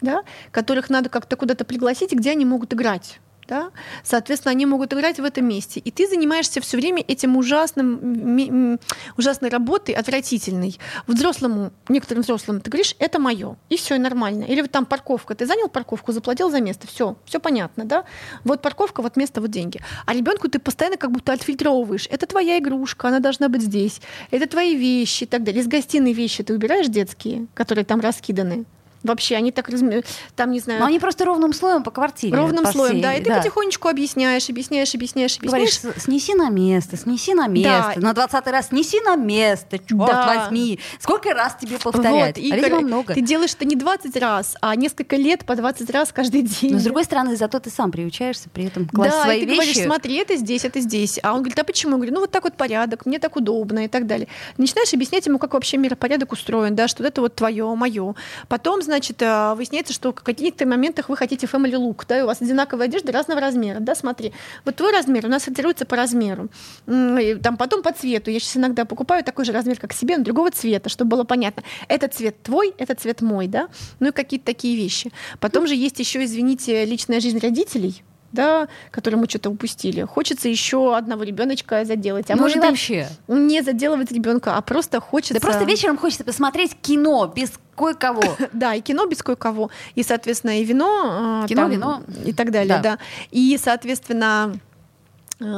да, 0.00 0.22
которых 0.50 0.90
надо 0.90 1.08
как-то 1.08 1.36
куда-то 1.36 1.64
пригласить, 1.64 2.12
где 2.12 2.32
они 2.32 2.44
могут 2.44 2.74
играть 2.74 3.20
да? 3.46 3.70
Соответственно, 4.02 4.52
они 4.52 4.66
могут 4.66 4.92
играть 4.92 5.18
в 5.18 5.24
этом 5.24 5.46
месте. 5.46 5.80
И 5.80 5.90
ты 5.90 6.08
занимаешься 6.08 6.60
все 6.60 6.76
время 6.76 7.04
этим 7.06 7.36
ужасным, 7.36 8.78
ужасной 9.16 9.50
работой, 9.50 9.94
отвратительной. 9.94 10.78
Взрослому, 11.06 11.72
некоторым 11.88 12.22
взрослым 12.22 12.60
ты 12.60 12.70
говоришь, 12.70 12.94
это 12.98 13.18
мое, 13.18 13.56
и 13.68 13.76
все, 13.76 13.98
нормально. 13.98 14.44
Или 14.44 14.62
вот 14.62 14.70
там 14.70 14.86
парковка, 14.86 15.34
ты 15.34 15.46
занял 15.46 15.68
парковку, 15.68 16.12
заплатил 16.12 16.50
за 16.50 16.60
место, 16.60 16.86
все, 16.86 17.16
все 17.24 17.40
понятно, 17.40 17.84
да? 17.84 18.04
Вот 18.44 18.62
парковка, 18.62 19.02
вот 19.02 19.16
место, 19.16 19.40
вот 19.40 19.50
деньги. 19.50 19.80
А 20.06 20.14
ребенку 20.14 20.48
ты 20.48 20.58
постоянно 20.58 20.96
как 20.96 21.10
будто 21.10 21.32
отфильтровываешь. 21.32 22.08
Это 22.10 22.26
твоя 22.26 22.58
игрушка, 22.58 23.08
она 23.08 23.20
должна 23.20 23.48
быть 23.48 23.62
здесь. 23.62 24.00
Это 24.30 24.46
твои 24.46 24.76
вещи 24.76 25.24
и 25.24 25.26
так 25.26 25.42
далее. 25.42 25.62
Из 25.62 25.66
гостиной 25.66 26.12
вещи 26.12 26.42
ты 26.42 26.54
убираешь 26.54 26.86
детские, 26.86 27.46
которые 27.54 27.84
там 27.84 28.00
раскиданы. 28.00 28.64
Вообще, 29.04 29.36
они 29.36 29.52
так 29.52 29.68
разм... 29.68 29.90
там, 30.34 30.50
не 30.50 30.60
знаю... 30.60 30.80
Но 30.80 30.86
они 30.86 30.98
просто 30.98 31.24
ровным 31.24 31.52
слоем 31.52 31.82
по 31.82 31.90
квартире. 31.90 32.36
Ровным 32.36 32.64
по 32.64 32.72
слоем, 32.72 32.92
всей, 32.94 33.02
да. 33.02 33.14
И 33.14 33.22
ты 33.22 33.30
да. 33.30 33.36
потихонечку 33.38 33.88
объясняешь, 33.88 34.48
объясняешь, 34.48 34.94
объясняешь, 34.94 35.36
объясняешь. 35.36 35.80
Говоришь, 35.80 36.02
снеси 36.02 36.34
на 36.34 36.48
место, 36.48 36.96
снеси 36.96 37.34
на 37.34 37.46
место. 37.46 37.92
Да. 37.96 38.00
На 38.00 38.12
двадцатый 38.14 38.52
раз 38.52 38.68
снеси 38.68 39.00
на 39.00 39.16
место, 39.16 39.78
черт 39.78 40.06
да. 40.06 40.26
возьми. 40.26 40.80
Сколько 40.98 41.34
раз 41.34 41.56
тебе 41.60 41.78
повторять? 41.78 42.36
Вот, 42.36 42.44
и, 42.44 42.50
а 42.50 42.56
видимо, 42.56 42.80
много. 42.80 43.14
Ты 43.14 43.20
делаешь 43.20 43.54
это 43.54 43.64
не 43.64 43.76
20 43.76 44.16
раз, 44.16 44.56
а 44.60 44.74
несколько 44.74 45.16
лет 45.16 45.44
по 45.44 45.54
20 45.54 45.88
раз 45.90 46.12
каждый 46.12 46.42
день. 46.42 46.72
Но 46.72 46.78
с 46.78 46.82
другой 46.82 47.04
стороны, 47.04 47.36
зато 47.36 47.60
ты 47.60 47.70
сам 47.70 47.92
приучаешься 47.92 48.48
при 48.48 48.64
этом 48.64 48.88
класть 48.88 49.12
да, 49.12 49.24
свои 49.24 49.38
и 49.38 49.40
ты 49.40 49.46
вещи. 49.46 49.56
говоришь, 49.56 49.84
смотри, 49.84 50.16
это 50.16 50.36
здесь, 50.36 50.64
это 50.64 50.80
здесь. 50.80 51.20
А 51.22 51.32
он 51.32 51.40
говорит, 51.40 51.58
а 51.58 51.64
почему? 51.64 51.92
Я 51.92 51.96
говорю, 51.96 52.14
ну 52.14 52.20
вот 52.20 52.30
так 52.30 52.44
вот 52.44 52.56
порядок, 52.56 53.04
мне 53.06 53.18
так 53.18 53.36
удобно 53.36 53.84
и 53.84 53.88
так 53.88 54.06
далее. 54.06 54.28
Начинаешь 54.56 54.92
объяснять 54.94 55.26
ему, 55.26 55.38
как 55.38 55.52
вообще 55.52 55.76
миропорядок 55.76 56.32
устроен, 56.32 56.74
да, 56.74 56.88
что 56.88 57.04
это 57.04 57.20
вот 57.20 57.34
твое, 57.34 57.74
мое. 57.74 58.14
Потом, 58.48 58.82
значит, 58.82 58.93
э, 59.22 59.54
выясняется, 59.54 59.74
выясняется, 59.74 59.92
что 59.92 60.12
в 60.12 60.22
каких-то 60.22 60.66
моментах 60.66 61.08
вы 61.08 61.16
хотите 61.16 61.46
family 61.46 61.72
look, 61.72 62.04
да, 62.08 62.18
и 62.18 62.22
у 62.22 62.26
вас 62.26 62.40
одинаковая 62.40 62.86
одежда 62.86 63.12
разного 63.12 63.40
размера, 63.40 63.80
да, 63.80 63.94
смотри, 63.94 64.32
вот 64.64 64.76
твой 64.76 64.92
размер 64.92 65.26
у 65.26 65.28
нас 65.28 65.44
сортируется 65.44 65.84
по 65.84 65.96
размеру, 65.96 66.48
и 66.86 67.38
там 67.42 67.56
потом 67.56 67.82
по 67.82 67.92
цвету, 67.92 68.30
я 68.30 68.38
сейчас 68.40 68.56
иногда 68.56 68.84
покупаю 68.84 69.24
такой 69.24 69.44
же 69.44 69.52
размер, 69.52 69.78
как 69.78 69.92
себе, 69.92 70.16
но 70.16 70.24
другого 70.24 70.50
цвета, 70.50 70.88
чтобы 70.88 71.10
было 71.10 71.24
понятно, 71.24 71.62
этот 71.88 72.14
цвет 72.14 72.42
твой, 72.42 72.74
этот 72.78 73.00
цвет 73.00 73.22
мой, 73.22 73.46
да, 73.46 73.68
ну 74.00 74.08
и 74.08 74.12
какие-то 74.12 74.46
такие 74.46 74.76
вещи. 74.76 75.12
Потом 75.40 75.66
же 75.66 75.74
есть 75.74 75.98
еще, 75.98 76.22
извините, 76.24 76.84
личная 76.84 77.20
жизнь 77.20 77.38
родителей, 77.38 78.02
да, 78.34 78.68
который 78.90 79.14
мы 79.16 79.28
что-то 79.28 79.50
упустили. 79.50 80.02
Хочется 80.02 80.48
еще 80.48 80.96
одного 80.96 81.22
ребеночка 81.22 81.84
заделать. 81.84 82.30
А 82.30 82.36
ну 82.36 82.42
может 82.42 82.58
вообще 82.58 83.08
не 83.28 83.62
заделывать 83.62 84.12
ребенка, 84.12 84.56
а 84.56 84.60
просто 84.60 85.00
хочется. 85.00 85.34
Да 85.34 85.40
просто 85.40 85.64
вечером 85.64 85.96
хочется 85.96 86.24
посмотреть 86.24 86.76
кино 86.80 87.32
без 87.34 87.52
кое-кого. 87.76 88.22
Да, 88.52 88.74
и 88.74 88.80
кино 88.80 89.06
без 89.06 89.22
кое-кого. 89.22 89.70
И, 89.94 90.02
соответственно, 90.02 90.60
и 90.60 90.64
вино. 90.64 91.42
А, 91.42 91.46
кино, 91.48 91.62
там, 91.62 91.70
вино. 91.70 92.02
И 92.24 92.32
так 92.32 92.50
далее, 92.50 92.76
да. 92.76 92.82
да. 92.82 92.98
И, 93.30 93.58
соответственно, 93.62 94.54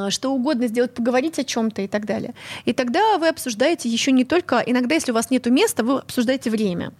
что 0.09 0.33
угодно 0.33 0.69
сделать, 0.69 0.95
поговорить 0.95 1.39
о 1.39 1.45
чем-то 1.45 1.83
и 1.83 1.89
так 1.89 2.07
далее. 2.07 2.35
И 2.65 2.73
тогда 2.73 3.19
вы 3.19 3.29
обсуждаете 3.29 3.89
еще 3.89 4.11
не 4.13 4.25
только, 4.25 4.63
иногда, 4.65 4.95
если 4.95 5.13
у 5.13 5.15
вас 5.15 5.31
нет 5.31 5.47
места, 5.47 5.85
вы 5.85 5.99
обсуждаете 5.99 6.51
время. 6.51 6.93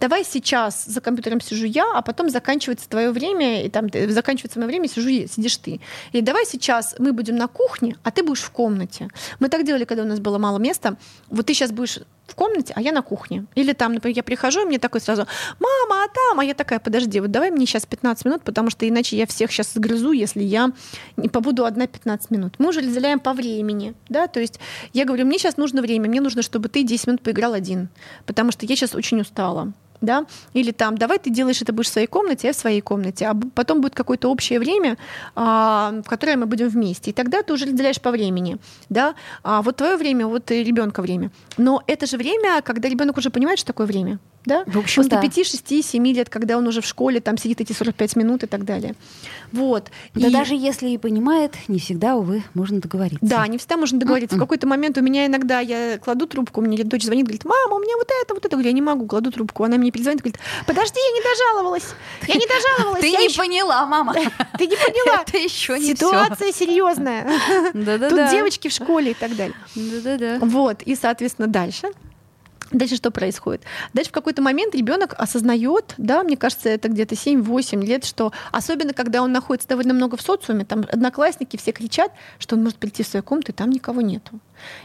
Давай 0.00 0.24
сейчас 0.24 0.84
за 0.84 1.00
компьютером 1.00 1.40
сижу 1.40 1.66
я, 1.66 1.84
а 1.94 2.02
потом 2.02 2.28
заканчивается 2.30 2.88
твое 2.88 3.10
время, 3.10 3.64
и 3.64 3.68
там 3.68 3.88
заканчивается 4.08 4.58
мое 4.58 4.68
время, 4.68 4.88
сижу, 4.88 5.08
сидишь 5.08 5.56
ты. 5.58 5.80
И 6.12 6.20
давай 6.20 6.44
сейчас 6.46 6.96
мы 6.98 7.12
будем 7.12 7.36
на 7.36 7.46
кухне, 7.46 7.96
а 8.02 8.10
ты 8.10 8.22
будешь 8.22 8.42
в 8.42 8.50
комнате. 8.50 9.08
Мы 9.38 9.48
так 9.48 9.64
делали, 9.64 9.84
когда 9.84 10.02
у 10.02 10.06
нас 10.06 10.20
было 10.20 10.38
мало 10.38 10.58
места. 10.58 10.96
Вот 11.28 11.46
ты 11.46 11.54
сейчас 11.54 11.70
будешь 11.70 12.00
в 12.26 12.34
комнате, 12.34 12.72
а 12.76 12.80
я 12.80 12.92
на 12.92 13.02
кухне. 13.02 13.46
Или 13.54 13.72
там, 13.72 13.94
например, 13.94 14.16
я 14.16 14.22
прихожу, 14.22 14.62
и 14.62 14.64
мне 14.64 14.78
такой 14.78 15.00
сразу, 15.00 15.26
мама, 15.58 16.04
а 16.04 16.08
там? 16.08 16.40
А 16.40 16.44
я 16.44 16.54
такая, 16.54 16.78
подожди, 16.80 17.20
вот 17.20 17.30
давай 17.30 17.50
мне 17.50 17.66
сейчас 17.66 17.86
15 17.86 18.24
минут, 18.24 18.42
потому 18.42 18.70
что 18.70 18.88
иначе 18.88 19.16
я 19.16 19.26
всех 19.26 19.50
сейчас 19.50 19.74
сгрызу, 19.74 20.12
если 20.12 20.42
я 20.42 20.72
не 21.16 21.28
побуду 21.28 21.64
одна 21.64 21.86
15 21.86 22.30
минут. 22.30 22.54
Мы 22.58 22.68
уже 22.68 22.80
разделяем 22.80 23.20
по 23.20 23.32
времени, 23.32 23.94
да, 24.08 24.26
то 24.26 24.40
есть 24.40 24.58
я 24.92 25.04
говорю, 25.04 25.26
мне 25.26 25.38
сейчас 25.38 25.56
нужно 25.56 25.82
время, 25.82 26.08
мне 26.08 26.20
нужно, 26.20 26.42
чтобы 26.42 26.68
ты 26.68 26.82
10 26.82 27.06
минут 27.06 27.22
поиграл 27.22 27.52
один, 27.52 27.88
потому 28.26 28.52
что 28.52 28.66
я 28.66 28.74
сейчас 28.74 28.94
очень 28.94 29.20
устала 29.20 29.72
да, 30.00 30.26
или 30.52 30.70
там, 30.70 30.96
давай 30.98 31.18
ты 31.18 31.30
делаешь 31.30 31.62
это 31.62 31.72
будешь 31.72 31.88
в 31.88 31.92
своей 31.92 32.06
комнате, 32.06 32.48
я 32.48 32.52
в 32.52 32.56
своей 32.56 32.80
комнате, 32.80 33.26
а 33.26 33.34
потом 33.54 33.80
будет 33.80 33.94
какое-то 33.94 34.30
общее 34.30 34.58
время, 34.58 34.96
а, 35.34 36.02
в 36.04 36.08
которое 36.08 36.36
мы 36.36 36.46
будем 36.46 36.68
вместе, 36.68 37.10
и 37.10 37.14
тогда 37.14 37.42
ты 37.42 37.52
уже 37.52 37.66
разделяешь 37.66 38.00
по 38.00 38.10
времени, 38.10 38.58
да, 38.88 39.14
а 39.42 39.62
вот 39.62 39.76
твое 39.76 39.96
время, 39.96 40.26
вот 40.26 40.50
ребенка 40.50 41.02
время, 41.02 41.30
но 41.56 41.82
это 41.86 42.06
же 42.06 42.16
время, 42.16 42.62
когда 42.62 42.88
ребенок 42.88 43.16
уже 43.16 43.30
понимает, 43.30 43.58
что 43.58 43.68
такое 43.68 43.86
время, 43.86 44.18
да? 44.46 44.64
В 44.66 44.78
общем, 44.78 45.02
После 45.02 45.16
да. 45.16 45.22
5, 45.22 45.46
6, 45.46 45.84
7 45.84 46.06
лет, 46.08 46.28
когда 46.28 46.56
он 46.56 46.66
уже 46.66 46.80
в 46.80 46.86
школе, 46.86 47.20
там 47.20 47.38
сидит 47.38 47.60
эти 47.60 47.72
45 47.72 48.16
минут 48.16 48.42
и 48.42 48.46
так 48.46 48.64
далее. 48.64 48.94
Вот. 49.52 49.90
Да 50.14 50.28
и... 50.28 50.30
даже 50.30 50.54
если 50.54 50.88
и 50.88 50.98
понимает, 50.98 51.54
не 51.68 51.78
всегда, 51.78 52.16
увы, 52.16 52.42
можно 52.54 52.80
договориться. 52.80 53.24
Да, 53.24 53.46
не 53.46 53.58
всегда 53.58 53.76
можно 53.76 53.98
договориться. 53.98 54.36
Mm-mm. 54.36 54.38
В 54.38 54.42
какой-то 54.42 54.66
момент 54.66 54.98
у 54.98 55.02
меня 55.02 55.26
иногда 55.26 55.60
я 55.60 55.98
кладу 55.98 56.26
трубку, 56.26 56.60
мне 56.60 56.82
дочь 56.84 57.04
звонит, 57.04 57.26
говорит, 57.26 57.44
мама, 57.44 57.76
у 57.76 57.78
меня 57.78 57.96
вот 57.96 58.08
это, 58.22 58.34
вот 58.34 58.44
это. 58.44 58.54
Я 58.54 58.56
говорю, 58.56 58.68
я 58.68 58.72
не 58.72 58.82
могу, 58.82 59.06
кладу 59.06 59.30
трубку. 59.30 59.64
Она 59.64 59.76
мне 59.76 59.90
перезвонит, 59.90 60.20
говорит, 60.20 60.38
подожди, 60.66 60.98
я 60.98 61.12
не 61.12 61.22
дожаловалась. 61.22 61.94
Я 62.26 62.34
не 62.34 62.46
дожаловалась. 62.46 63.00
Ты 63.00 63.10
не 63.10 63.28
поняла, 63.28 63.86
мама. 63.86 64.14
Ты 64.58 64.66
не 64.66 64.76
поняла. 64.76 65.22
Это 65.26 65.38
еще 65.38 65.78
не 65.78 65.94
Ситуация 65.94 66.52
серьезная. 66.52 67.26
Тут 67.72 68.30
девочки 68.30 68.68
в 68.68 68.72
школе 68.72 69.12
и 69.12 69.14
так 69.14 69.34
далее. 69.36 69.56
Да-да-да. 69.74 70.38
Вот. 70.40 70.82
И, 70.82 70.94
соответственно, 70.94 71.48
дальше 71.48 71.88
Дальше 72.74 72.96
что 72.96 73.12
происходит? 73.12 73.62
Дальше 73.92 74.10
в 74.10 74.12
какой-то 74.12 74.42
момент 74.42 74.74
ребенок 74.74 75.14
осознает, 75.16 75.94
да, 75.96 76.24
мне 76.24 76.36
кажется, 76.36 76.68
это 76.68 76.88
где-то 76.88 77.14
7-8 77.14 77.84
лет, 77.84 78.04
что 78.04 78.32
особенно 78.50 78.92
когда 78.92 79.22
он 79.22 79.30
находится 79.30 79.68
довольно 79.68 79.94
много 79.94 80.16
в 80.16 80.22
социуме, 80.22 80.64
там 80.64 80.80
одноклассники 80.90 81.56
все 81.56 81.70
кричат, 81.70 82.10
что 82.38 82.56
он 82.56 82.64
может 82.64 82.78
прийти 82.78 83.04
в 83.04 83.06
свою 83.06 83.22
комнату, 83.22 83.52
и 83.52 83.54
там 83.54 83.70
никого 83.70 84.00
нету. 84.00 84.40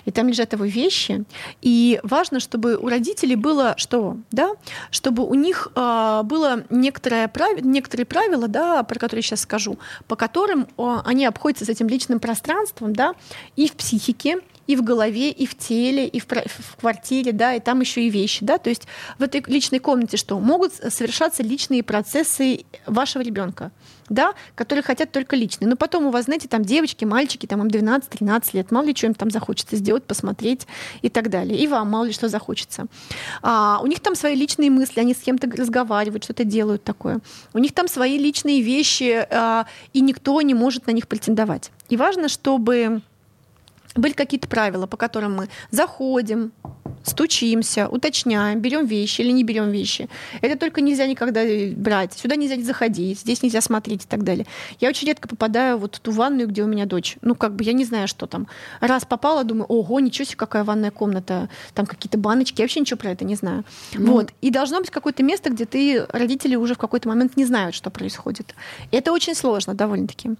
И 0.06 0.12
там 0.12 0.28
лежат 0.28 0.54
его 0.54 0.66
вещи. 0.66 1.24
И 1.62 2.00
важно, 2.04 2.40
чтобы 2.40 2.76
у 2.78 2.88
родителей 2.90 3.36
было 3.36 3.74
что? 3.78 4.18
Да? 4.30 4.52
Чтобы 4.92 5.26
у 5.26 5.34
них 5.34 5.70
э, 5.76 6.22
было 6.26 6.64
некоторое 6.70 7.28
прави, 7.28 7.62
некоторые 7.62 8.06
правила, 8.06 8.48
да, 8.48 8.84
про 8.84 9.00
которые 9.00 9.20
я 9.20 9.24
сейчас 9.24 9.42
скажу, 9.42 9.80
по 10.08 10.16
которым 10.16 10.68
э, 10.78 10.98
они 11.06 11.26
обходятся 11.26 11.66
с 11.66 11.70
этим 11.70 11.88
личным 11.88 12.20
пространством 12.20 12.94
да, 12.94 13.16
и 13.56 13.68
в 13.68 13.74
психике, 13.74 14.40
и 14.70 14.76
в 14.76 14.84
голове, 14.84 15.32
и 15.32 15.48
в 15.48 15.58
теле, 15.58 16.08
и 16.08 16.20
в, 16.20 16.28
в 16.28 16.76
квартире, 16.80 17.32
да, 17.32 17.56
и 17.56 17.60
там 17.60 17.80
еще 17.80 18.04
и 18.04 18.10
вещи, 18.12 18.46
да, 18.46 18.60
то 18.60 18.70
есть 18.70 18.84
в 19.18 19.24
этой 19.24 19.44
личной 19.48 19.80
комнате 19.80 20.16
что? 20.16 20.40
Могут 20.40 20.74
совершаться 20.74 21.42
личные 21.42 21.82
процессы 21.82 22.66
вашего 22.86 23.24
ребенка 23.24 23.72
да, 24.10 24.34
которые 24.56 24.82
хотят 24.84 25.12
только 25.12 25.36
личные. 25.36 25.70
Но 25.70 25.76
потом 25.76 26.08
у 26.08 26.10
вас, 26.10 26.26
знаете, 26.26 26.48
там 26.48 26.66
девочки, 26.66 27.06
мальчики, 27.06 27.46
там 27.46 27.62
им 27.62 27.68
12-13 27.68 28.50
лет, 28.54 28.72
мало 28.72 28.86
ли 28.86 28.96
что 28.96 29.06
им 29.06 29.14
там 29.14 29.30
захочется 29.30 29.76
сделать, 29.76 30.04
посмотреть 30.04 30.66
и 31.04 31.10
так 31.10 31.30
далее. 31.30 31.60
И 31.60 31.68
вам 31.68 31.90
мало 31.90 32.06
ли 32.06 32.12
что 32.12 32.28
захочется. 32.28 32.88
А, 33.44 33.80
у 33.84 33.86
них 33.86 34.00
там 34.00 34.16
свои 34.16 34.34
личные 34.34 34.72
мысли, 34.72 35.00
они 35.00 35.14
с 35.14 35.20
кем-то 35.20 35.48
разговаривают, 35.48 36.24
что-то 36.24 36.44
делают 36.44 36.84
такое. 36.84 37.20
У 37.54 37.60
них 37.60 37.74
там 37.74 37.88
свои 37.88 38.18
личные 38.18 38.62
вещи, 38.62 39.28
а, 39.30 39.68
и 39.94 40.02
никто 40.02 40.42
не 40.42 40.56
может 40.56 40.88
на 40.88 40.92
них 40.92 41.08
претендовать. 41.08 41.70
И 41.90 41.96
важно, 41.96 42.30
чтобы 42.30 43.02
были 44.00 44.14
какие-то 44.14 44.48
правила, 44.48 44.88
по 44.88 44.98
которым 44.98 45.36
мы 45.36 45.50
заходим, 45.72 46.52
стучимся, 47.04 47.88
уточняем, 47.88 48.60
берем 48.60 48.86
вещи 48.86 49.22
или 49.22 49.32
не 49.32 49.44
берем 49.44 49.70
вещи. 49.72 50.10
Это 50.42 50.58
только 50.58 50.82
нельзя 50.82 51.06
никогда 51.08 51.42
брать. 51.76 52.14
Сюда 52.14 52.36
нельзя 52.36 52.56
не 52.56 52.64
заходить, 52.64 53.20
здесь 53.20 53.42
нельзя 53.42 53.62
смотреть 53.62 54.06
и 54.06 54.08
так 54.08 54.24
далее. 54.24 54.46
Я 54.80 54.90
очень 54.90 55.08
редко 55.08 55.28
попадаю 55.28 55.78
вот 55.78 55.96
в 55.96 56.00
ту 56.00 56.12
ванную, 56.12 56.48
где 56.48 56.64
у 56.64 56.68
меня 56.68 56.86
дочь. 56.86 57.18
Ну, 57.22 57.36
как 57.36 57.56
бы 57.56 57.64
я 57.64 57.74
не 57.74 57.86
знаю, 57.86 58.08
что 58.08 58.28
там. 58.28 58.48
Раз 58.80 59.06
попала, 59.06 59.44
думаю, 59.44 59.66
ого, 59.66 60.00
ничего 60.00 60.26
себе, 60.26 60.38
какая 60.38 60.64
ванная 60.64 60.92
комната, 60.92 61.50
там 61.74 61.86
какие-то 61.86 62.18
баночки, 62.18 62.62
я 62.62 62.66
вообще 62.66 62.80
ничего 62.82 62.98
про 62.98 63.12
это 63.12 63.26
не 63.26 63.36
знаю. 63.36 63.64
Ну... 63.94 64.14
Вот. 64.14 64.32
И 64.42 64.50
должно 64.50 64.80
быть 64.80 64.90
какое-то 64.90 65.24
место, 65.24 65.50
где 65.50 65.66
ты, 65.66 66.06
родители 66.10 66.56
уже 66.56 66.76
в 66.76 66.78
какой-то 66.78 67.08
момент 67.08 67.38
не 67.38 67.46
знают, 67.46 67.76
что 67.76 67.90
происходит. 67.90 68.54
Это 68.92 69.12
очень 69.12 69.36
сложно 69.36 69.74
довольно-таки. 69.74 70.32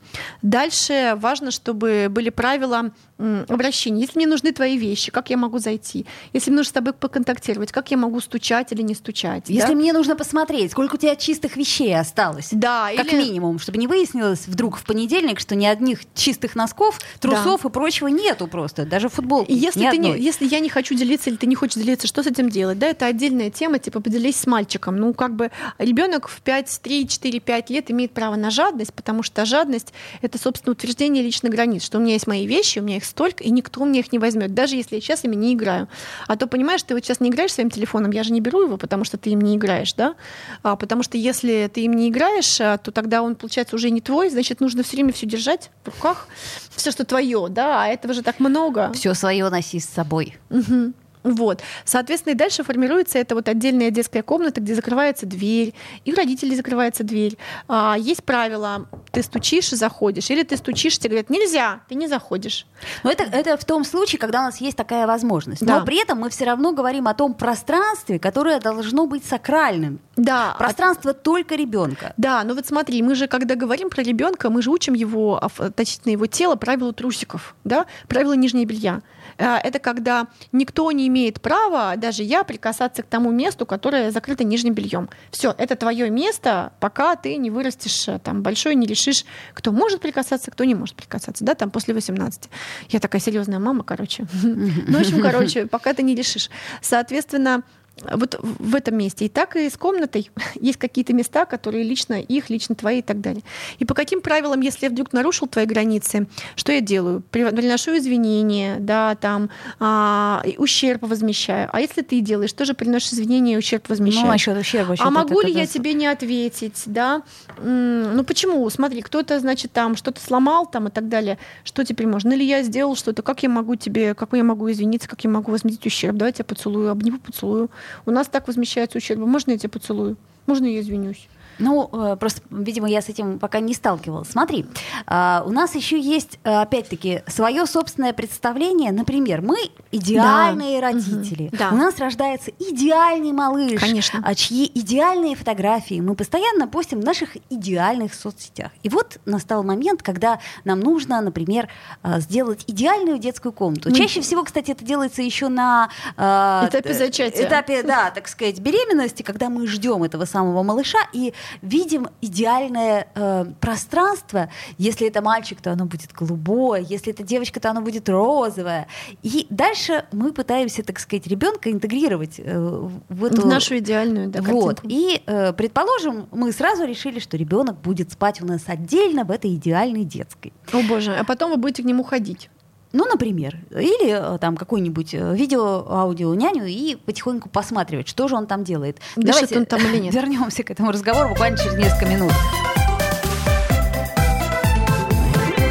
Дальше 0.42 1.14
важно, 1.18 1.52
чтобы 1.52 2.08
были 2.10 2.30
правила 2.30 2.92
обращения. 3.20 4.02
Если 4.02 4.18
мне 4.18 4.28
нужны 4.28 4.52
твои 4.52 4.78
вещи, 4.78 5.12
как 5.12 5.30
я 5.30 5.38
могу 5.38 5.60
зайти? 5.60 6.06
Если 6.34 6.50
мне 6.50 6.58
нужно 6.58 6.70
с 6.70 6.74
тобой 6.74 6.94
поконтактировать, 6.94 7.72
как 7.72 7.92
я 7.92 7.98
могу 7.98 8.20
стучать 8.22 8.72
или 8.72 8.82
не 8.82 8.96
стучать? 8.96 9.50
Если 9.50 9.70
да? 9.70 9.76
мне 9.76 9.94
нужно 9.94 10.16
посмотреть, 10.16 10.72
сколько 10.72 10.96
у 10.96 10.98
тебя 10.98 11.16
чистых 11.16 11.58
вещей 11.58 11.98
осталось. 11.98 12.50
Да, 12.52 12.90
как 12.96 13.08
или... 13.08 13.18
минимум, 13.18 13.60
чтобы 13.60 13.78
не 13.78 13.88
выяснилось 13.88 14.48
вдруг 14.48 14.78
в 14.78 14.86
понедельник, 14.86 15.40
что 15.40 15.56
ни 15.56 15.66
одних 15.66 16.02
чистых 16.14 16.56
носков, 16.56 17.00
трусов 17.20 17.62
да. 17.64 17.70
и 17.70 17.72
прочего 17.72 18.08
нету 18.08 18.48
просто, 18.48 18.86
даже 18.86 19.10
футболки. 19.10 19.52
Если, 19.52 19.90
ты 19.90 19.98
не, 19.98 20.18
если 20.18 20.48
я 20.48 20.60
не 20.60 20.70
хочу 20.70 20.96
делиться 20.96 21.30
или 21.30 21.38
ты 21.38 21.48
не 21.48 21.56
хочешь 21.56 21.76
делиться, 21.76 22.08
что 22.08 22.24
с 22.24 22.28
этим 22.28 22.50
делать? 22.50 22.80
Да, 22.80 22.88
это 22.88 23.06
отдельная 23.06 23.50
тема, 23.50 23.80
типа 23.80 24.00
поделись 24.00 24.38
с 24.38 24.48
мальчиком. 24.48 24.96
Ну, 24.96 25.14
как 25.14 25.36
бы 25.36 25.52
ребенок 25.78 26.30
в 26.30 26.42
5, 26.42 26.80
3, 26.82 27.08
4, 27.08 27.40
5 27.40 27.70
лет 27.70 27.92
имеет 27.92 28.12
право 28.12 28.36
на 28.36 28.50
жадность, 28.50 28.94
потому 28.94 29.24
что 29.24 29.46
жадность— 29.46 29.94
это, 30.22 30.38
собственно, 30.38 30.72
утверждение 30.72 31.22
личных 31.22 31.52
границ, 31.52 31.84
что 31.84 31.98
у 31.98 32.02
меня 32.02 32.14
есть 32.14 32.28
мои 32.28 32.46
вещи, 32.46 32.80
у 32.80 32.84
меня 32.84 32.98
их 32.98 33.09
столько, 33.10 33.44
и 33.44 33.50
никто 33.50 33.84
мне 33.86 34.00
их 34.00 34.12
не 34.12 34.20
возьмет, 34.20 34.54
даже 34.54 34.76
если 34.76 34.96
я 34.96 35.02
сейчас 35.02 35.24
ими 35.26 35.36
не 35.36 35.54
играю. 35.54 35.88
А 36.28 36.36
то, 36.38 36.48
понимаешь, 36.48 36.84
ты 36.84 36.94
вот 36.94 37.04
сейчас 37.04 37.20
не 37.20 37.30
играешь 37.30 37.54
своим 37.54 37.70
телефоном, 37.70 38.12
я 38.12 38.24
же 38.24 38.32
не 38.32 38.42
беру 38.42 38.62
его, 38.62 38.78
потому 38.78 39.04
что 39.04 39.18
ты 39.18 39.32
им 39.32 39.42
не 39.42 39.56
играешь, 39.56 39.94
да? 39.94 40.16
А, 40.64 40.76
потому 40.76 41.04
что 41.04 41.18
если 41.18 41.70
ты 41.74 41.82
им 41.82 41.94
не 41.94 42.10
играешь, 42.10 42.62
а, 42.62 42.78
то 42.78 42.92
тогда 42.92 43.22
он, 43.22 43.36
получается, 43.36 43.76
уже 43.76 43.90
не 43.90 44.02
твой, 44.02 44.30
значит, 44.30 44.62
нужно 44.62 44.84
все 44.84 44.98
время 44.98 45.14
все 45.14 45.26
держать 45.26 45.72
в 45.84 45.88
руках, 45.88 46.28
все, 46.76 46.92
что 46.92 47.06
твое, 47.06 47.48
да, 47.50 47.84
а 47.84 47.88
этого 47.88 48.14
же 48.14 48.22
так 48.22 48.40
много. 48.40 48.92
Все 48.94 49.14
свое 49.14 49.50
носи 49.50 49.80
с 49.80 49.86
собой. 49.86 50.38
Угу. 50.50 50.94
Вот. 51.24 51.62
Соответственно, 51.84 52.34
и 52.34 52.36
дальше 52.36 52.64
формируется 52.64 53.20
это 53.20 53.36
вот 53.36 53.50
отдельная 53.50 53.92
детская 53.92 54.24
комната, 54.24 54.62
где 54.62 54.74
закрывается 54.74 55.26
дверь, 55.26 55.74
и 56.06 56.14
у 56.14 56.16
родителей 56.16 56.56
закрывается 56.56 57.04
дверь. 57.04 57.38
А, 57.68 57.96
есть 58.00 58.24
правила, 58.24 58.88
ты 59.12 59.22
стучишь 59.22 59.74
и 59.74 59.76
заходишь, 59.76 60.30
или 60.30 60.44
ты 60.44 60.56
стучишь, 60.56 60.98
тебе 60.98 61.10
говорят, 61.10 61.30
нельзя, 61.30 61.82
ты 61.90 61.96
не 61.96 62.08
заходишь. 62.08 62.66
Но 63.04 63.12
это, 63.12 63.24
это 63.24 63.58
в 63.58 63.66
том 63.66 63.84
случае, 63.84 64.20
когда 64.20 64.40
у 64.40 64.44
нас 64.44 64.62
есть 64.62 64.78
такая 64.78 65.08
возможность. 65.08 65.66
Да. 65.66 65.80
Но 65.80 65.86
при 65.86 66.02
этом 66.02 66.20
мы 66.20 66.30
все 66.30 66.46
равно 66.46 66.72
говорим 66.72 67.08
о 67.08 67.14
том 67.14 67.34
пространстве, 67.34 68.18
которое 68.20 68.60
должно 68.60 69.06
быть 69.06 69.26
сакральным. 69.26 70.00
Да. 70.16 70.56
Пространство 70.58 71.12
от... 71.12 71.24
только 71.24 71.56
ребенка. 71.56 72.14
Да, 72.18 72.44
но 72.44 72.54
вот 72.54 72.66
смотри, 72.66 73.02
мы 73.02 73.16
же, 73.16 73.28
когда 73.28 73.56
говорим 73.56 73.90
про 73.90 74.04
ребенка, 74.04 74.50
мы 74.50 74.62
же 74.62 74.70
учим 74.70 74.94
его 74.94 75.38
относительно 75.38 76.12
его 76.12 76.28
тела 76.28 76.56
правила 76.56 76.94
трусиков, 76.94 77.56
да, 77.64 77.86
правила 78.08 78.34
нижнего 78.34 78.66
белья. 78.66 79.02
А, 79.38 79.58
это 79.58 79.80
когда 79.80 80.28
никто 80.52 80.92
не 80.92 81.08
имеет 81.08 81.19
права, 81.42 81.96
даже 81.96 82.24
я, 82.24 82.44
прикасаться 82.44 83.04
к 83.04 83.08
тому 83.08 83.32
месту, 83.32 83.66
которое 83.66 84.12
закрыто 84.12 84.44
нижним 84.44 84.74
бельем. 84.74 85.10
Все, 85.32 85.54
это 85.58 85.76
твое 85.76 86.10
место, 86.10 86.72
пока 86.80 87.16
ты 87.16 87.38
не 87.38 87.50
вырастешь 87.50 88.08
э, 88.08 88.20
там 88.20 88.42
большой, 88.42 88.76
не 88.76 88.88
решишь, 88.88 89.26
кто 89.54 89.72
может 89.72 90.02
прикасаться, 90.02 90.52
кто 90.52 90.64
не 90.64 90.76
может 90.76 90.96
прикасаться, 90.96 91.44
да, 91.44 91.56
там 91.56 91.72
после 91.72 91.94
18. 91.94 92.50
Я 92.90 93.00
такая 93.00 93.22
серьезная 93.22 93.60
мама, 93.60 93.84
короче. 93.84 94.26
Ну, 94.90 94.98
в 94.98 95.02
общем, 95.02 95.22
короче, 95.22 95.66
пока 95.68 95.94
ты 95.94 96.04
не 96.04 96.16
решишь. 96.16 96.50
Соответственно, 96.82 97.64
вот 98.12 98.40
в 98.42 98.76
этом 98.76 98.98
месте. 98.98 99.26
И 99.26 99.30
так 99.30 99.56
и 99.56 99.70
с 99.70 99.78
комнатой 99.78 100.30
есть 100.56 100.78
какие-то 100.78 101.14
места, 101.14 101.46
которые 101.46 101.84
лично 101.84 102.22
их, 102.22 102.50
лично 102.50 102.76
твои 102.76 103.00
и 103.00 103.02
так 103.02 103.22
далее. 103.22 103.44
И 103.80 103.86
по 103.86 103.94
каким 103.94 104.22
правилам, 104.22 104.62
если 104.62 104.86
я 104.86 104.92
вдруг 104.92 105.14
нарушил 105.14 105.48
твои 105.48 105.66
границы, 105.66 106.28
что 106.56 106.72
я 106.72 106.82
делаю? 106.82 107.24
Приношу 107.32 107.98
извинения, 107.98 108.78
да, 108.80 109.16
там 109.16 109.50
а, 109.80 110.44
ущерб 110.58 111.04
возмещаю. 111.04 111.70
А 111.72 111.82
если 111.82 112.02
ты 112.02 112.22
делаешь, 112.22 112.54
тоже 112.54 112.74
приносишь 112.74 113.14
извинения 113.14 113.56
и 113.56 113.58
ущерб 113.58 113.90
возмещаешь. 113.90 114.24
Ну, 114.24 114.32
насчет 114.32 114.58
ущерба. 114.58 114.96
А 115.00 115.10
могу 115.10 115.42
ли 115.42 115.52
я 115.52 115.66
тебе 115.66 115.94
не 115.94 116.08
ответить, 116.08 116.84
да? 116.86 117.24
Ну 117.62 118.24
почему? 118.24 118.70
Смотри, 118.70 119.02
кто-то, 119.02 119.40
значит, 119.40 119.72
там 119.72 119.96
что-то 119.96 120.22
сломал 120.22 120.66
там 120.66 120.88
и 120.88 120.92
так 120.92 121.08
далее. 121.10 121.38
Что 121.64 121.84
теперь 121.84 122.08
можно? 122.08 122.34
Или 122.34 122.44
я 122.44 122.64
сделал 122.64 122.96
что-то, 122.96 123.22
как 123.22 123.44
я 123.44 123.50
могу 123.50 123.76
тебе, 123.76 124.14
как 124.14 124.34
я 124.34 124.44
могу 124.44 124.72
извиниться, 124.72 125.08
как 125.08 125.24
я 125.24 125.30
могу 125.30 125.52
возместить 125.52 125.86
ущерб? 125.86 126.16
Давайте 126.16 126.40
я 126.40 126.46
поцелую, 126.46 126.92
обниму, 126.92 127.20
поцелую. 127.20 127.70
У 128.06 128.12
нас 128.12 128.28
так 128.28 128.48
возмещается 128.48 128.98
ущерб. 128.98 129.20
Можно 129.20 129.52
я 129.52 129.58
тебя 129.58 129.70
поцелую? 129.70 130.18
Можно 130.46 130.66
я 130.66 130.82
извинюсь? 130.82 131.28
Ну, 131.60 131.90
э, 131.92 132.16
просто, 132.20 132.42
видимо, 132.50 132.90
я 132.90 133.02
с 133.02 133.10
этим 133.10 133.38
пока 133.40 133.60
не 133.60 133.74
сталкивалась. 133.74 134.30
Смотри, 134.30 134.66
а, 135.06 135.44
у 135.46 135.52
нас 135.52 135.76
еще 135.76 136.00
есть, 136.00 136.40
э, 136.44 136.62
опять-таки, 136.62 137.22
свое 137.28 137.66
собственное 137.66 138.14
представление. 138.14 138.92
Например, 138.92 139.42
мы 139.42 139.58
идеальные 139.92 140.80
да. 140.80 140.88
родители. 140.88 141.48
Угу. 141.48 141.58
Да. 141.58 141.70
У 141.72 141.76
нас 141.76 141.98
рождается 142.00 142.52
идеальный 142.60 143.32
малыш, 143.32 143.80
Конечно. 143.80 144.22
А 144.24 144.36
чьи 144.36 144.70
идеальные 144.74 145.36
фотографии 145.36 146.00
мы 146.00 146.16
постоянно 146.16 146.68
постим 146.68 147.02
в 147.02 147.04
наших 147.04 147.38
идеальных 147.50 148.14
соцсетях. 148.14 148.72
И 148.84 148.90
вот 148.90 149.20
настал 149.26 149.64
момент, 149.64 150.02
когда 150.02 150.40
нам 150.64 150.80
нужно, 150.80 151.22
например, 151.22 151.68
э, 152.04 152.20
сделать 152.22 152.64
идеальную 152.68 153.20
детскую 153.20 153.52
комнату. 153.52 153.90
Мы... 153.90 153.96
Чаще 153.96 154.22
всего, 154.22 154.44
кстати, 154.44 154.72
это 154.72 154.86
делается 154.86 155.22
еще 155.22 155.50
на 155.50 155.90
этапе 156.16 156.94
зачатия. 156.94 157.48
Этапе, 157.48 157.84
да, 157.84 158.12
так 158.12 158.28
сказать, 158.28 158.60
беременности, 158.60 159.24
когда 159.24 159.50
мы 159.50 159.68
ждем 159.68 160.04
этого 160.04 160.26
самого 160.26 160.64
малыша 160.64 161.00
и 161.14 161.34
видим 161.62 162.08
идеальное 162.22 163.08
э, 163.16 163.46
пространство. 163.60 164.50
Если 164.78 165.08
это 165.08 165.22
мальчик, 165.22 165.62
то 165.62 165.72
оно 165.72 165.86
будет 165.86 166.12
голубое, 166.12 166.82
если 166.82 167.14
это 167.14 167.24
девочка, 167.24 167.60
то 167.60 167.70
оно 167.70 167.82
будет 167.82 168.10
розовое. 168.10 168.88
И 169.24 169.48
дальше 169.50 170.06
мы 170.12 170.32
пытаемся, 170.32 170.84
так 170.84 171.00
сказать, 171.00 171.28
ребенка 171.28 171.72
интегрировать 171.72 172.36
э, 172.38 172.90
в 173.10 173.26
эту... 173.26 173.42
В 173.42 173.46
нашу 173.46 173.78
идеальную, 173.78 174.30
да, 174.30 174.42
Вот. 174.42 174.82
И, 174.84 175.22
э, 175.26 175.54
предположим, 175.54 176.28
мы 176.32 176.52
сразу 176.52 176.86
решили, 176.86 177.20
что 177.20 177.38
ребенок 177.38 177.80
будет 177.82 178.12
спать 178.12 178.42
у 178.42 178.46
нас 178.46 178.64
отдельно 178.68 179.24
в 179.24 179.32
этой 179.32 179.56
идеальной 179.56 180.04
детской. 180.04 180.54
О 180.72 180.82
боже, 180.84 181.16
а 181.16 181.24
потом 181.24 181.52
вы 181.52 181.58
будете 181.58 181.84
к 181.84 181.86
нему 181.86 182.04
ходить. 182.04 182.50
Ну, 182.92 183.06
например, 183.06 183.58
или 183.70 184.36
э, 184.36 184.40
там 184.40 184.58
какой-нибудь 184.58 185.14
э, 185.14 185.36
видео, 185.36 185.86
аудио 185.88 186.34
няню 186.34 186.66
и 186.66 186.96
потихоньку 186.96 187.48
посматривать, 187.48 188.08
что 188.08 188.28
же 188.28 188.36
он 188.36 188.48
там 188.48 188.64
делает. 188.64 188.98
Дышит 189.16 189.34
Давайте 189.34 189.58
он 189.60 189.66
там 189.68 189.82
или 189.82 190.00
нет. 190.00 190.14
вернемся 190.20 190.64
к 190.64 190.72
этому 190.72 190.92
разговору 190.92 191.30
буквально 191.30 191.58
через 191.58 191.76
несколько 191.76 192.06
минут. 192.08 192.32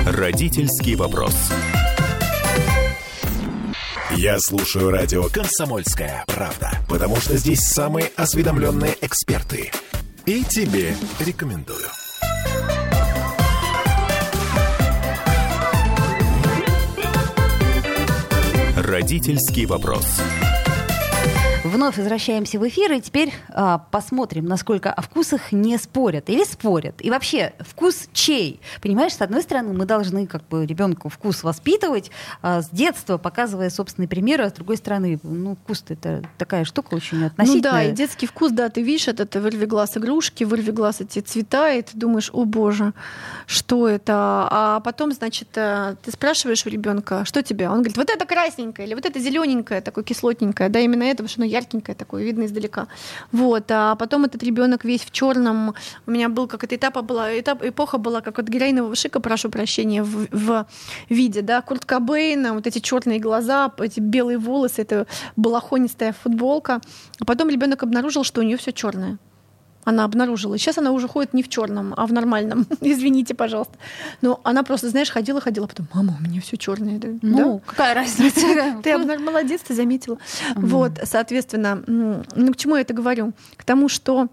Родительский 0.06 0.94
вопрос. 0.94 1.34
Я 4.16 4.38
слушаю 4.38 4.90
радио 4.90 5.24
«Комсомольская 5.24 6.24
правда», 6.26 6.70
потому 6.88 7.16
что 7.16 7.36
здесь 7.36 7.60
самые 7.60 8.10
осведомленные 8.16 8.96
эксперты. 9.00 9.70
И 10.24 10.44
тебе 10.44 10.94
рекомендую. 11.20 11.86
Родительский 18.88 19.66
вопрос. 19.66 20.18
Вновь 21.68 21.98
возвращаемся 21.98 22.58
в 22.58 22.66
эфир, 22.66 22.92
и 22.92 23.00
теперь 23.00 23.32
а, 23.50 23.78
посмотрим, 23.90 24.46
насколько 24.46 24.90
о 24.90 25.02
вкусах 25.02 25.52
не 25.52 25.76
спорят 25.76 26.30
или 26.30 26.42
спорят. 26.44 26.94
И 27.00 27.10
вообще, 27.10 27.52
вкус 27.60 28.08
чей? 28.12 28.60
Понимаешь, 28.80 29.14
с 29.14 29.20
одной 29.20 29.42
стороны, 29.42 29.74
мы 29.74 29.84
должны 29.84 30.26
как 30.26 30.46
бы 30.48 30.64
ребенку 30.64 31.10
вкус 31.10 31.42
воспитывать 31.42 32.10
а, 32.40 32.62
с 32.62 32.70
детства, 32.70 33.18
показывая 33.18 33.68
собственные 33.68 34.08
примеры, 34.08 34.44
а 34.44 34.50
с 34.50 34.54
другой 34.54 34.78
стороны, 34.78 35.20
ну, 35.22 35.56
вкус 35.56 35.84
это 35.88 36.22
такая 36.38 36.64
штука 36.64 36.94
очень 36.94 37.24
относительная. 37.24 37.72
Ну 37.72 37.78
да, 37.78 37.84
и 37.84 37.92
детский 37.92 38.26
вкус, 38.26 38.50
да, 38.52 38.70
ты 38.70 38.82
видишь, 38.82 39.08
это, 39.08 39.24
это 39.24 39.40
вырви 39.40 39.66
глаз 39.66 39.96
игрушки, 39.96 40.44
вырви 40.44 40.70
глаз 40.70 41.02
эти 41.02 41.20
цвета, 41.20 41.70
и 41.70 41.82
ты 41.82 41.96
думаешь, 41.98 42.30
о 42.32 42.44
боже, 42.44 42.94
что 43.46 43.88
это? 43.88 44.48
А 44.50 44.80
потом, 44.80 45.12
значит, 45.12 45.48
э, 45.56 45.96
ты 46.02 46.10
спрашиваешь 46.12 46.64
у 46.64 46.70
ребенка, 46.70 47.24
что 47.26 47.42
тебе? 47.42 47.68
Он 47.68 47.76
говорит, 47.76 47.98
вот 47.98 48.08
это 48.08 48.24
красненькое, 48.24 48.88
или 48.88 48.94
вот 48.94 49.04
это 49.04 49.18
зелененькое, 49.18 49.82
такое 49.82 50.04
кислотненькое, 50.04 50.70
да, 50.70 50.80
именно 50.80 51.02
это, 51.02 51.18
потому 51.18 51.28
что 51.28 51.42
оно 51.42 51.50
яркенькое 51.58 51.94
такое, 51.94 52.24
видно 52.24 52.44
издалека. 52.44 52.88
Вот, 53.32 53.70
а 53.70 53.94
потом 53.96 54.24
этот 54.24 54.42
ребенок 54.42 54.84
весь 54.84 55.02
в 55.02 55.10
черном. 55.10 55.74
У 56.06 56.10
меня 56.10 56.28
был 56.28 56.46
как 56.46 56.64
это 56.64 56.76
этапа 56.76 57.02
была, 57.02 57.38
этап, 57.38 57.62
эпоха 57.62 57.98
была, 57.98 58.20
как 58.20 58.38
от 58.38 58.48
героинового 58.48 58.94
шика, 58.94 59.20
прошу 59.20 59.50
прощения, 59.50 60.02
в, 60.02 60.26
в 60.30 60.66
виде, 61.08 61.42
да, 61.42 61.60
Курт 61.62 61.84
Кобейна, 61.84 62.54
вот 62.54 62.66
эти 62.66 62.78
черные 62.78 63.18
глаза, 63.18 63.72
эти 63.78 64.00
белые 64.00 64.38
волосы, 64.38 64.82
это 64.82 65.06
балахонистая 65.36 66.12
футболка. 66.12 66.80
А 67.20 67.24
потом 67.24 67.48
ребенок 67.50 67.82
обнаружил, 67.82 68.24
что 68.24 68.40
у 68.40 68.44
нее 68.44 68.56
все 68.56 68.72
черное 68.72 69.18
она 69.88 70.04
обнаружила. 70.04 70.58
Сейчас 70.58 70.76
она 70.78 70.92
уже 70.92 71.08
ходит 71.08 71.32
не 71.32 71.42
в 71.42 71.48
черном, 71.48 71.94
а 71.96 72.06
в 72.06 72.12
нормальном. 72.12 72.66
Извините, 72.82 73.34
пожалуйста. 73.34 73.74
Но 74.20 74.40
она 74.44 74.62
просто, 74.62 74.90
знаешь, 74.90 75.10
ходила, 75.10 75.40
ходила, 75.40 75.66
потом, 75.66 75.88
мама, 75.94 76.18
у 76.20 76.22
меня 76.22 76.42
все 76.42 76.58
черное. 76.58 77.00
Ну, 77.22 77.54
да? 77.54 77.70
какая 77.70 77.94
разница? 77.94 78.40
Ты 78.82 78.98
молодец, 78.98 79.62
ты 79.66 79.74
заметила. 79.74 80.18
Вот, 80.54 80.92
соответственно, 81.04 81.82
ну 81.86 82.52
к 82.52 82.56
чему 82.56 82.76
я 82.76 82.82
это 82.82 82.92
говорю? 82.92 83.32
К 83.56 83.64
тому, 83.64 83.88
что 83.88 84.28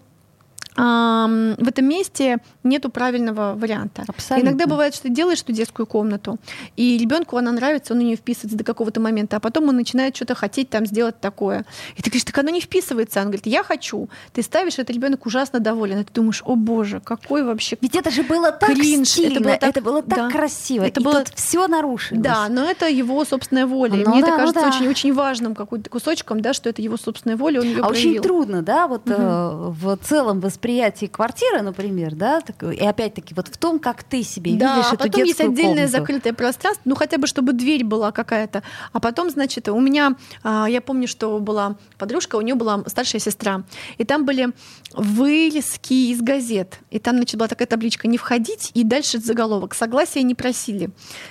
в 0.74 1.68
этом 1.68 1.86
месте 1.86 2.38
нету 2.62 2.90
правильного 2.90 3.54
варианта. 3.54 4.04
Абсолютно. 4.06 4.48
Иногда 4.48 4.66
бывает, 4.66 4.94
что 4.94 5.04
ты 5.04 5.10
делаешь 5.10 5.40
эту 5.40 5.52
детскую 5.52 5.86
комнату, 5.86 6.38
и 6.76 6.98
ребенку 6.98 7.36
она 7.36 7.52
нравится, 7.52 7.94
он 7.94 8.00
в 8.00 8.02
нее 8.02 8.16
вписывается 8.16 8.58
до 8.58 8.64
какого-то 8.64 9.00
момента, 9.00 9.36
а 9.36 9.40
потом 9.40 9.68
он 9.68 9.76
начинает 9.76 10.16
что-то 10.16 10.34
хотеть 10.34 10.68
там 10.68 10.86
сделать 10.86 11.18
такое. 11.20 11.64
И 11.96 12.02
ты 12.02 12.10
говоришь, 12.10 12.24
так 12.24 12.36
оно 12.38 12.50
не 12.50 12.60
вписывается. 12.60 13.20
Он 13.20 13.26
говорит, 13.26 13.46
я 13.46 13.62
хочу. 13.62 14.08
Ты 14.32 14.42
ставишь, 14.42 14.74
этот 14.74 14.90
ребенок 14.90 15.24
ужасно 15.26 15.60
доволен. 15.60 16.00
И 16.00 16.04
ты 16.04 16.12
думаешь, 16.12 16.42
о 16.44 16.56
боже, 16.56 17.00
какой 17.00 17.42
вообще 17.42 17.76
Ведь 17.80 17.94
это 17.94 18.10
же 18.10 18.22
было 18.22 18.52
так 18.52 18.70
кринж. 18.70 19.08
стильно, 19.08 19.32
это 19.32 19.40
было 19.40 19.56
так, 19.56 19.70
это 19.70 19.80
было 19.80 20.02
так 20.02 20.18
да. 20.18 20.30
красиво. 20.30 20.84
Это 20.84 21.00
и 21.00 21.04
было 21.04 21.24
все 21.34 21.66
нарушилось. 21.68 22.22
Да, 22.22 22.48
но 22.48 22.64
это 22.64 22.88
его 22.88 23.24
собственная 23.24 23.66
воля. 23.66 24.04
Ну, 24.04 24.10
Мне 24.10 24.20
да, 24.20 24.28
это 24.28 24.36
кажется 24.36 24.60
ну, 24.60 24.70
да. 24.70 24.76
очень, 24.76 24.88
очень 24.88 25.14
важным 25.14 25.54
какой-то 25.54 25.88
кусочком, 25.88 26.40
да, 26.40 26.52
что 26.52 26.68
это 26.68 26.82
его 26.82 26.96
собственная 26.96 27.36
воля, 27.36 27.60
он 27.60 27.66
ее 27.66 27.82
а 27.82 27.88
проявил. 27.88 28.10
очень 28.10 28.22
трудно, 28.22 28.62
да, 28.62 28.86
вот 28.86 29.08
угу. 29.08 29.16
э, 29.16 29.70
в 29.70 29.96
целом 29.98 30.40
восприятие 30.40 30.55
восприятии 30.56 31.06
квартиры, 31.06 31.60
например, 31.60 32.14
да, 32.14 32.40
так, 32.40 32.62
и 32.62 32.84
опять-таки 32.84 33.34
вот 33.34 33.48
в 33.48 33.58
том, 33.58 33.78
как 33.78 34.02
ты 34.02 34.22
себе 34.22 34.52
да, 34.54 34.76
видишь 34.76 34.90
а 34.90 34.94
эту 34.94 35.04
потом 35.04 35.24
есть 35.24 35.40
отдельное 35.40 35.84
комнату. 35.84 35.92
закрытое 35.92 36.32
пространство, 36.32 36.82
ну 36.86 36.94
хотя 36.94 37.18
бы 37.18 37.26
чтобы 37.26 37.52
дверь 37.52 37.84
была 37.84 38.10
какая-то, 38.10 38.62
а 38.92 39.00
потом, 39.00 39.28
значит, 39.28 39.68
у 39.68 39.78
меня, 39.78 40.16
а, 40.42 40.66
я 40.66 40.80
помню, 40.80 41.08
что 41.08 41.38
была 41.40 41.76
подружка, 41.98 42.36
у 42.36 42.40
нее 42.40 42.54
была 42.54 42.82
старшая 42.86 43.20
сестра, 43.20 43.64
и 43.98 44.04
там 44.04 44.24
были 44.24 44.48
вырезки 44.94 46.10
из 46.10 46.22
газет, 46.22 46.80
и 46.90 46.98
там, 46.98 47.16
значит, 47.16 47.36
была 47.36 47.48
такая 47.48 47.68
табличка 47.68 48.08
«Не 48.08 48.16
входить», 48.16 48.70
и 48.72 48.82
дальше 48.82 49.18
заголовок 49.18 49.74
«Согласия 49.74 50.22
не 50.22 50.34
просили». 50.34 50.88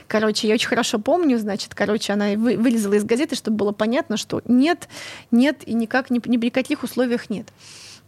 Короче, 0.08 0.48
я 0.48 0.54
очень 0.54 0.68
хорошо 0.68 1.00
помню, 1.00 1.40
значит, 1.40 1.74
короче, 1.74 2.14
она 2.14 2.34
вылезала 2.36 2.94
из 2.94 3.04
газеты, 3.04 3.36
чтобы 3.36 3.58
было 3.58 3.72
понятно, 3.72 4.18
что 4.18 4.44
нет, 4.46 4.88
нет 5.32 5.64
и 5.66 5.74
никак, 5.74 6.12
ни, 6.12 6.22
ни 6.28 6.38
при 6.38 6.52
каких 6.52 6.84
условиях 6.84 7.32
нет. 7.32 7.48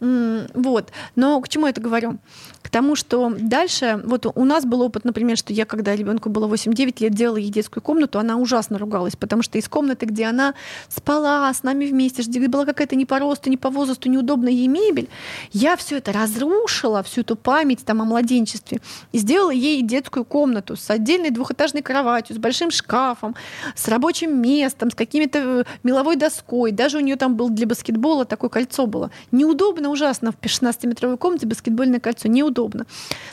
Вот. 0.00 0.92
Но 1.16 1.40
к 1.40 1.48
чему 1.48 1.66
я 1.66 1.70
это 1.70 1.80
говорю? 1.80 2.18
К 2.62 2.70
тому, 2.70 2.96
что 2.96 3.32
дальше, 3.38 4.00
вот 4.04 4.26
у 4.26 4.44
нас 4.44 4.64
был 4.64 4.82
опыт, 4.82 5.04
например, 5.04 5.36
что 5.36 5.52
я, 5.52 5.64
когда 5.64 5.96
ребенку 5.96 6.28
было 6.28 6.46
8-9 6.46 6.96
лет, 7.00 7.14
делала 7.14 7.38
ей 7.38 7.50
детскую 7.50 7.82
комнату, 7.82 8.18
она 8.18 8.36
ужасно 8.36 8.78
ругалась, 8.78 9.16
потому 9.16 9.42
что 9.42 9.58
из 9.58 9.68
комнаты, 9.68 10.06
где 10.06 10.26
она 10.26 10.54
спала 10.88 11.52
с 11.52 11.62
нами 11.62 11.86
вместе, 11.86 12.22
где 12.22 12.46
была 12.46 12.64
какая-то 12.66 12.94
не 12.94 13.06
по 13.06 13.18
росту, 13.18 13.50
не 13.50 13.56
по 13.56 13.70
возрасту, 13.70 14.08
неудобная 14.08 14.52
ей 14.52 14.68
мебель, 14.68 15.08
я 15.52 15.76
все 15.76 15.96
это 15.96 16.12
разрушила, 16.12 17.02
всю 17.02 17.22
эту 17.22 17.36
память 17.36 17.84
там 17.84 18.02
о 18.02 18.04
младенчестве, 18.04 18.80
и 19.12 19.18
сделала 19.18 19.50
ей 19.50 19.82
детскую 19.82 20.24
комнату 20.24 20.76
с 20.76 20.90
отдельной 20.90 21.30
двухэтажной 21.30 21.82
кроватью, 21.82 22.36
с 22.36 22.38
большим 22.38 22.70
шкафом, 22.70 23.34
с 23.74 23.88
рабочим 23.88 24.40
местом, 24.40 24.90
с 24.90 24.94
какими-то 24.94 25.38
э, 25.38 25.64
меловой 25.82 26.16
доской. 26.16 26.72
Даже 26.72 26.98
у 26.98 27.00
нее 27.00 27.16
там 27.16 27.34
был 27.36 27.48
для 27.48 27.66
баскетбола 27.66 28.24
такое 28.24 28.50
кольцо 28.50 28.86
было. 28.86 29.10
Неудобно 29.32 29.87
совершенно 29.88 29.90
ужасно 29.90 30.32
в 30.32 30.36
16-метровой 30.44 31.16
комнате 31.16 31.46
баскетбольное 31.46 32.00
кольцо. 32.00 32.28
Неудобно. 32.28 32.86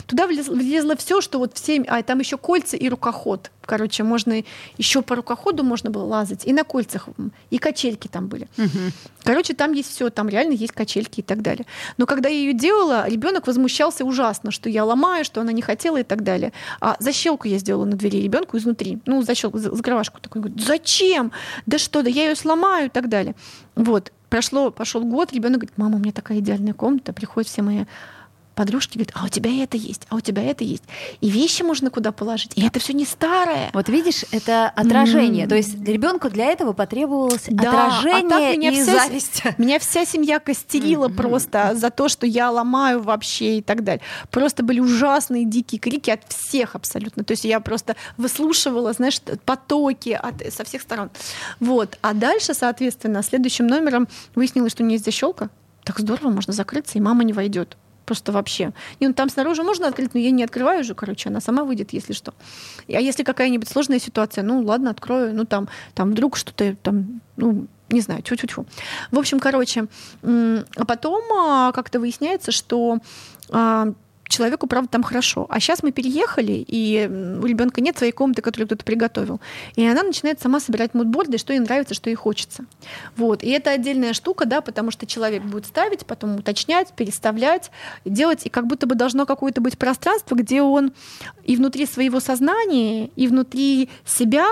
Туда 0.06 0.26
влезло, 0.26 0.54
влезло 0.54 0.96
все, 0.96 1.20
что 1.20 1.38
вот 1.38 1.56
все... 1.56 1.82
А 1.88 2.02
там 2.02 2.18
еще 2.20 2.36
кольца 2.36 2.76
и 2.76 2.88
рукоход. 2.88 3.50
Короче, 3.64 4.04
можно 4.04 4.44
еще 4.78 5.02
по 5.02 5.16
рукоходу 5.16 5.64
можно 5.64 5.90
было 5.90 6.04
лазать, 6.04 6.46
и 6.46 6.52
на 6.52 6.62
кольцах, 6.62 7.08
и 7.50 7.58
качельки 7.58 8.06
там 8.06 8.28
были. 8.28 8.48
Угу. 8.56 8.92
Короче, 9.24 9.54
там 9.54 9.72
есть 9.72 9.90
все, 9.90 10.08
там 10.08 10.28
реально 10.28 10.52
есть 10.52 10.72
качельки 10.72 11.20
и 11.20 11.22
так 11.22 11.42
далее. 11.42 11.66
Но 11.98 12.06
когда 12.06 12.28
я 12.28 12.36
ее 12.36 12.52
делала, 12.52 13.08
ребенок 13.08 13.48
возмущался 13.48 14.04
ужасно, 14.04 14.52
что 14.52 14.68
я 14.68 14.84
ломаю, 14.84 15.24
что 15.24 15.40
она 15.40 15.50
не 15.50 15.62
хотела 15.62 15.98
и 15.98 16.04
так 16.04 16.22
далее. 16.22 16.52
А 16.80 16.96
защелку 17.00 17.48
я 17.48 17.58
сделала 17.58 17.84
на 17.84 17.96
двери 17.96 18.22
ребенку 18.22 18.56
изнутри. 18.56 19.00
Ну, 19.04 19.22
защелку, 19.22 19.58
закрывашку 19.58 20.20
такой. 20.20 20.42
Говорит, 20.42 20.64
зачем? 20.64 21.32
Да 21.66 21.78
что, 21.78 22.02
да 22.02 22.08
я 22.08 22.28
ее 22.28 22.36
сломаю 22.36 22.86
и 22.86 22.90
так 22.90 23.08
далее. 23.08 23.34
Вот. 23.74 24.12
Прошло, 24.28 24.70
пошел 24.70 25.04
год, 25.04 25.32
ребенок 25.32 25.60
говорит, 25.60 25.78
мама, 25.78 25.96
у 25.96 25.98
меня 25.98 26.12
такая 26.12 26.38
идеальная 26.40 26.74
комната, 26.74 27.12
приходят 27.12 27.48
все 27.48 27.62
мои 27.62 27.84
подружки 28.56 28.96
говорят, 28.96 29.12
а 29.14 29.26
у 29.26 29.28
тебя 29.28 29.62
это 29.62 29.76
есть, 29.76 30.02
а 30.08 30.16
у 30.16 30.20
тебя 30.20 30.42
это 30.42 30.64
есть. 30.64 30.82
И 31.20 31.28
вещи 31.28 31.62
можно 31.62 31.90
куда 31.90 32.10
положить. 32.10 32.52
И 32.56 32.66
это 32.66 32.80
все 32.80 32.94
не 32.94 33.04
старое. 33.04 33.70
Вот 33.74 33.88
видишь, 33.88 34.24
это 34.32 34.68
отражение. 34.70 35.44
Mm. 35.44 35.48
То 35.48 35.54
есть 35.54 35.80
ребенку 35.86 36.30
для 36.30 36.46
этого 36.46 36.72
потребовалось 36.72 37.44
да, 37.48 37.86
отражение 37.86 38.48
а 38.50 38.56
меня 38.56 38.70
и 38.70 38.82
вся, 38.82 39.04
зависть. 39.04 39.42
Меня 39.58 39.78
вся 39.78 40.06
семья 40.06 40.40
костерила 40.40 41.08
mm-hmm. 41.08 41.14
просто 41.14 41.72
за 41.74 41.90
то, 41.90 42.08
что 42.08 42.26
я 42.26 42.50
ломаю 42.50 43.02
вообще 43.02 43.58
и 43.58 43.62
так 43.62 43.84
далее. 43.84 44.02
Просто 44.30 44.64
были 44.64 44.80
ужасные 44.80 45.44
дикие 45.44 45.78
крики 45.78 46.10
от 46.10 46.22
всех 46.32 46.74
абсолютно. 46.74 47.24
То 47.24 47.32
есть 47.32 47.44
я 47.44 47.60
просто 47.60 47.94
выслушивала, 48.16 48.94
знаешь, 48.94 49.20
потоки 49.44 50.18
от, 50.20 50.52
со 50.52 50.64
всех 50.64 50.80
сторон. 50.80 51.10
Вот. 51.60 51.98
А 52.00 52.14
дальше, 52.14 52.54
соответственно, 52.54 53.22
следующим 53.22 53.66
номером 53.66 54.08
выяснилось, 54.34 54.72
что 54.72 54.82
у 54.82 54.86
нее 54.86 54.94
есть 54.94 55.04
защелка. 55.04 55.50
Так 55.84 55.98
здорово, 55.98 56.30
можно 56.30 56.54
закрыться, 56.54 56.96
и 56.96 57.02
мама 57.02 57.22
не 57.22 57.34
войдет. 57.34 57.76
Просто 58.06 58.32
вообще. 58.32 58.72
И 59.00 59.06
он 59.06 59.14
там 59.14 59.28
снаружи 59.28 59.62
можно 59.62 59.88
открыть, 59.88 60.14
но 60.14 60.20
я 60.20 60.30
не 60.30 60.44
открываю 60.44 60.80
уже, 60.80 60.94
короче, 60.94 61.28
она 61.28 61.40
сама 61.40 61.64
выйдет, 61.64 61.92
если 61.92 62.12
что. 62.12 62.32
А 62.88 63.00
если 63.00 63.24
какая-нибудь 63.24 63.68
сложная 63.68 63.98
ситуация, 63.98 64.44
ну 64.44 64.62
ладно, 64.62 64.90
открою, 64.90 65.34
ну 65.34 65.44
там, 65.44 65.68
там 65.94 66.12
вдруг 66.12 66.36
что-то 66.36 66.76
там, 66.82 67.20
ну, 67.36 67.66
не 67.90 68.00
знаю, 68.00 68.22
тьфу-тьфу-тьфу. 68.22 68.64
В 69.10 69.18
общем, 69.18 69.40
короче, 69.40 69.86
а 70.22 70.84
потом 70.86 71.22
а, 71.32 71.72
как-то 71.72 72.00
выясняется, 72.00 72.52
что 72.52 72.98
а, 73.50 73.92
человеку, 74.28 74.66
правда, 74.66 74.88
там 74.90 75.02
хорошо. 75.02 75.46
А 75.48 75.60
сейчас 75.60 75.82
мы 75.82 75.92
переехали, 75.92 76.64
и 76.66 77.06
у 77.06 77.46
ребенка 77.46 77.80
нет 77.80 77.96
своей 77.96 78.12
комнаты, 78.12 78.42
которую 78.42 78.66
кто-то 78.66 78.84
приготовил. 78.84 79.40
И 79.76 79.86
она 79.86 80.02
начинает 80.02 80.40
сама 80.40 80.60
собирать 80.60 80.94
мудборды, 80.94 81.38
что 81.38 81.52
ей 81.52 81.60
нравится, 81.60 81.94
что 81.94 82.10
ей 82.10 82.16
хочется. 82.16 82.64
Вот. 83.16 83.42
И 83.42 83.50
это 83.50 83.70
отдельная 83.70 84.12
штука, 84.12 84.44
да, 84.44 84.60
потому 84.60 84.90
что 84.90 85.06
человек 85.06 85.42
будет 85.42 85.66
ставить, 85.66 86.06
потом 86.06 86.36
уточнять, 86.36 86.92
переставлять, 86.94 87.70
делать, 88.04 88.46
и 88.46 88.48
как 88.48 88.66
будто 88.66 88.86
бы 88.86 88.94
должно 88.94 89.26
какое-то 89.26 89.60
быть 89.60 89.78
пространство, 89.78 90.34
где 90.34 90.62
он 90.62 90.92
и 91.44 91.56
внутри 91.56 91.86
своего 91.86 92.20
сознания, 92.20 93.06
и 93.16 93.28
внутри 93.28 93.88
себя 94.04 94.46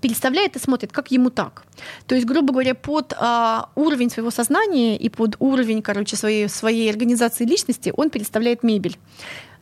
переставляет 0.00 0.56
и 0.56 0.58
смотрит, 0.58 0.92
как 0.92 1.10
ему 1.10 1.30
так. 1.30 1.64
То 2.06 2.14
есть, 2.14 2.26
грубо 2.26 2.52
говоря, 2.52 2.74
под 2.74 3.14
а, 3.18 3.68
уровень 3.74 4.10
своего 4.10 4.30
сознания 4.30 4.96
и 4.96 5.08
под 5.08 5.36
уровень, 5.38 5.82
короче, 5.82 6.16
своей, 6.16 6.48
своей 6.48 6.90
организации 6.90 7.44
личности 7.44 7.92
он 7.96 8.10
переставляет 8.10 8.62
мебель. 8.62 8.96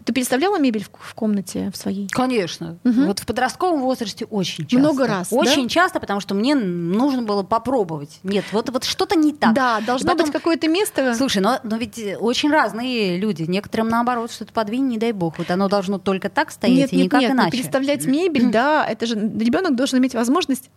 Ты 0.04 0.12
переставляла 0.12 0.58
мебель 0.58 0.84
в, 0.84 0.90
в 0.98 1.14
комнате 1.14 1.70
в 1.72 1.76
своей? 1.76 2.08
Конечно. 2.08 2.78
Угу. 2.84 3.04
Вот 3.06 3.20
в 3.20 3.26
подростковом 3.26 3.80
возрасте 3.80 4.26
очень 4.26 4.66
часто. 4.66 4.78
Много 4.78 5.06
раз. 5.06 5.28
Очень 5.30 5.64
да? 5.64 5.68
часто, 5.68 6.00
потому 6.00 6.20
что 6.20 6.34
мне 6.34 6.54
нужно 6.54 7.22
было 7.22 7.42
попробовать. 7.42 8.20
Нет, 8.22 8.44
вот, 8.52 8.68
вот 8.68 8.84
что-то 8.84 9.16
не 9.16 9.32
так. 9.32 9.54
Да, 9.54 9.80
должно 9.80 10.10
потом... 10.10 10.26
быть 10.26 10.32
какое-то 10.32 10.68
место. 10.68 11.14
Слушай, 11.14 11.40
но, 11.40 11.58
но 11.62 11.76
ведь 11.76 11.98
очень 12.20 12.50
разные 12.50 13.18
люди. 13.18 13.44
Некоторым 13.44 13.88
наоборот, 13.88 14.30
что-то 14.30 14.52
подвинь, 14.52 14.88
не 14.88 14.98
дай 14.98 15.12
бог. 15.12 15.38
Вот 15.38 15.50
оно 15.50 15.68
должно 15.68 15.98
только 15.98 16.28
так 16.28 16.50
стоять 16.50 16.76
нет, 16.76 16.92
и 16.92 16.96
нет, 16.96 17.04
никак 17.06 17.20
нет, 17.22 17.30
иначе. 17.30 17.50
Переставлять 17.52 18.04
мебель, 18.04 18.50
да, 18.50 18.86
это 18.86 19.06
же 19.06 19.14
ребенок 19.14 19.74
должен 19.74 19.98
иметь 19.98 20.14
возможность 20.14 20.70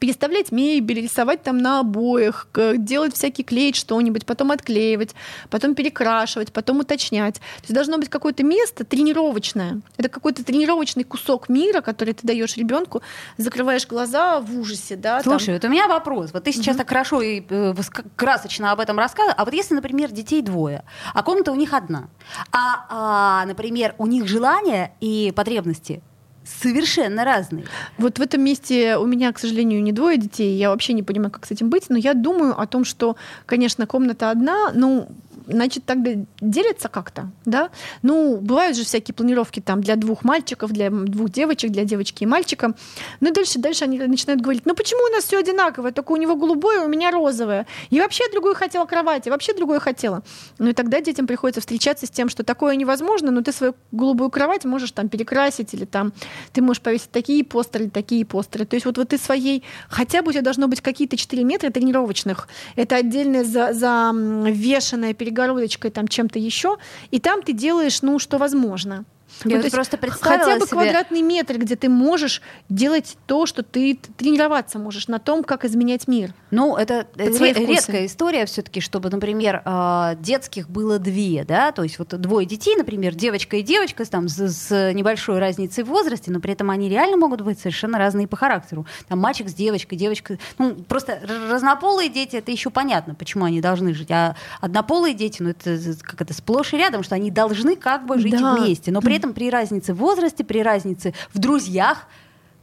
переставлять 0.00 0.50
мебель, 0.50 1.02
рисовать 1.02 1.42
там 1.42 1.58
на 1.58 1.80
обоях, 1.80 2.48
делать 2.76 3.14
всякий 3.14 3.44
клеить 3.44 3.76
что-нибудь, 3.76 4.26
потом 4.26 4.50
отклеивать, 4.50 5.14
потом 5.50 5.74
перекрашивать, 5.74 6.52
потом 6.52 6.80
уточнять. 6.80 7.34
То 7.34 7.62
есть 7.64 7.74
должно 7.74 7.98
быть 7.98 8.08
какое-то 8.08 8.42
место 8.42 8.84
тренировочное. 8.84 9.82
Это 9.98 10.08
какой-то 10.08 10.42
тренировочный 10.42 11.04
кусок 11.04 11.48
мира, 11.48 11.82
который 11.82 12.14
ты 12.14 12.26
даешь 12.26 12.56
ребенку, 12.56 13.02
закрываешь 13.36 13.86
глаза 13.86 14.40
в 14.40 14.58
ужасе, 14.58 14.96
да. 14.96 15.22
Слушай, 15.22 15.46
там. 15.46 15.54
вот 15.54 15.64
у 15.66 15.68
меня 15.68 15.86
вопрос. 15.86 16.30
Вот 16.32 16.44
ты 16.44 16.52
сейчас 16.52 16.74
угу. 16.74 16.78
так 16.78 16.88
хорошо 16.88 17.20
и 17.20 17.42
э, 17.48 17.74
красочно 18.16 18.72
об 18.72 18.80
этом 18.80 18.98
рассказываешь. 18.98 19.36
А 19.38 19.44
вот 19.44 19.52
если, 19.52 19.74
например, 19.74 20.10
детей 20.10 20.40
двое, 20.40 20.82
а 21.12 21.22
комната 21.22 21.52
у 21.52 21.56
них 21.56 21.74
одна, 21.74 22.08
а, 22.52 22.86
а 22.88 23.46
например, 23.46 23.94
у 23.98 24.06
них 24.06 24.26
желания 24.26 24.92
и 25.00 25.32
потребности 25.36 26.02
совершенно 26.44 27.24
разные. 27.24 27.64
Вот 27.98 28.18
в 28.18 28.22
этом 28.22 28.42
месте 28.42 28.96
у 28.96 29.06
меня, 29.06 29.32
к 29.32 29.38
сожалению, 29.38 29.82
не 29.82 29.92
двое 29.92 30.18
детей. 30.18 30.56
Я 30.56 30.70
вообще 30.70 30.92
не 30.92 31.02
понимаю, 31.02 31.30
как 31.30 31.46
с 31.46 31.50
этим 31.50 31.70
быть. 31.70 31.88
Но 31.88 31.96
я 31.96 32.14
думаю 32.14 32.58
о 32.58 32.66
том, 32.66 32.84
что, 32.84 33.16
конечно, 33.46 33.86
комната 33.86 34.30
одна, 34.30 34.72
ну, 34.74 35.08
значит, 35.50 35.84
тогда 35.84 36.12
делятся 36.40 36.88
как-то, 36.88 37.30
да? 37.44 37.70
Ну, 38.02 38.38
бывают 38.38 38.76
же 38.76 38.84
всякие 38.84 39.14
планировки 39.14 39.60
там 39.60 39.80
для 39.80 39.96
двух 39.96 40.24
мальчиков, 40.24 40.72
для 40.72 40.90
двух 40.90 41.30
девочек, 41.30 41.70
для 41.70 41.84
девочки 41.84 42.24
и 42.24 42.26
мальчика. 42.26 42.74
Ну 43.20 43.30
и 43.30 43.32
дальше, 43.32 43.58
дальше 43.58 43.84
они 43.84 43.98
начинают 43.98 44.40
говорить, 44.40 44.62
ну 44.64 44.74
почему 44.74 45.00
у 45.10 45.14
нас 45.14 45.24
все 45.24 45.38
одинаковое, 45.38 45.92
только 45.92 46.12
у 46.12 46.16
него 46.16 46.36
голубое, 46.36 46.84
у 46.84 46.88
меня 46.88 47.10
розовое. 47.10 47.66
И 47.90 48.00
вообще 48.00 48.24
другую 48.30 48.54
хотела 48.54 48.86
кровать, 48.86 49.26
и 49.26 49.30
вообще 49.30 49.54
другое 49.54 49.80
хотела. 49.80 50.22
Ну 50.58 50.68
и 50.68 50.72
тогда 50.72 51.00
детям 51.00 51.26
приходится 51.26 51.60
встречаться 51.60 52.06
с 52.06 52.10
тем, 52.10 52.28
что 52.28 52.44
такое 52.44 52.76
невозможно, 52.76 53.30
но 53.30 53.42
ты 53.42 53.52
свою 53.52 53.74
голубую 53.92 54.30
кровать 54.30 54.64
можешь 54.64 54.92
там 54.92 55.08
перекрасить, 55.08 55.74
или 55.74 55.84
там 55.84 56.12
ты 56.52 56.62
можешь 56.62 56.82
повесить 56.82 57.10
такие 57.10 57.44
постеры, 57.44 57.90
такие 57.90 58.24
постеры. 58.24 58.64
То 58.64 58.76
есть 58.76 58.86
вот, 58.86 58.98
вот 58.98 59.08
ты 59.08 59.18
своей, 59.18 59.64
хотя 59.88 60.22
бы 60.22 60.28
у 60.28 60.32
тебя 60.32 60.42
должно 60.42 60.68
быть 60.68 60.80
какие-то 60.80 61.16
4 61.16 61.44
метра 61.44 61.70
тренировочных, 61.70 62.48
это 62.76 62.96
отдельная 62.96 63.44
за, 63.44 63.72
за 63.72 64.12
вешенная 64.14 65.14
перегородка 65.14 65.39
перегородочкой, 65.40 65.90
там 65.90 66.08
чем-то 66.08 66.38
еще, 66.38 66.76
и 67.10 67.18
там 67.18 67.42
ты 67.42 67.52
делаешь, 67.52 68.02
ну, 68.02 68.18
что 68.18 68.38
возможно. 68.38 69.04
Я 69.44 69.56
ну, 69.56 69.62
вот 69.62 69.72
просто 69.72 69.96
представила 69.96 70.44
хотя 70.44 70.58
бы 70.58 70.66
себе... 70.66 70.76
квадратный 70.76 71.22
метр, 71.22 71.58
где 71.58 71.76
ты 71.76 71.88
можешь 71.88 72.42
делать 72.68 73.16
то, 73.26 73.46
что 73.46 73.62
ты 73.62 73.98
тренироваться 74.16 74.78
можешь 74.78 75.08
на 75.08 75.18
том, 75.18 75.44
как 75.44 75.64
изменять 75.64 76.08
мир. 76.08 76.34
Ну, 76.50 76.76
это 76.76 77.06
ре- 77.14 77.52
редкая 77.52 78.06
история 78.06 78.44
все-таки, 78.46 78.80
чтобы, 78.80 79.08
например, 79.08 79.62
а, 79.64 80.14
детских 80.16 80.68
было 80.68 80.98
две, 80.98 81.44
да, 81.44 81.72
то 81.72 81.82
есть 81.82 81.98
вот 81.98 82.08
двое 82.20 82.46
детей, 82.46 82.76
например, 82.76 83.14
девочка 83.14 83.56
и 83.56 83.62
девочка 83.62 84.04
там 84.04 84.28
с, 84.28 84.48
с 84.48 84.92
небольшой 84.92 85.38
разницей 85.38 85.84
в 85.84 85.88
возрасте, 85.88 86.30
но 86.30 86.40
при 86.40 86.52
этом 86.52 86.70
они 86.70 86.88
реально 86.88 87.16
могут 87.16 87.40
быть 87.42 87.58
совершенно 87.58 87.98
разные 87.98 88.26
по 88.26 88.36
характеру. 88.36 88.86
Там 89.08 89.18
мальчик 89.20 89.48
с 89.48 89.54
девочкой, 89.54 89.96
девочка, 89.96 90.38
ну 90.58 90.74
просто 90.74 91.20
разнополые 91.48 92.08
дети, 92.08 92.36
это 92.36 92.50
еще 92.50 92.70
понятно, 92.70 93.14
почему 93.14 93.44
они 93.44 93.60
должны 93.60 93.94
жить, 93.94 94.10
а 94.10 94.36
однополые 94.60 95.14
дети, 95.14 95.42
ну 95.42 95.50
это 95.50 95.78
как 96.02 96.20
это 96.20 96.34
сплошь 96.34 96.74
и 96.74 96.76
рядом, 96.76 97.02
что 97.02 97.14
они 97.14 97.30
должны 97.30 97.76
как 97.76 98.06
бы 98.06 98.18
жить 98.18 98.38
да. 98.38 98.56
вместе, 98.56 98.90
но 98.90 99.00
при 99.00 99.16
этом 99.20 99.34
при 99.34 99.50
разнице 99.50 99.94
в 99.94 99.98
возрасте, 99.98 100.42
при 100.44 100.62
разнице 100.62 101.14
в 101.32 101.38
друзьях, 101.38 102.06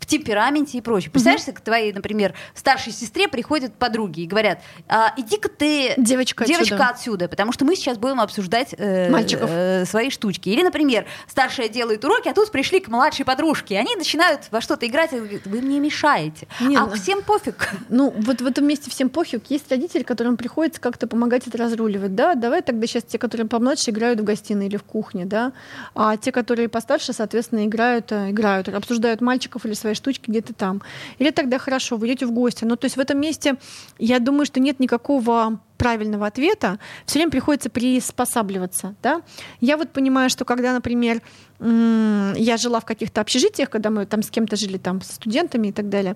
темпераменте 0.07 0.77
и 0.77 0.81
прочее. 0.81 1.11
Представляешь, 1.11 1.47
mm-hmm. 1.47 1.53
к 1.53 1.61
твоей, 1.61 1.93
например, 1.93 2.33
старшей 2.55 2.91
сестре 2.91 3.27
приходят 3.27 3.73
подруги 3.73 4.21
и 4.21 4.27
говорят, 4.27 4.59
а, 4.87 5.13
иди-ка 5.17 5.49
ты, 5.49 5.93
девочка, 5.97 6.45
девочка 6.45 6.75
отсюда. 6.75 6.89
отсюда, 6.89 7.27
потому 7.27 7.51
что 7.51 7.65
мы 7.65 7.75
сейчас 7.75 7.97
будем 7.97 8.19
обсуждать 8.21 8.73
э, 8.77 9.09
Мальчиков. 9.09 9.49
Э, 9.51 9.85
свои 9.85 10.09
штучки. 10.09 10.49
Или, 10.49 10.63
например, 10.63 11.05
старшая 11.27 11.69
делает 11.69 12.03
уроки, 12.05 12.29
а 12.29 12.33
тут 12.33 12.49
пришли 12.51 12.79
к 12.79 12.87
младшей 12.87 13.25
подружке, 13.25 13.75
и 13.75 13.77
они 13.77 13.95
начинают 13.95 14.47
во 14.51 14.61
что-то 14.61 14.87
играть, 14.87 15.13
и 15.13 15.17
говорят, 15.17 15.45
вы 15.45 15.61
мне 15.61 15.79
мешаете. 15.79 16.47
Не, 16.61 16.77
а 16.77 16.85
ну, 16.85 16.95
всем 16.95 17.21
пофиг. 17.21 17.69
Ну, 17.89 18.13
вот 18.17 18.41
в 18.41 18.45
этом 18.45 18.65
месте 18.65 18.89
всем 18.89 19.09
пофиг. 19.09 19.49
Есть 19.49 19.69
родители, 19.69 20.03
которым 20.03 20.37
приходится 20.37 20.79
как-то 20.79 21.07
помогать 21.07 21.47
это 21.47 21.57
разруливать. 21.57 22.15
Да, 22.15 22.35
давай 22.35 22.61
тогда 22.61 22.87
сейчас 22.87 23.03
те, 23.03 23.17
которые 23.17 23.47
помладше, 23.47 23.91
играют 23.91 24.21
в 24.21 24.23
гостиной 24.23 24.67
или 24.67 24.77
в 24.77 24.83
кухне, 24.83 25.25
да, 25.25 25.51
а 25.93 26.15
те, 26.17 26.31
которые 26.31 26.69
постарше, 26.69 27.13
соответственно, 27.13 27.65
играют, 27.65 28.11
э, 28.11 28.31
играют, 28.31 28.69
обсуждают 28.69 29.21
мальчиков 29.21 29.65
или 29.65 29.73
свои 29.73 29.93
штучки 29.97 30.29
где-то 30.29 30.53
там. 30.53 30.81
Или 31.19 31.31
тогда 31.31 31.57
хорошо, 31.57 31.97
вы 31.97 32.07
идете 32.07 32.25
в 32.25 32.31
гости. 32.31 32.63
Ну, 32.63 32.75
то 32.75 32.85
есть 32.85 32.97
в 32.97 32.99
этом 32.99 33.19
месте 33.19 33.57
я 33.99 34.19
думаю, 34.19 34.45
что 34.45 34.59
нет 34.59 34.79
никакого 34.79 35.59
правильного 35.77 36.27
ответа, 36.27 36.79
все 37.05 37.19
время 37.19 37.31
приходится 37.31 37.69
приспосабливаться. 37.69 38.95
Да? 39.01 39.21
Я 39.61 39.77
вот 39.77 39.91
понимаю, 39.91 40.29
что 40.29 40.45
когда, 40.45 40.73
например, 40.73 41.21
я 41.59 42.57
жила 42.57 42.79
в 42.79 42.85
каких-то 42.85 43.21
общежитиях, 43.21 43.69
когда 43.69 43.89
мы 43.89 44.05
там 44.05 44.21
с 44.21 44.29
кем-то 44.29 44.55
жили, 44.55 44.77
там, 44.77 45.01
с 45.01 45.13
студентами 45.13 45.69
и 45.69 45.71
так 45.71 45.89
далее, 45.89 46.15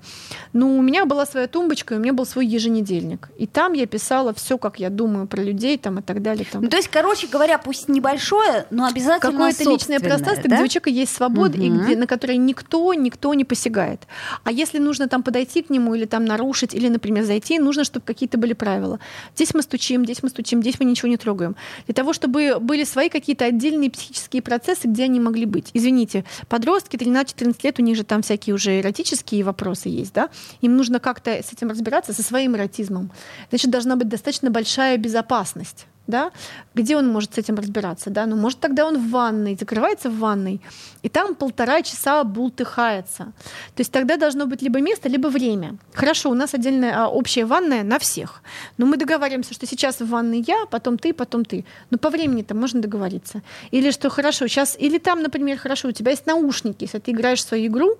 ну, 0.54 0.78
у 0.78 0.82
меня 0.84 1.06
была 1.06 1.26
своя 1.26 1.48
тумбочка, 1.48 1.96
и 1.96 1.98
у 1.98 2.00
меня 2.00 2.14
был 2.14 2.26
свой 2.26 2.46
еженедельник. 2.46 3.30
И 3.38 3.48
там 3.48 3.74
я 3.74 3.88
писала 3.88 4.34
все, 4.36 4.60
как 4.60 4.80
я 4.80 4.90
думаю 4.90 5.26
про 5.26 5.42
людей 5.42 5.78
там, 5.80 6.00
и 6.00 6.02
так 6.04 6.22
далее. 6.22 6.46
Там. 6.52 6.62
Ну, 6.62 6.70
то 6.70 6.78
есть, 6.78 6.90
короче 6.90 7.28
говоря, 7.28 7.58
пусть 7.58 7.90
небольшое, 7.90 8.68
но 8.70 8.86
обязательно 8.86 9.32
Какое-то 9.32 9.64
личное 9.64 10.00
пространство, 10.00 10.48
да? 10.48 10.58
где 10.58 10.66
у 10.66 10.68
человека 10.68 10.90
есть 10.92 11.16
свобода, 11.16 11.58
угу. 11.58 11.64
и 11.64 11.70
где, 11.70 11.96
на 11.96 12.06
которое 12.06 12.38
никто, 12.38 12.94
никто 12.94 13.34
не 13.34 13.44
посягает. 13.44 14.02
А 14.44 14.52
если 14.52 14.78
нужно 14.78 15.08
там 15.08 15.24
подойти 15.24 15.64
к 15.64 15.72
нему 15.72 15.96
или 15.96 16.06
там 16.06 16.24
нарушить, 16.24 16.76
или, 16.76 16.88
например, 16.88 17.24
зайти, 17.24 17.58
нужно, 17.58 17.84
чтобы 17.84 18.06
какие-то 18.06 18.38
были 18.38 18.54
правила. 18.54 19.00
Здесь 19.36 19.51
мы 19.54 19.62
стучим, 19.62 20.04
здесь 20.04 20.24
мы 20.24 20.30
стучим, 20.30 20.62
здесь 20.62 20.80
мы 20.80 20.86
ничего 20.86 21.10
не 21.10 21.18
трогаем. 21.18 21.56
Для 21.86 21.94
того, 21.94 22.14
чтобы 22.14 22.60
были 22.60 22.84
свои 22.84 23.10
какие-то 23.10 23.46
отдельные 23.46 23.90
психические 23.90 24.42
процессы, 24.42 24.88
где 24.88 25.04
они 25.04 25.20
могли 25.20 25.46
быть. 25.46 25.70
Извините, 25.74 26.26
подростки 26.48 26.96
13-14 26.96 27.56
лет, 27.64 27.80
у 27.80 27.82
них 27.82 27.96
же 27.96 28.04
там 28.04 28.22
всякие 28.22 28.56
уже 28.56 28.80
эротические 28.80 29.44
вопросы 29.44 29.90
есть, 29.90 30.14
да? 30.14 30.30
Им 30.62 30.78
нужно 30.78 31.00
как-то 31.00 31.32
с 31.32 31.54
этим 31.54 31.70
разбираться, 31.70 32.14
со 32.14 32.24
своим 32.24 32.56
эротизмом. 32.56 33.12
Значит, 33.50 33.72
должна 33.72 33.96
быть 33.96 34.10
достаточно 34.10 34.50
большая 34.50 34.98
безопасность 34.98 35.88
да, 36.08 36.32
где 36.76 36.98
он 36.98 37.08
может 37.08 37.36
с 37.36 37.38
этим 37.38 37.56
разбираться, 37.56 38.10
да, 38.10 38.26
ну, 38.26 38.36
может, 38.36 38.60
тогда 38.60 38.86
он 38.86 38.98
в 38.98 39.10
ванной, 39.12 39.56
закрывается 39.60 40.10
в 40.10 40.18
ванной, 40.20 40.62
и 41.04 41.10
там 41.10 41.36
полтора 41.36 41.82
часа 41.82 42.24
бултыхается. 42.24 43.32
То 43.76 43.82
есть 43.82 43.92
тогда 43.92 44.18
должно 44.18 44.46
быть 44.46 44.62
либо 44.62 44.82
место, 44.82 45.10
либо 45.10 45.28
время. 45.28 45.78
Хорошо, 45.94 46.30
у 46.30 46.34
нас 46.34 46.54
отдельная 46.54 47.06
а, 47.06 47.08
общая 47.08 47.46
ванная 47.46 47.84
на 47.84 47.98
всех, 48.00 48.42
но 48.78 48.86
мы 48.86 48.98
договариваемся, 48.98 49.54
что 49.54 49.66
сейчас 49.66 50.00
в 50.00 50.08
ванной 50.08 50.44
я, 50.48 50.66
потом 50.70 50.98
ты, 50.98 51.14
потом 51.14 51.46
ты. 51.46 51.66
Но 51.90 51.98
по 51.98 52.10
времени-то 52.10 52.56
можно 52.56 52.82
договориться. 52.82 53.42
Или 53.72 53.92
что 53.92 54.10
хорошо, 54.10 54.48
сейчас, 54.48 54.76
или 54.80 54.98
там, 54.98 55.22
например, 55.22 55.58
хорошо, 55.58 55.90
у 55.90 55.92
тебя 55.92 56.12
есть 56.12 56.26
наушники, 56.26 56.84
если 56.84 57.00
ты 57.00 57.12
играешь 57.12 57.40
в 57.40 57.48
свою 57.48 57.68
игру, 57.68 57.98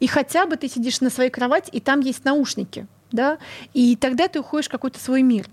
и 0.00 0.06
хотя 0.06 0.46
бы 0.46 0.56
ты 0.56 0.68
сидишь 0.68 1.00
на 1.00 1.10
своей 1.10 1.30
кровати, 1.30 1.70
и 1.70 1.80
там 1.80 2.00
есть 2.00 2.24
наушники 2.24 2.86
да, 3.12 3.38
и 3.74 3.96
тогда 3.96 4.28
ты 4.28 4.40
уходишь 4.40 4.66
в 4.66 4.70
какой-то 4.70 4.98
свой 4.98 5.22
мир. 5.22 5.46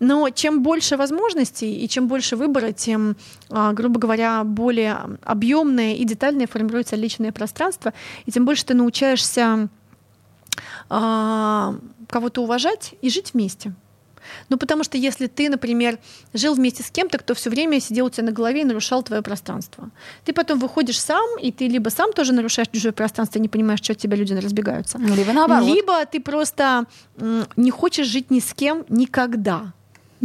Но 0.00 0.30
чем 0.30 0.62
больше 0.62 0.96
возможностей 0.96 1.74
и 1.74 1.88
чем 1.88 2.08
больше 2.08 2.36
выбора, 2.36 2.72
тем, 2.72 3.16
а, 3.50 3.72
грубо 3.72 3.98
говоря, 3.98 4.44
более 4.44 5.18
объемное 5.22 5.94
и 5.94 6.04
детальное 6.04 6.46
формируется 6.46 6.96
личное 6.96 7.32
пространство, 7.32 7.92
и 8.26 8.30
тем 8.30 8.44
больше 8.44 8.64
ты 8.64 8.74
научаешься 8.74 9.68
а, 10.88 11.74
кого-то 12.08 12.42
уважать 12.42 12.94
и 13.02 13.10
жить 13.10 13.32
вместе. 13.34 13.74
Ну, 14.48 14.56
потому 14.56 14.84
что 14.84 14.98
если 14.98 15.26
ты, 15.26 15.48
например, 15.48 15.98
жил 16.34 16.54
вместе 16.54 16.82
с 16.82 16.90
кем-то, 16.90 17.18
кто 17.18 17.34
все 17.34 17.50
время 17.50 17.80
сидел 17.80 18.06
у 18.06 18.10
тебя 18.10 18.24
на 18.24 18.32
голове 18.32 18.62
и 18.62 18.64
нарушал 18.64 19.02
твое 19.02 19.22
пространство, 19.22 19.90
ты 20.24 20.32
потом 20.32 20.58
выходишь 20.58 21.00
сам, 21.00 21.38
и 21.40 21.52
ты 21.52 21.68
либо 21.68 21.88
сам 21.88 22.12
тоже 22.12 22.32
нарушаешь 22.32 22.68
чужое 22.72 22.92
пространство 22.92 23.38
и 23.38 23.42
не 23.42 23.48
понимаешь, 23.48 23.80
что 23.82 23.92
от 23.92 23.98
тебя 23.98 24.16
люди 24.16 24.34
разбегаются. 24.34 24.98
Ну, 24.98 25.14
либо 25.14 25.32
наоборот. 25.32 25.68
Либо 25.68 26.04
ты 26.06 26.20
просто 26.20 26.86
не 27.56 27.70
хочешь 27.70 28.06
жить 28.06 28.30
ни 28.30 28.40
с 28.40 28.52
кем 28.52 28.84
никогда 28.88 29.72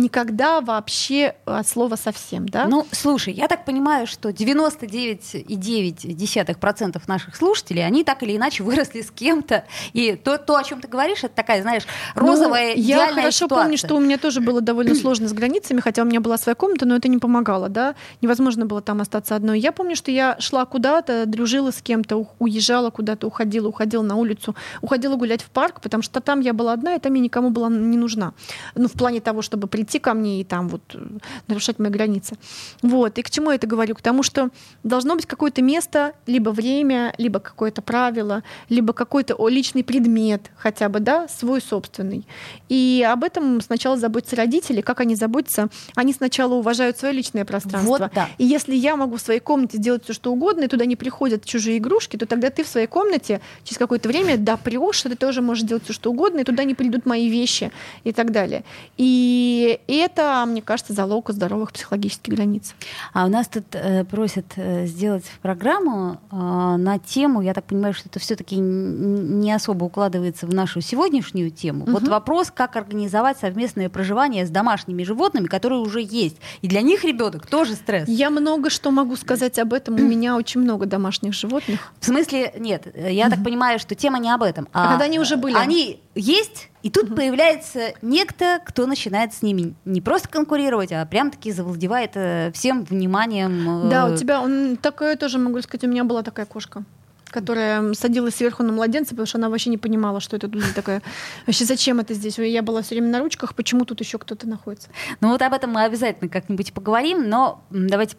никогда 0.01 0.59
вообще 0.61 1.35
от 1.45 1.67
слова 1.67 1.95
совсем, 1.95 2.49
да? 2.49 2.65
Ну, 2.67 2.87
слушай, 2.91 3.33
я 3.33 3.47
так 3.47 3.65
понимаю, 3.65 4.07
что 4.07 4.29
99,9% 4.29 7.01
наших 7.07 7.35
слушателей, 7.35 7.85
они 7.85 8.03
так 8.03 8.23
или 8.23 8.35
иначе 8.35 8.63
выросли 8.63 9.01
с 9.01 9.11
кем-то. 9.11 9.65
И 9.93 10.15
то, 10.15 10.37
то 10.37 10.57
о 10.57 10.63
чем 10.63 10.81
ты 10.81 10.87
говоришь, 10.87 11.23
это 11.23 11.35
такая, 11.35 11.61
знаешь, 11.61 11.83
ну, 12.15 12.27
розовая 12.27 12.75
ну, 12.75 12.81
Я 12.81 13.13
хорошо 13.13 13.45
ситуация. 13.45 13.63
помню, 13.63 13.77
что 13.77 13.95
у 13.95 13.99
меня 13.99 14.17
тоже 14.17 14.41
было 14.41 14.61
довольно 14.61 14.95
сложно 14.95 15.27
с 15.27 15.33
границами, 15.33 15.79
хотя 15.79 16.01
у 16.01 16.05
меня 16.05 16.19
была 16.19 16.37
своя 16.37 16.55
комната, 16.55 16.85
но 16.85 16.95
это 16.95 17.07
не 17.07 17.19
помогало, 17.19 17.69
да? 17.69 17.95
Невозможно 18.21 18.65
было 18.65 18.81
там 18.81 19.01
остаться 19.01 19.35
одной. 19.35 19.59
Я 19.59 19.71
помню, 19.71 19.95
что 19.95 20.09
я 20.11 20.35
шла 20.39 20.65
куда-то, 20.65 21.25
дружила 21.25 21.71
с 21.71 21.81
кем-то, 21.81 22.27
уезжала 22.39 22.89
куда-то, 22.89 23.27
уходила, 23.27 23.67
уходила 23.67 24.01
на 24.01 24.15
улицу, 24.15 24.55
уходила 24.81 25.15
гулять 25.15 25.43
в 25.43 25.49
парк, 25.49 25.81
потому 25.81 26.03
что 26.03 26.19
там 26.19 26.39
я 26.39 26.53
была 26.53 26.73
одна, 26.73 26.95
и 26.95 26.99
там 26.99 27.13
я 27.13 27.21
никому 27.21 27.51
была 27.51 27.69
не 27.69 27.97
нужна. 27.97 28.33
Ну, 28.75 28.87
в 28.87 28.93
плане 28.93 29.21
того, 29.21 29.41
чтобы 29.41 29.67
прийти 29.67 29.90
идти 29.91 29.99
ко 29.99 30.13
мне 30.13 30.41
и 30.41 30.43
там 30.43 30.69
вот 30.69 30.81
э, 30.93 30.99
нарушать 31.47 31.79
мои 31.79 31.91
границы. 31.91 32.37
Вот. 32.81 33.17
И 33.17 33.21
к 33.21 33.29
чему 33.29 33.49
я 33.49 33.55
это 33.55 33.67
говорю? 33.67 33.95
К 33.95 34.01
тому, 34.01 34.23
что 34.23 34.49
должно 34.83 35.15
быть 35.15 35.25
какое-то 35.25 35.61
место, 35.61 36.13
либо 36.27 36.49
время, 36.49 37.13
либо 37.17 37.39
какое-то 37.39 37.81
правило, 37.81 38.43
либо 38.69 38.93
какой-то 38.93 39.35
личный 39.47 39.83
предмет 39.83 40.51
хотя 40.55 40.89
бы, 40.89 40.99
да, 40.99 41.27
свой 41.27 41.61
собственный. 41.61 42.25
И 42.69 43.05
об 43.07 43.23
этом 43.23 43.61
сначала 43.61 43.97
заботятся 43.97 44.35
родители. 44.35 44.81
Как 44.81 45.01
они 45.01 45.15
заботятся? 45.15 45.69
Они 45.95 46.13
сначала 46.13 46.53
уважают 46.55 46.97
свое 46.97 47.13
личное 47.13 47.45
пространство. 47.45 47.89
Вот, 47.89 48.11
да. 48.13 48.29
И 48.37 48.45
если 48.45 48.75
я 48.75 48.95
могу 48.95 49.17
в 49.17 49.21
своей 49.21 49.39
комнате 49.39 49.77
делать 49.77 50.03
все, 50.03 50.13
что 50.13 50.31
угодно, 50.31 50.63
и 50.63 50.67
туда 50.67 50.85
не 50.85 50.95
приходят 50.95 51.45
чужие 51.45 51.77
игрушки, 51.77 52.17
то 52.17 52.25
тогда 52.25 52.49
ты 52.49 52.63
в 52.63 52.67
своей 52.67 52.87
комнате 52.87 53.41
через 53.63 53.77
какое-то 53.77 54.07
время 54.07 54.37
допрешь, 54.37 54.95
что 54.95 55.09
ты 55.09 55.15
тоже 55.15 55.41
можешь 55.41 55.63
делать 55.63 55.83
все, 55.83 55.93
что 55.93 56.11
угодно, 56.11 56.39
и 56.39 56.43
туда 56.43 56.63
не 56.63 56.75
придут 56.75 57.05
мои 57.05 57.27
вещи 57.27 57.71
и 58.03 58.13
так 58.13 58.31
далее. 58.31 58.63
И 58.97 59.70
это, 59.87 60.43
мне 60.47 60.61
кажется, 60.61 60.93
залог 60.93 61.29
здоровых 61.29 61.71
психологических 61.71 62.33
границ. 62.33 62.75
А 63.13 63.25
у 63.25 63.29
нас 63.29 63.47
тут 63.47 63.65
э, 63.73 64.03
просят 64.05 64.45
э, 64.55 64.85
сделать 64.85 65.25
программу 65.41 66.19
э, 66.31 66.35
на 66.35 66.99
тему, 66.99 67.41
я 67.41 67.53
так 67.53 67.65
понимаю, 67.65 67.93
что 67.93 68.09
это 68.09 68.19
все-таки 68.19 68.57
не 68.57 69.51
особо 69.51 69.85
укладывается 69.85 70.47
в 70.47 70.53
нашу 70.53 70.81
сегодняшнюю 70.81 71.51
тему. 71.51 71.83
Угу. 71.83 71.91
Вот 71.91 72.07
вопрос, 72.07 72.51
как 72.51 72.75
организовать 72.75 73.37
совместное 73.39 73.89
проживание 73.89 74.45
с 74.45 74.49
домашними 74.49 75.03
животными, 75.03 75.47
которые 75.47 75.79
уже 75.79 76.01
есть. 76.01 76.37
И 76.61 76.67
для 76.67 76.81
них 76.81 77.03
ребенок 77.03 77.47
тоже 77.47 77.73
стресс. 77.73 78.07
Я 78.07 78.29
много 78.29 78.69
что 78.69 78.91
могу 78.91 79.15
сказать 79.15 79.59
об 79.59 79.73
этом. 79.73 79.95
У 79.95 79.97
меня 79.99 80.35
очень 80.35 80.61
много 80.61 80.85
домашних 80.85 81.33
животных. 81.33 81.93
В 81.99 82.05
смысле, 82.05 82.53
нет, 82.57 82.87
я 82.95 83.29
так 83.29 83.43
понимаю, 83.43 83.79
что 83.79 83.95
тема 83.95 84.19
не 84.19 84.31
об 84.31 84.43
этом. 84.43 84.67
А, 84.73 84.85
а 84.85 84.89
когда 84.91 85.05
они 85.05 85.19
уже 85.19 85.37
были? 85.37 85.55
Они 85.55 85.99
есть, 86.15 86.69
и 86.83 86.89
тут 86.89 87.15
появляется 87.15 87.93
некто, 88.01 88.59
кто 88.65 88.85
начинает 88.85 89.33
с 89.33 89.41
ними 89.41 89.75
не 89.85 90.01
просто 90.01 90.27
конкурировать, 90.27 90.91
а 90.91 91.05
прям-таки 91.05 91.51
завладевает 91.51 92.11
э, 92.15 92.51
всем 92.53 92.83
вниманием. 92.83 93.87
Э, 93.87 93.89
да, 93.89 94.07
у 94.07 94.17
тебя 94.17 94.41
он 94.41 94.77
такое 94.77 95.15
тоже 95.15 95.39
могу 95.39 95.61
сказать. 95.61 95.83
У 95.83 95.87
меня 95.87 96.03
была 96.03 96.23
такая 96.23 96.45
кошка 96.45 96.83
которая 97.31 97.93
садилась 97.93 98.35
сверху 98.35 98.61
на 98.61 98.73
младенца, 98.73 99.11
потому 99.11 99.25
что 99.25 99.37
она 99.37 99.49
вообще 99.49 99.69
не 99.69 99.77
понимала, 99.77 100.19
что 100.19 100.35
это 100.35 100.49
тут 100.49 100.63
такая. 100.75 101.01
Вообще, 101.47 101.63
зачем 101.63 102.01
это 102.01 102.13
здесь? 102.13 102.37
Я 102.37 102.61
была 102.61 102.81
все 102.81 102.95
время 102.95 103.07
на 103.07 103.19
ручках, 103.19 103.55
почему 103.55 103.85
тут 103.85 104.01
еще 104.01 104.17
кто-то 104.17 104.49
находится? 104.49 104.89
Ну 105.21 105.29
вот 105.29 105.41
об 105.41 105.53
этом 105.53 105.71
мы 105.71 105.83
обязательно 105.83 106.29
как-нибудь 106.29 106.73
поговорим, 106.73 107.29
но 107.29 107.63
давайте 107.69 108.17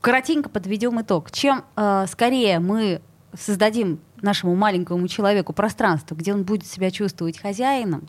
коротенько 0.00 0.48
подведем 0.48 1.00
итог. 1.00 1.30
Чем 1.30 1.64
э, 1.76 2.06
скорее 2.10 2.58
мы 2.58 3.02
создадим 3.38 4.00
нашему 4.24 4.56
маленькому 4.56 5.06
человеку 5.06 5.52
пространство, 5.52 6.14
где 6.14 6.34
он 6.34 6.42
будет 6.42 6.66
себя 6.66 6.90
чувствовать 6.90 7.38
хозяином, 7.38 8.08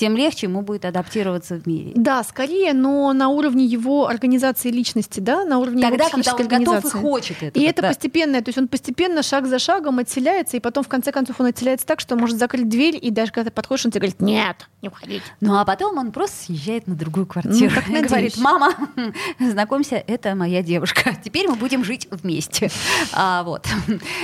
тем 0.00 0.16
легче 0.16 0.46
ему 0.46 0.62
будет 0.62 0.86
адаптироваться 0.86 1.56
в 1.56 1.66
мире. 1.66 1.92
Да, 1.94 2.24
скорее, 2.24 2.72
но 2.72 3.12
на 3.12 3.28
уровне 3.28 3.66
его 3.66 4.08
организации 4.08 4.70
личности, 4.70 5.20
да, 5.20 5.44
на 5.44 5.58
уровне 5.58 5.82
Тогда, 5.82 6.06
его 6.06 6.22
когда 6.38 6.56
он 6.56 6.64
готов 6.64 6.84
и 6.86 6.88
хочет 6.88 7.42
это. 7.42 7.60
И 7.60 7.62
это 7.64 7.82
да. 7.82 7.88
постепенно, 7.88 8.40
то 8.40 8.48
есть 8.48 8.56
он 8.56 8.66
постепенно, 8.66 9.22
шаг 9.22 9.46
за 9.46 9.58
шагом 9.58 9.98
отселяется, 9.98 10.56
и 10.56 10.60
потом 10.60 10.84
в 10.84 10.88
конце 10.88 11.12
концов 11.12 11.38
он 11.38 11.48
отселяется 11.48 11.86
так, 11.86 12.00
что 12.00 12.16
может 12.16 12.38
закрыть 12.38 12.70
дверь, 12.70 12.98
и 12.98 13.10
даже 13.10 13.30
когда 13.30 13.50
ты 13.50 13.54
подходишь, 13.54 13.84
он 13.84 13.92
тебе 13.92 14.08
говорит, 14.08 14.22
нет, 14.22 14.70
не 14.80 14.88
уходить. 14.88 15.22
Ну 15.42 15.58
а 15.58 15.66
потом 15.66 15.98
он 15.98 16.12
просто 16.12 16.44
съезжает 16.44 16.86
на 16.86 16.94
другую 16.94 17.26
квартиру. 17.26 17.70
Ну, 17.86 17.98
и 17.98 18.00
говорит, 18.00 18.38
мама, 18.38 18.72
знакомься, 19.38 20.02
это 20.06 20.34
моя 20.34 20.62
девушка. 20.62 21.14
Теперь 21.22 21.46
мы 21.46 21.56
будем 21.56 21.84
жить 21.84 22.08
вместе. 22.10 22.70
А, 23.12 23.42
вот. 23.42 23.68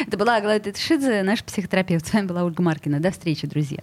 Это 0.07 0.16
была 0.16 0.37
Аглая 0.37 0.59
Тетшидзе, 0.59 1.22
наш 1.22 1.45
психотерапевт. 1.45 2.07
С 2.07 2.14
вами 2.14 2.29
была 2.29 2.45
Ольга 2.45 2.62
Маркина. 2.62 2.99
До 2.99 3.11
встречи, 3.11 3.47
друзья. 3.47 3.81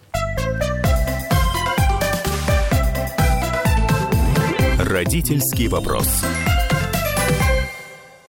Родительский 4.94 5.68
вопрос. 5.70 6.24